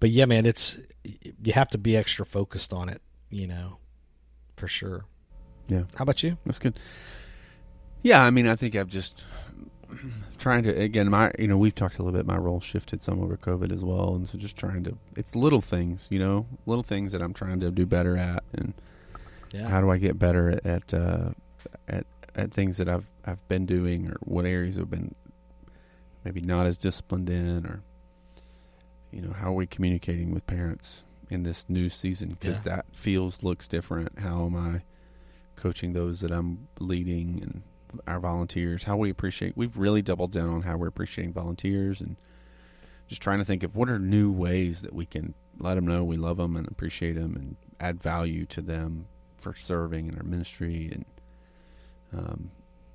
but 0.00 0.10
yeah, 0.10 0.24
man, 0.26 0.46
it's 0.46 0.76
you 1.04 1.52
have 1.52 1.68
to 1.70 1.78
be 1.78 1.96
extra 1.96 2.24
focused 2.26 2.72
on 2.72 2.88
it. 2.88 3.00
You 3.30 3.46
know, 3.46 3.78
for 4.56 4.68
sure. 4.68 5.04
Yeah, 5.68 5.82
How 5.96 6.02
about 6.04 6.22
you? 6.22 6.38
that's 6.46 6.58
good. 6.58 6.78
Yeah, 8.02 8.22
I 8.22 8.30
mean, 8.30 8.46
I 8.48 8.56
think 8.56 8.74
I've 8.74 8.88
just 8.88 9.24
trying 10.38 10.62
to 10.62 10.70
again. 10.70 11.10
My 11.10 11.30
you 11.38 11.46
know 11.48 11.58
we've 11.58 11.74
talked 11.74 11.98
a 11.98 12.02
little 12.02 12.16
bit. 12.18 12.26
My 12.26 12.36
role 12.38 12.60
shifted 12.60 13.02
some 13.02 13.20
over 13.22 13.36
COVID 13.36 13.72
as 13.72 13.84
well, 13.84 14.14
and 14.14 14.28
so 14.28 14.38
just 14.38 14.56
trying 14.56 14.84
to. 14.84 14.96
It's 15.16 15.34
little 15.36 15.60
things, 15.60 16.06
you 16.10 16.18
know, 16.18 16.46
little 16.66 16.82
things 16.84 17.12
that 17.12 17.20
I'm 17.20 17.34
trying 17.34 17.60
to 17.60 17.70
do 17.70 17.84
better 17.86 18.16
at, 18.16 18.44
and 18.54 18.72
Yeah. 19.52 19.68
how 19.68 19.80
do 19.80 19.90
I 19.90 19.98
get 19.98 20.18
better 20.18 20.48
at 20.50 20.64
at, 20.66 20.94
uh, 20.94 21.30
at 21.88 22.06
at 22.34 22.52
things 22.52 22.76
that 22.78 22.88
I've 22.88 23.06
I've 23.26 23.46
been 23.48 23.66
doing, 23.66 24.08
or 24.08 24.16
what 24.20 24.46
areas 24.46 24.76
have 24.76 24.88
been 24.90 25.14
maybe 26.24 26.40
not 26.40 26.66
as 26.66 26.78
disciplined 26.78 27.30
in, 27.30 27.66
or 27.66 27.82
you 29.10 29.22
know, 29.22 29.32
how 29.32 29.50
are 29.50 29.54
we 29.54 29.66
communicating 29.66 30.32
with 30.32 30.46
parents 30.46 31.04
in 31.30 31.42
this 31.42 31.66
new 31.68 31.88
season 31.88 32.30
because 32.30 32.56
Yeah. 32.56 32.62
that 32.76 32.86
feels 32.92 33.42
looks 33.42 33.66
different. 33.68 34.18
How 34.18 34.46
am 34.46 34.56
I 34.56 34.82
coaching 35.56 35.92
those 35.92 36.20
that 36.20 36.30
I'm 36.30 36.68
leading 36.78 37.40
and 37.42 37.62
our 38.06 38.20
volunteers? 38.20 38.84
How 38.84 38.96
we 38.96 39.10
appreciate? 39.10 39.56
We've 39.56 39.76
really 39.76 40.02
doubled 40.02 40.32
down 40.32 40.48
on 40.50 40.62
how 40.62 40.76
we're 40.76 40.88
appreciating 40.88 41.32
volunteers 41.32 42.00
and 42.00 42.16
just 43.08 43.22
trying 43.22 43.38
to 43.38 43.44
think 43.44 43.62
of 43.62 43.74
what 43.76 43.88
are 43.88 43.98
new 43.98 44.30
ways 44.30 44.82
that 44.82 44.92
we 44.92 45.06
can 45.06 45.34
let 45.58 45.74
them 45.74 45.86
know 45.86 46.04
we 46.04 46.16
love 46.16 46.36
them 46.36 46.54
and 46.56 46.68
appreciate 46.68 47.14
them 47.14 47.34
and 47.34 47.56
add 47.80 48.00
value 48.00 48.44
to 48.46 48.60
them 48.60 49.06
for 49.38 49.54
serving 49.54 50.06
in 50.08 50.14
our 50.16 50.22
ministry 50.22 50.90
and 50.92 51.04
um, 52.12 52.50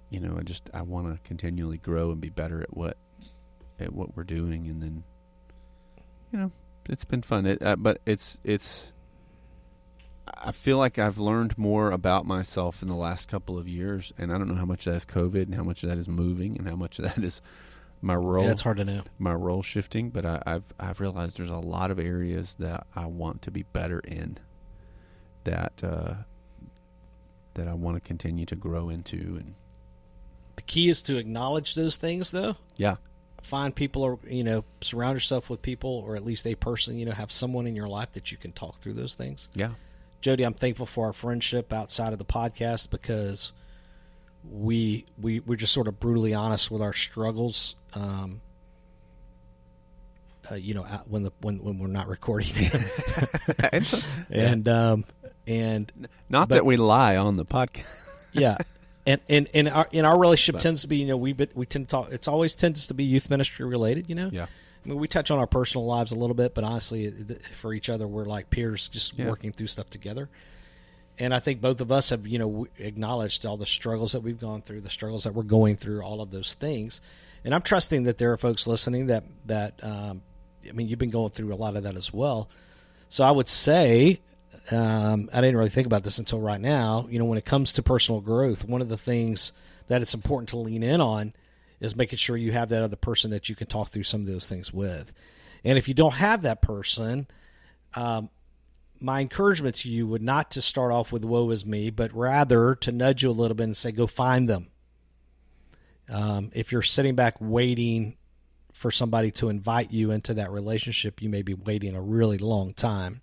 you 0.10 0.20
know 0.20 0.36
I 0.38 0.44
just 0.44 0.70
I 0.74 0.82
want 0.84 1.08
to 1.14 1.20
continually 1.28 1.78
grow 1.78 2.12
and 2.12 2.22
be 2.22 2.30
better 2.30 2.62
at 2.62 2.76
what 2.78 2.96
at 3.80 3.94
what 3.94 4.16
we're 4.16 4.24
doing 4.24 4.68
and 4.68 4.82
then 4.82 5.04
you 6.32 6.40
know 6.40 6.52
it's 6.90 7.06
been 7.06 7.22
fun 7.22 7.46
it, 7.46 7.62
uh, 7.64 7.76
but 7.76 8.00
it's 8.06 8.38
it's 8.44 8.92
I 10.26 10.52
feel 10.54 10.78
like 10.78 10.98
I've 10.98 11.18
learned 11.18 11.58
more 11.58 11.92
about 11.92 12.26
myself 12.26 12.82
in 12.82 12.88
the 12.88 12.96
last 12.96 13.28
couple 13.28 13.58
of 13.58 13.68
years 13.68 14.14
and 14.18 14.32
I 14.32 14.38
don't 14.38 14.48
know 14.48 14.56
how 14.56 14.66
much 14.66 14.86
that 14.86 14.96
is 14.96 15.06
COVID 15.06 15.44
and 15.44 15.56
how 15.56 15.64
much 15.64 15.84
of 15.84 15.90
that 15.90 15.98
is 15.98 16.08
moving 16.08 16.58
and 16.58 16.68
how 16.68 16.76
much 16.76 16.98
of 17.00 17.04
that 17.06 17.24
is 17.24 17.42
my 18.02 18.16
role 18.16 18.44
Yeah, 18.46 18.52
it's 18.52 18.62
hard 18.62 18.78
to 18.78 18.86
know. 18.86 19.02
my 19.20 19.34
role 19.34 19.62
shifting, 19.62 20.10
but 20.10 20.26
I, 20.26 20.42
I've 20.46 20.74
I've 20.80 21.00
realized 21.00 21.38
there's 21.38 21.50
a 21.50 21.56
lot 21.58 21.90
of 21.92 22.00
areas 22.00 22.56
that 22.60 22.86
I 22.96 23.06
want 23.06 23.42
to 23.44 23.52
be 23.52 23.64
better 23.64 24.00
in. 24.00 24.38
That 25.46 25.82
uh, 25.84 26.14
that 27.54 27.68
I 27.68 27.74
want 27.74 27.96
to 27.98 28.02
continue 28.02 28.46
to 28.48 28.56
grow 28.56 28.90
into, 28.90 29.16
and 29.16 29.56
The 30.58 30.64
key 30.64 30.90
is 30.90 31.02
to 31.04 31.18
acknowledge 31.18 31.76
those 31.76 31.96
things, 31.98 32.32
though. 32.32 32.56
yeah, 32.76 32.96
Find 33.44 33.76
people, 33.76 34.02
or 34.02 34.18
you 34.28 34.44
know, 34.44 34.64
surround 34.82 35.16
yourself 35.16 35.50
with 35.50 35.62
people, 35.62 35.90
or 36.08 36.16
at 36.16 36.26
least 36.26 36.48
a 36.48 36.56
person. 36.56 36.98
You 36.98 37.06
know, 37.06 37.12
have 37.12 37.32
someone 37.32 37.68
in 37.68 37.76
your 37.76 37.88
life 37.88 38.12
that 38.14 38.32
you 38.32 38.38
can 38.38 38.52
talk 38.54 38.82
through 38.82 38.94
those 38.94 39.14
things. 39.16 39.48
yeah, 39.54 39.72
Jody, 40.22 40.44
I'm 40.44 40.54
thankful 40.54 40.86
for 40.86 41.08
our 41.08 41.14
friendship 41.14 41.72
outside 41.74 42.14
of 42.14 42.20
the 42.20 42.26
podcast 42.26 42.90
because 42.90 43.52
we 44.50 45.06
we 45.22 45.40
we're 45.42 45.56
just 45.58 45.74
sort 45.74 45.88
of 45.88 46.00
brutally 46.00 46.34
honest 46.34 46.72
with 46.72 46.82
our 46.82 46.94
struggles. 46.94 47.76
Um, 47.94 48.42
uh, 50.52 50.56
you 50.56 50.74
know, 50.74 50.84
when 51.08 51.24
the 51.24 51.32
when 51.42 51.64
when 51.64 51.80
we're 51.80 51.88
not 51.88 52.08
recording, 52.08 52.70
And 53.72 54.06
and 54.30 54.68
um, 54.68 55.06
and 55.48 55.92
not 56.30 56.50
But- 56.50 56.56
that 56.56 56.66
we 56.66 56.78
lie 56.78 57.16
on 57.18 57.36
the 57.38 57.46
podcast. 57.46 57.86
yeah, 58.34 58.58
and 59.06 59.20
and 59.30 59.50
and 59.54 59.68
our 59.70 59.88
in 59.92 60.06
our 60.06 60.20
relationship 60.20 60.62
tends 60.62 60.82
to 60.84 60.88
be 60.88 60.98
you 60.98 61.08
know 61.08 61.18
we 61.18 61.34
bit 61.34 61.56
we 61.56 61.66
tend 61.66 61.88
to 61.90 61.92
talk. 61.92 62.12
It's 62.12 62.28
always 62.28 62.56
tends 62.56 62.88
to 62.88 62.94
be 62.94 63.04
youth 63.04 63.30
ministry 63.30 63.66
related. 63.66 64.08
You 64.10 64.16
know, 64.16 64.30
Yeah. 64.32 64.46
I 64.86 64.90
mean, 64.90 65.00
we 65.00 65.08
touch 65.08 65.32
on 65.32 65.40
our 65.40 65.48
personal 65.48 65.86
lives 65.86 66.12
a 66.12 66.16
little 66.16 66.34
bit, 66.36 66.54
but 66.54 66.64
honestly, 66.66 67.10
for 67.56 67.74
each 67.74 67.90
other, 67.90 68.06
we're 68.08 68.26
like 68.26 68.50
peers, 68.50 68.90
just 68.90 69.18
Yeah. 69.18 69.30
working 69.30 69.52
through 69.54 69.68
stuff 69.68 69.90
together. 69.90 70.30
And 71.20 71.34
I 71.34 71.40
think 71.40 71.62
both 71.62 71.80
of 71.80 71.92
us 71.92 72.10
have, 72.10 72.26
you 72.26 72.40
know, 72.40 72.68
acknowledged 72.80 73.46
all 73.46 73.56
the 73.56 73.66
struggles 73.68 74.14
that 74.14 74.22
we've 74.22 74.40
gone 74.40 74.62
through, 74.62 74.82
the 74.82 74.90
struggles 74.90 75.26
that 75.26 75.34
we're 75.36 75.44
going 75.44 75.76
through, 75.78 76.02
all 76.02 76.22
of 76.22 76.32
those 76.32 76.56
things. 76.56 77.02
And 77.46 77.54
I'm 77.54 77.62
trusting 77.62 78.04
that 78.04 78.18
there 78.18 78.32
are 78.34 78.38
folks 78.38 78.66
listening 78.68 79.08
that 79.08 79.24
that 79.46 79.82
um, 79.84 80.22
I 80.68 80.72
mean, 80.72 80.88
you've 80.88 81.00
been 81.00 81.10
going 81.12 81.30
through 81.30 81.54
a 81.54 81.56
lot 81.56 81.76
of 81.76 81.84
that 81.84 81.96
as 81.96 82.12
well. 82.14 82.50
So 83.10 83.24
I 83.24 83.32
would 83.32 83.48
say, 83.50 84.22
um, 84.72 85.30
I 85.34 85.42
didn't 85.42 85.58
really 85.58 85.70
think 85.70 85.88
about 85.88 86.04
this 86.04 86.20
until 86.20 86.40
right 86.40 86.62
now. 86.62 87.08
You 87.10 87.20
know, 87.20 87.26
when 87.26 87.38
it 87.38 87.46
comes 87.46 87.74
to 87.74 87.84
personal 87.84 88.22
growth, 88.22 88.66
one 88.66 88.82
of 88.82 88.90
the 88.90 88.98
things 88.98 89.52
that 89.88 90.02
it's 90.02 90.14
important 90.14 90.50
to 90.50 90.58
lean 90.58 90.84
in 90.84 91.02
on 91.02 91.34
is 91.80 91.96
making 91.96 92.18
sure 92.18 92.38
you 92.38 92.54
have 92.54 92.70
that 92.70 92.82
other 92.82 92.96
person 92.96 93.32
that 93.32 93.50
you 93.50 93.56
can 93.56 93.68
talk 93.68 93.90
through 93.90 94.04
some 94.04 94.22
of 94.22 94.28
those 94.28 94.48
things 94.48 94.74
with. 94.74 95.12
And 95.66 95.78
if 95.78 95.88
you 95.88 95.94
don't 95.94 96.14
have 96.14 96.42
that 96.44 96.62
person, 96.62 97.28
um, 97.96 98.30
my 99.00 99.20
encouragement 99.20 99.76
to 99.76 99.90
you 99.90 100.08
would 100.08 100.22
not 100.22 100.52
to 100.52 100.62
start 100.62 100.92
off 100.94 101.12
with 101.12 101.26
"woe 101.26 101.50
is 101.50 101.66
me," 101.66 101.90
but 101.90 102.14
rather 102.14 102.76
to 102.76 102.92
nudge 102.92 103.24
you 103.24 103.30
a 103.30 103.32
little 103.32 103.56
bit 103.56 103.66
and 103.66 103.78
say, 103.78 103.92
"Go 103.92 104.08
find 104.08 104.48
them." 104.48 104.68
Um, 106.10 106.52
if 106.54 106.72
you're 106.72 106.82
sitting 106.82 107.16
back 107.16 107.36
waiting 107.40 108.16
for 108.72 108.92
somebody 108.92 109.32
to 109.32 109.50
invite 109.50 109.92
you 109.92 110.12
into 110.12 110.34
that 110.36 110.52
relationship, 110.52 111.22
you 111.22 111.30
may 111.30 111.42
be 111.42 111.54
waiting 111.54 111.96
a 111.96 112.02
really 112.02 112.38
long 112.38 112.74
time. 112.74 113.22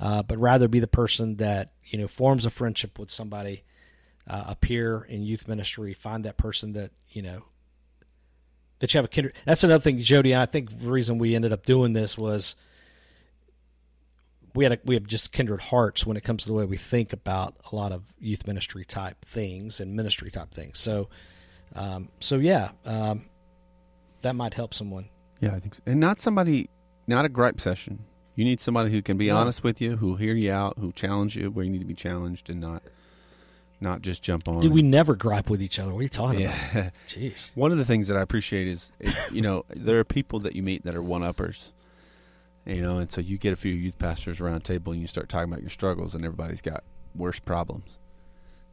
Uh, 0.00 0.22
but 0.22 0.38
rather 0.38 0.68
be 0.68 0.80
the 0.80 0.86
person 0.86 1.36
that 1.36 1.70
you 1.84 1.98
know 1.98 2.08
forms 2.08 2.44
a 2.44 2.50
friendship 2.50 2.98
with 2.98 3.10
somebody, 3.10 3.64
uh, 4.26 4.44
a 4.48 4.56
peer 4.56 5.06
in 5.08 5.22
youth 5.22 5.46
ministry. 5.46 5.94
Find 5.94 6.24
that 6.24 6.36
person 6.36 6.72
that 6.72 6.90
you 7.10 7.22
know 7.22 7.44
that 8.80 8.92
you 8.92 8.98
have 8.98 9.04
a 9.04 9.08
kindred. 9.08 9.34
That's 9.44 9.64
another 9.64 9.82
thing, 9.82 9.98
Jody. 10.00 10.32
And 10.32 10.42
I 10.42 10.46
think 10.46 10.78
the 10.80 10.90
reason 10.90 11.18
we 11.18 11.34
ended 11.34 11.52
up 11.52 11.64
doing 11.64 11.92
this 11.92 12.18
was 12.18 12.56
we 14.54 14.64
had 14.64 14.72
a, 14.72 14.78
we 14.84 14.94
have 14.94 15.06
just 15.06 15.32
kindred 15.32 15.60
hearts 15.60 16.06
when 16.06 16.16
it 16.16 16.22
comes 16.22 16.44
to 16.44 16.48
the 16.48 16.54
way 16.54 16.64
we 16.64 16.76
think 16.76 17.12
about 17.12 17.56
a 17.70 17.76
lot 17.76 17.92
of 17.92 18.04
youth 18.18 18.46
ministry 18.46 18.84
type 18.84 19.24
things 19.24 19.80
and 19.80 19.94
ministry 19.94 20.30
type 20.30 20.52
things. 20.52 20.78
So, 20.78 21.08
um, 21.74 22.08
so 22.20 22.36
yeah, 22.36 22.70
um, 22.84 23.24
that 24.22 24.34
might 24.34 24.54
help 24.54 24.72
someone. 24.74 25.08
Yeah, 25.40 25.54
I 25.54 25.60
think 25.60 25.74
so. 25.74 25.82
And 25.86 25.98
not 25.98 26.20
somebody, 26.20 26.70
not 27.06 27.24
a 27.24 27.28
gripe 27.28 27.60
session. 27.60 28.04
You 28.34 28.44
need 28.44 28.60
somebody 28.60 28.90
who 28.90 29.02
can 29.02 29.16
be 29.16 29.28
No. 29.28 29.36
honest 29.36 29.62
with 29.62 29.80
you, 29.80 29.96
who'll 29.96 30.16
hear 30.16 30.34
you 30.34 30.52
out, 30.52 30.76
who'll 30.78 30.92
challenge 30.92 31.36
you 31.36 31.50
where 31.50 31.64
you 31.64 31.70
need 31.70 31.78
to 31.78 31.84
be 31.84 31.94
challenged, 31.94 32.50
and 32.50 32.60
not, 32.60 32.82
not 33.80 34.02
just 34.02 34.22
jump 34.22 34.48
on. 34.48 34.60
Dude, 34.60 34.72
we 34.72 34.82
never 34.82 35.14
gripe 35.14 35.48
with 35.48 35.62
each 35.62 35.78
other. 35.78 35.92
What 35.92 36.00
are 36.00 36.02
you 36.02 36.08
talking 36.08 36.40
yeah. 36.40 36.70
about? 36.70 36.92
Jeez. 37.08 37.50
One 37.54 37.70
of 37.70 37.78
the 37.78 37.84
things 37.84 38.08
that 38.08 38.16
I 38.16 38.22
appreciate 38.22 38.66
is, 38.66 38.92
is, 38.98 39.14
you 39.30 39.40
know, 39.40 39.64
there 39.68 39.98
are 40.00 40.04
people 40.04 40.40
that 40.40 40.56
you 40.56 40.62
meet 40.62 40.84
that 40.84 40.96
are 40.96 41.02
one 41.02 41.22
uppers, 41.22 41.72
you 42.66 42.80
know, 42.80 42.98
and 42.98 43.10
so 43.10 43.20
you 43.20 43.38
get 43.38 43.52
a 43.52 43.56
few 43.56 43.72
youth 43.72 43.98
pastors 43.98 44.40
around 44.40 44.56
a 44.56 44.60
table 44.60 44.92
and 44.92 45.00
you 45.00 45.06
start 45.06 45.28
talking 45.28 45.50
about 45.50 45.60
your 45.60 45.70
struggles, 45.70 46.14
and 46.14 46.24
everybody's 46.24 46.62
got 46.62 46.82
worse 47.14 47.38
problems, 47.38 47.98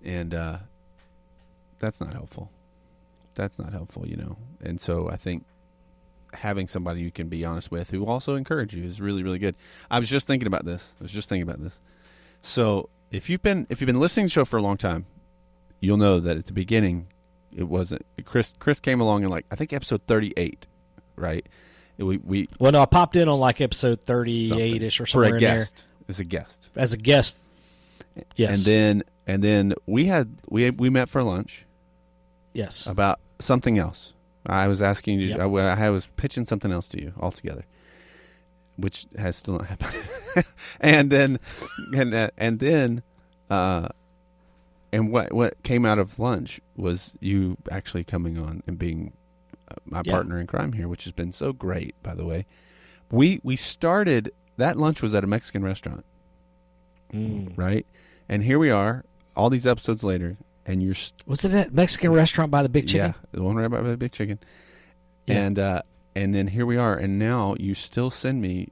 and 0.03 0.34
uh, 0.34 0.57
that's 1.78 2.01
not 2.01 2.14
helpful. 2.14 2.49
That's 3.36 3.59
not 3.59 3.72
helpful, 3.72 4.07
you 4.07 4.18
know. 4.18 4.38
And 4.59 4.82
so 4.82 5.09
I 5.09 5.18
think 5.18 5.45
having 6.34 6.67
somebody 6.67 7.01
you 7.01 7.11
can 7.11 7.27
be 7.29 7.43
honest 7.43 7.71
with 7.71 7.89
who 7.89 8.05
also 8.05 8.36
encourage 8.36 8.75
you 8.75 8.84
is 8.84 9.01
really 9.01 9.23
really 9.23 9.39
good. 9.39 9.55
I 9.89 9.99
was 9.99 10.09
just 10.09 10.27
thinking 10.27 10.47
about 10.47 10.65
this. 10.65 10.93
I 10.99 11.03
was 11.03 11.11
just 11.11 11.29
thinking 11.29 11.43
about 11.43 11.61
this. 11.61 11.79
So 12.41 12.89
if 13.11 13.29
you've 13.29 13.41
been 13.41 13.67
if 13.69 13.82
you've 13.82 13.88
been 13.88 13.99
listening 13.99 14.25
to 14.25 14.27
the 14.27 14.34
show 14.34 14.45
for 14.45 14.57
a 14.57 14.61
long 14.61 14.77
time, 14.77 15.05
you'll 15.79 15.97
know 15.97 16.19
that 16.19 16.38
at 16.38 16.45
the 16.45 16.53
beginning 16.53 17.07
it 17.55 17.63
wasn't 17.63 18.05
Chris. 18.25 18.53
Chris 18.59 18.79
came 18.79 19.01
along 19.01 19.23
in 19.23 19.29
like 19.29 19.45
I 19.51 19.55
think 19.55 19.73
episode 19.73 20.01
thirty 20.07 20.34
eight, 20.38 20.67
right? 21.15 21.45
We 21.97 22.17
we 22.17 22.47
Well, 22.59 22.71
no, 22.71 22.82
I 22.82 22.86
popped 22.86 23.15
in 23.15 23.27
on 23.27 23.39
like 23.39 23.61
episode 23.61 24.01
thirty-eight 24.01 24.82
ish 24.82 24.99
or 24.99 25.05
for 25.05 25.23
somewhere 25.23 25.32
a 25.32 25.34
in 25.34 25.39
there 25.39 25.67
as 26.07 26.19
a 26.19 26.23
guest, 26.23 26.69
as 26.75 26.93
a 26.93 26.97
guest. 26.97 27.38
Yes. 28.36 28.57
and 28.57 28.65
then 28.65 29.03
and 29.27 29.43
then 29.43 29.73
we 29.86 30.05
had 30.05 30.41
we 30.49 30.69
we 30.71 30.89
met 30.89 31.09
for 31.09 31.23
lunch 31.23 31.65
yes. 32.53 32.88
about 32.88 33.19
something 33.39 33.77
else. 33.77 34.13
I 34.45 34.67
was 34.67 34.81
asking 34.81 35.19
you. 35.19 35.27
Yep. 35.29 35.39
I, 35.39 35.85
I 35.85 35.89
was 35.89 36.07
pitching 36.17 36.45
something 36.45 36.71
else 36.71 36.87
to 36.89 37.01
you 37.01 37.13
altogether, 37.19 37.65
which 38.77 39.05
has 39.17 39.35
still 39.35 39.55
not 39.59 39.67
happened. 39.67 40.45
and 40.79 41.11
then, 41.11 41.37
and 41.95 42.13
uh, 42.13 42.29
and 42.37 42.59
then, 42.59 43.03
uh, 43.49 43.89
and 44.91 45.11
what 45.11 45.31
what 45.33 45.61
came 45.63 45.85
out 45.85 45.99
of 45.99 46.17
lunch 46.19 46.59
was 46.75 47.13
you 47.19 47.57
actually 47.69 48.03
coming 48.03 48.37
on 48.37 48.63
and 48.67 48.79
being 48.79 49.13
uh, 49.69 49.75
my 49.85 50.01
Yeah. 50.05 50.13
partner 50.13 50.39
in 50.39 50.47
crime 50.47 50.73
here, 50.73 50.87
which 50.87 51.03
has 51.03 51.13
been 51.13 51.31
so 51.33 51.53
great. 51.53 51.95
By 52.01 52.15
the 52.15 52.25
way, 52.25 52.45
we 53.11 53.39
we 53.43 53.55
started 53.55 54.31
that 54.57 54.77
lunch 54.77 55.01
was 55.01 55.13
at 55.15 55.23
a 55.23 55.27
Mexican 55.27 55.63
restaurant, 55.63 56.05
Mm. 57.13 57.57
right? 57.57 57.85
And 58.29 58.43
here 58.43 58.57
we 58.59 58.69
are, 58.69 59.03
all 59.35 59.49
these 59.49 59.67
episodes 59.67 60.03
later, 60.03 60.37
and 60.72 60.82
you're 60.82 60.93
st- 60.93 61.28
Was 61.28 61.43
it 61.45 61.49
that 61.49 61.74
Mexican 61.74 62.11
restaurant 62.11 62.49
by 62.51 62.63
the 62.63 62.69
Big 62.69 62.88
Chicken? 62.88 63.13
yeah, 63.15 63.30
the 63.32 63.43
one 63.43 63.55
right 63.55 63.69
by 63.69 63.82
the 63.82 63.97
big 63.97 64.11
chicken. 64.11 64.39
Yeah. 65.28 65.36
And 65.36 65.59
uh, 65.59 65.82
and 66.15 66.34
then 66.34 66.47
here 66.47 66.65
we 66.65 66.78
are, 66.78 66.95
and 66.95 67.19
now 67.19 67.55
you 67.59 67.74
still 67.74 68.09
send 68.09 68.41
me 68.41 68.69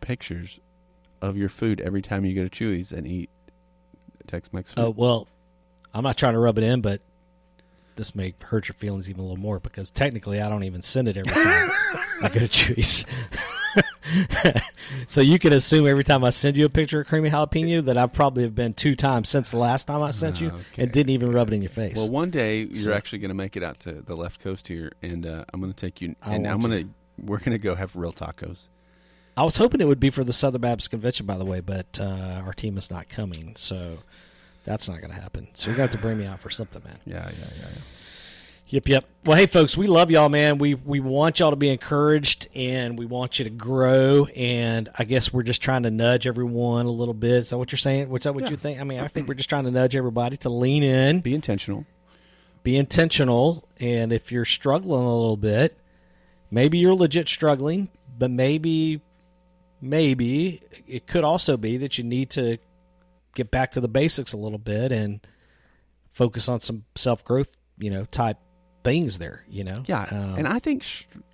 pictures 0.00 0.60
of 1.20 1.36
your 1.36 1.48
food 1.48 1.80
every 1.80 2.00
time 2.02 2.24
you 2.24 2.34
go 2.34 2.46
to 2.46 2.50
Chuy's 2.50 2.92
and 2.92 3.06
eat 3.06 3.28
Tex 4.26 4.52
Mex 4.52 4.72
food. 4.72 4.82
Oh 4.82 4.90
well, 4.96 5.28
I'm 5.92 6.02
not 6.04 6.16
trying 6.16 6.34
to 6.34 6.38
rub 6.38 6.56
it 6.58 6.64
in, 6.64 6.80
but 6.80 7.00
this 7.96 8.14
may 8.14 8.34
hurt 8.42 8.68
your 8.68 8.74
feelings 8.74 9.10
even 9.10 9.20
a 9.20 9.24
little 9.24 9.36
more 9.36 9.60
because 9.60 9.90
technically 9.90 10.40
I 10.40 10.48
don't 10.48 10.64
even 10.64 10.80
send 10.82 11.08
it 11.08 11.16
every 11.16 11.30
time 11.32 11.70
I 12.22 12.28
go 12.32 12.40
to 12.40 12.48
Chuy's. 12.48 13.04
so 15.06 15.20
you 15.20 15.38
can 15.38 15.52
assume 15.52 15.86
every 15.86 16.04
time 16.04 16.24
I 16.24 16.30
send 16.30 16.56
you 16.56 16.64
a 16.64 16.68
picture 16.68 17.00
of 17.00 17.06
creamy 17.06 17.30
jalapeno 17.30 17.84
that 17.84 17.96
I 17.96 18.06
probably 18.06 18.42
have 18.42 18.54
been 18.54 18.74
two 18.74 18.94
times 18.96 19.28
since 19.28 19.50
the 19.50 19.56
last 19.58 19.84
time 19.86 20.02
I 20.02 20.10
sent 20.10 20.40
you 20.40 20.48
Okay. 20.48 20.82
and 20.82 20.92
didn't 20.92 21.10
even 21.10 21.32
rub 21.32 21.48
it 21.48 21.54
in 21.54 21.62
your 21.62 21.70
face. 21.70 21.96
Well, 21.96 22.08
one 22.10 22.30
day 22.30 22.60
you're 22.62 22.74
So- 22.74 22.92
actually 22.94 23.20
going 23.20 23.30
to 23.30 23.34
make 23.34 23.56
it 23.56 23.62
out 23.62 23.80
to 23.80 23.92
the 24.02 24.14
left 24.16 24.40
coast 24.40 24.68
here, 24.68 24.92
and 25.02 25.26
uh, 25.26 25.44
I'm 25.52 25.60
going 25.60 25.72
to 25.72 25.76
take 25.86 26.00
you, 26.00 26.14
I 26.22 26.34
and 26.34 26.46
I'm 26.46 26.60
going 26.60 26.84
to 26.86 26.90
we're 27.24 27.38
going 27.38 27.52
to 27.52 27.58
go 27.58 27.74
have 27.74 27.96
real 27.96 28.12
tacos. 28.12 28.68
I 29.36 29.44
was 29.44 29.56
hoping 29.56 29.80
it 29.80 29.86
would 29.86 30.00
be 30.00 30.10
for 30.10 30.24
the 30.24 30.32
Southern 30.32 30.60
Baptist 30.62 30.90
Convention, 30.90 31.26
by 31.26 31.36
the 31.36 31.44
way, 31.44 31.60
but 31.60 31.98
uh, 32.00 32.42
our 32.44 32.52
team 32.52 32.76
is 32.78 32.90
not 32.90 33.08
coming, 33.08 33.54
so 33.56 33.98
that's 34.64 34.88
not 34.88 35.00
going 35.00 35.12
to 35.14 35.20
happen. 35.20 35.48
So 35.54 35.68
you're 35.68 35.76
going 35.76 35.88
to 35.88 35.92
have 35.92 36.00
to 36.00 36.06
bring 36.06 36.18
me 36.18 36.26
out 36.26 36.40
for 36.40 36.50
something, 36.50 36.82
man. 36.84 36.98
Yeah, 37.06 37.30
yeah, 37.38 37.46
yeah. 37.58 37.66
yeah. 37.74 37.80
Yep, 38.70 38.86
yep. 38.88 39.04
Well, 39.24 39.36
hey, 39.36 39.46
folks, 39.46 39.76
we 39.76 39.88
love 39.88 40.12
y'all, 40.12 40.28
man. 40.28 40.58
We 40.58 40.74
we 40.74 41.00
want 41.00 41.40
y'all 41.40 41.50
to 41.50 41.56
be 41.56 41.70
encouraged, 41.70 42.46
and 42.54 42.96
we 42.96 43.04
want 43.04 43.40
you 43.40 43.44
to 43.44 43.50
grow. 43.50 44.26
And 44.36 44.88
I 44.96 45.02
guess 45.02 45.32
we're 45.32 45.42
just 45.42 45.60
trying 45.60 45.82
to 45.82 45.90
nudge 45.90 46.24
everyone 46.28 46.86
a 46.86 46.90
little 46.90 47.12
bit. 47.14 47.32
Is 47.32 47.50
that 47.50 47.58
what 47.58 47.72
you're 47.72 47.78
saying? 47.78 48.08
What's 48.10 48.24
that? 48.24 48.32
What 48.32 48.44
Yeah. 48.44 48.50
you 48.50 48.56
think? 48.56 48.80
I 48.80 48.84
mean, 48.84 49.00
I 49.00 49.08
think 49.08 49.26
we're 49.26 49.34
just 49.42 49.48
trying 49.48 49.64
to 49.64 49.72
nudge 49.72 49.96
everybody 49.96 50.36
to 50.38 50.48
lean 50.48 50.84
in, 50.84 51.18
Be 51.20 51.34
intentional. 51.34 51.84
be 52.62 52.76
intentional, 52.76 53.64
and 53.80 54.12
if 54.12 54.30
you're 54.30 54.44
struggling 54.44 55.02
a 55.02 55.14
little 55.16 55.36
bit, 55.36 55.76
maybe 56.52 56.78
you're 56.78 56.94
legit 56.94 57.28
struggling, 57.28 57.88
but 58.18 58.30
maybe, 58.30 59.00
maybe 59.80 60.62
it 60.86 61.08
could 61.08 61.24
also 61.24 61.56
be 61.56 61.76
that 61.78 61.98
you 61.98 62.04
need 62.04 62.30
to 62.30 62.58
get 63.34 63.50
back 63.50 63.72
to 63.72 63.80
the 63.80 63.88
basics 63.88 64.32
a 64.32 64.36
little 64.36 64.58
bit 64.58 64.92
and 64.92 65.26
focus 66.12 66.48
on 66.48 66.60
some 66.60 66.84
self 66.94 67.24
growth, 67.24 67.56
you 67.76 67.90
know, 67.90 68.04
type 68.04 68.36
things 68.82 69.18
there. 69.18 69.44
You 69.48 69.64
know, 69.64 69.82
Yeah, 69.86 70.04
Um, 70.10 70.34
and 70.38 70.48
I 70.48 70.58
think 70.58 70.84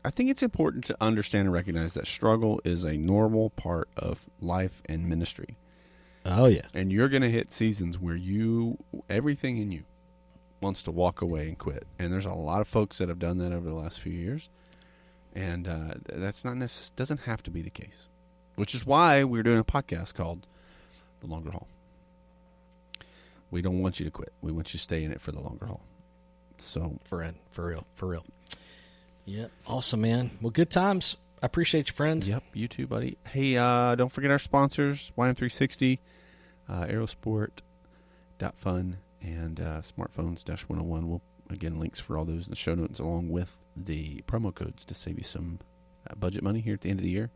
I 0.05 0.11
think 0.11 0.31
it's 0.31 0.43
important 0.43 0.85
to 0.87 0.97
understand 1.01 1.47
and 1.47 1.53
recognize 1.53 1.95
that 1.95 2.07
struggle 2.07 2.61
is 2.65 2.85
a 2.85 2.97
normal 2.97 3.51
part 3.51 3.89
of 3.97 4.29
life 4.41 4.83
and 4.87 5.09
ministry. 5.09 5.57
oh 6.25 6.47
yeah, 6.47 6.67
and 6.75 6.93
you're 6.93 7.09
going 7.09 7.23
to 7.23 7.31
hit 7.31 7.53
seasons 7.53 7.99
where 7.99 8.17
you 8.17 8.79
everything 9.09 9.59
in 9.59 9.71
you 9.71 9.85
wants 10.61 10.83
to 10.85 10.91
walk 10.91 11.21
away 11.23 11.49
and 11.49 11.59
quit. 11.59 11.87
And 11.99 12.13
there's 12.13 12.27
a 12.27 12.33
lot 12.33 12.61
of 12.61 12.69
folks 12.69 12.99
that 12.99 13.09
have 13.09 13.19
done 13.19 13.39
that 13.39 13.53
over 13.53 13.69
the 13.69 13.75
last 13.75 14.01
few 14.01 14.13
years. 14.13 14.49
And 15.35 15.69
uh, 15.69 15.95
that's 16.07 16.45
not 16.47 16.55
necess- 16.55 16.95
doesn't 16.97 17.21
have 17.21 17.43
to 17.43 17.51
be 17.51 17.63
the 17.63 17.71
case 17.71 18.09
which 18.57 18.75
is 18.75 18.87
why 18.87 19.23
we're 19.23 19.43
doing 19.43 19.59
a 19.59 19.65
podcast 19.65 20.15
called 20.15 20.47
the 21.21 21.27
longer 21.27 21.51
haul. 21.51 21.69
We 23.51 23.61
don't 23.63 23.81
want 23.81 24.01
you 24.01 24.07
to 24.07 24.11
quit. 24.11 24.33
We 24.41 24.51
want 24.51 24.73
you 24.75 24.79
to 24.79 24.83
stay 24.83 25.05
in 25.05 25.13
it 25.13 25.21
for 25.21 25.31
the 25.31 25.41
longer 25.41 25.67
haul 25.67 25.83
so 26.59 26.99
for 27.05 27.23
in 27.23 27.37
for 27.51 27.67
real, 27.67 27.87
for 27.95 28.09
real. 28.09 28.25
Yep, 29.25 29.51
awesome, 29.67 30.01
man. 30.01 30.31
Well, 30.41 30.51
good 30.51 30.71
times. 30.71 31.17
I 31.43 31.47
appreciate 31.47 31.89
you, 31.89 31.95
friend. 31.95 32.23
Yep, 32.25 32.45
you 32.55 32.69
too, 32.69 32.87
buddy. 32.87 33.19
Hey, 33.27 33.57
uh, 33.57 33.95
don't 33.95 34.11
forget 34.11 34.31
our 34.31 34.39
sponsors, 34.39 35.13
YM360, 35.19 35.99
uh, 36.69 36.87
Aerosport, 36.87 37.51
Dot 38.39 38.57
Fun, 38.57 38.99
and 39.21 39.61
uh, 39.61 39.83
smartphones 39.83 40.45
dash 40.45 40.63
101. 40.63 41.09
We'll 41.09 41.23
again 41.51 41.79
links 41.79 42.01
for 42.01 42.19
all 42.19 42.25
those 42.25 42.47
in 42.47 42.51
the 42.51 42.57
show 42.57 42.75
notes 42.75 42.99
along 42.99 43.29
with 43.31 43.53
the 43.77 44.23
promo 44.27 44.53
codes 44.55 44.85
to 44.85 44.95
save 44.95 45.19
you 45.19 45.25
some 45.25 45.61
uh, 46.11 46.15
budget 46.15 46.43
money 46.43 46.61
here 46.61 46.75
at 46.75 46.81
the 46.81 46.91
end 46.91 47.01
of 47.01 47.05
the 47.05 47.11
year. 47.11 47.31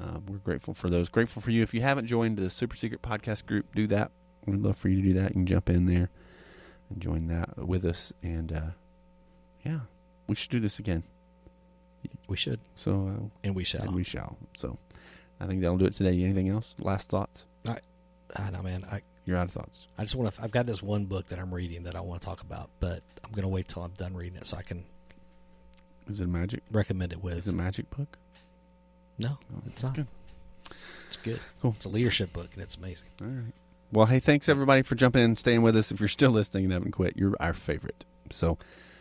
Uh, 0.00 0.18
we're 0.28 0.38
grateful 0.38 0.74
for 0.74 0.90
those. 0.90 1.08
Grateful 1.08 1.40
for 1.40 1.50
you. 1.50 1.62
If 1.62 1.72
you 1.72 1.80
haven't 1.80 2.06
joined 2.06 2.36
the 2.36 2.50
Super 2.50 2.76
Secret 2.76 3.00
Podcast 3.00 3.46
group, 3.46 3.74
do 3.74 3.86
that. 3.86 4.10
We'd 4.44 4.60
love 4.60 4.76
for 4.76 4.88
you 4.88 4.96
to 4.96 5.08
do 5.08 5.14
that. 5.20 5.30
You 5.30 5.34
can 5.34 5.46
jump 5.46 5.70
in 5.70 5.86
there 5.86 6.10
and 6.90 7.00
join 7.02 7.26
that 7.28 7.56
with 7.66 7.84
us. 7.84 8.12
And 8.22 8.52
uh, 8.52 8.60
yeah, 9.64 9.80
we 10.26 10.34
should 10.34 10.50
do 10.50 10.60
this 10.60 10.78
again. 10.78 11.02
We 12.28 12.36
should, 12.36 12.60
So 12.74 13.08
uh, 13.08 13.24
and 13.44 13.54
we 13.56 13.64
shall. 13.64 13.82
and 13.82 13.94
we 13.94 14.04
shall. 14.04 14.36
So 14.54 14.78
I 15.40 15.46
think 15.46 15.60
that'll 15.60 15.76
do 15.78 15.86
it 15.86 15.92
today. 15.94 16.22
Anything 16.22 16.48
else? 16.48 16.74
Last 16.78 17.10
thoughts? 17.10 17.44
I 18.34 18.50
know, 18.50 18.60
man. 18.62 18.84
I, 18.90 19.00
You're 19.24 19.38
out 19.38 19.46
of 19.46 19.52
thoughts. 19.52 19.86
I 19.96 20.02
just 20.02 20.14
want 20.14 20.34
to. 20.34 20.42
I've 20.42 20.50
got 20.50 20.66
this 20.66 20.82
one 20.82 21.06
book 21.06 21.28
that 21.28 21.38
I'm 21.38 21.54
reading 21.54 21.84
that 21.84 21.96
I 21.96 22.00
want 22.00 22.20
to 22.20 22.26
talk 22.26 22.42
about, 22.42 22.68
but 22.80 23.02
I'm 23.24 23.30
going 23.30 23.42
to 23.44 23.48
wait 23.48 23.66
till 23.68 23.82
I'm 23.82 23.92
done 23.92 24.14
reading 24.14 24.36
it 24.36 24.46
so 24.46 24.56
I 24.58 24.62
can 24.62 24.84
Is 26.08 26.20
it 26.20 26.24
a 26.24 26.26
magic? 26.26 26.62
recommend 26.70 27.12
it 27.12 27.22
with. 27.22 27.38
Is 27.38 27.46
it 27.48 27.54
a 27.54 27.56
magic 27.56 27.88
book? 27.90 28.18
no, 29.18 29.30
Oh, 29.54 29.62
it's 29.66 29.82
not. 29.82 29.94
good. 29.94 30.06
It's 31.08 31.16
good. 31.16 31.40
Cool. 31.62 31.74
It's 31.76 31.86
a 31.86 31.88
leadership 31.88 32.32
book, 32.32 32.50
and 32.54 32.62
it's 32.62 32.74
amazing. 32.76 33.08
All 33.22 33.28
right. 33.28 33.52
Well, 33.92 34.06
hey, 34.06 34.18
thanks 34.18 34.48
everybody 34.48 34.82
for 34.82 34.94
jumping 34.94 35.22
in 35.22 35.30
and 35.30 35.38
staying 35.38 35.62
with 35.62 35.76
us. 35.76 35.90
If 35.90 36.00
you're 36.00 36.08
still 36.08 36.32
listening 36.32 36.64
and 36.64 36.72
haven't 36.72 36.92
quit, 36.92 37.16
you're 37.16 37.34
our 37.40 37.54
favorite. 37.54 38.04
So 38.30 38.58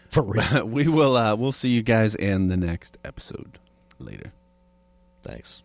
For 0.10 0.22
real. 0.22 0.66
we 0.66 0.88
will 0.88 1.18
uh, 1.18 1.36
we'll 1.36 1.52
see 1.52 1.70
you 1.70 1.82
guys 1.82 2.16
in 2.16 2.48
the 2.48 2.58
next 2.58 2.98
episode 3.04 3.60
later. 4.00 4.32
Thanks. 5.24 5.64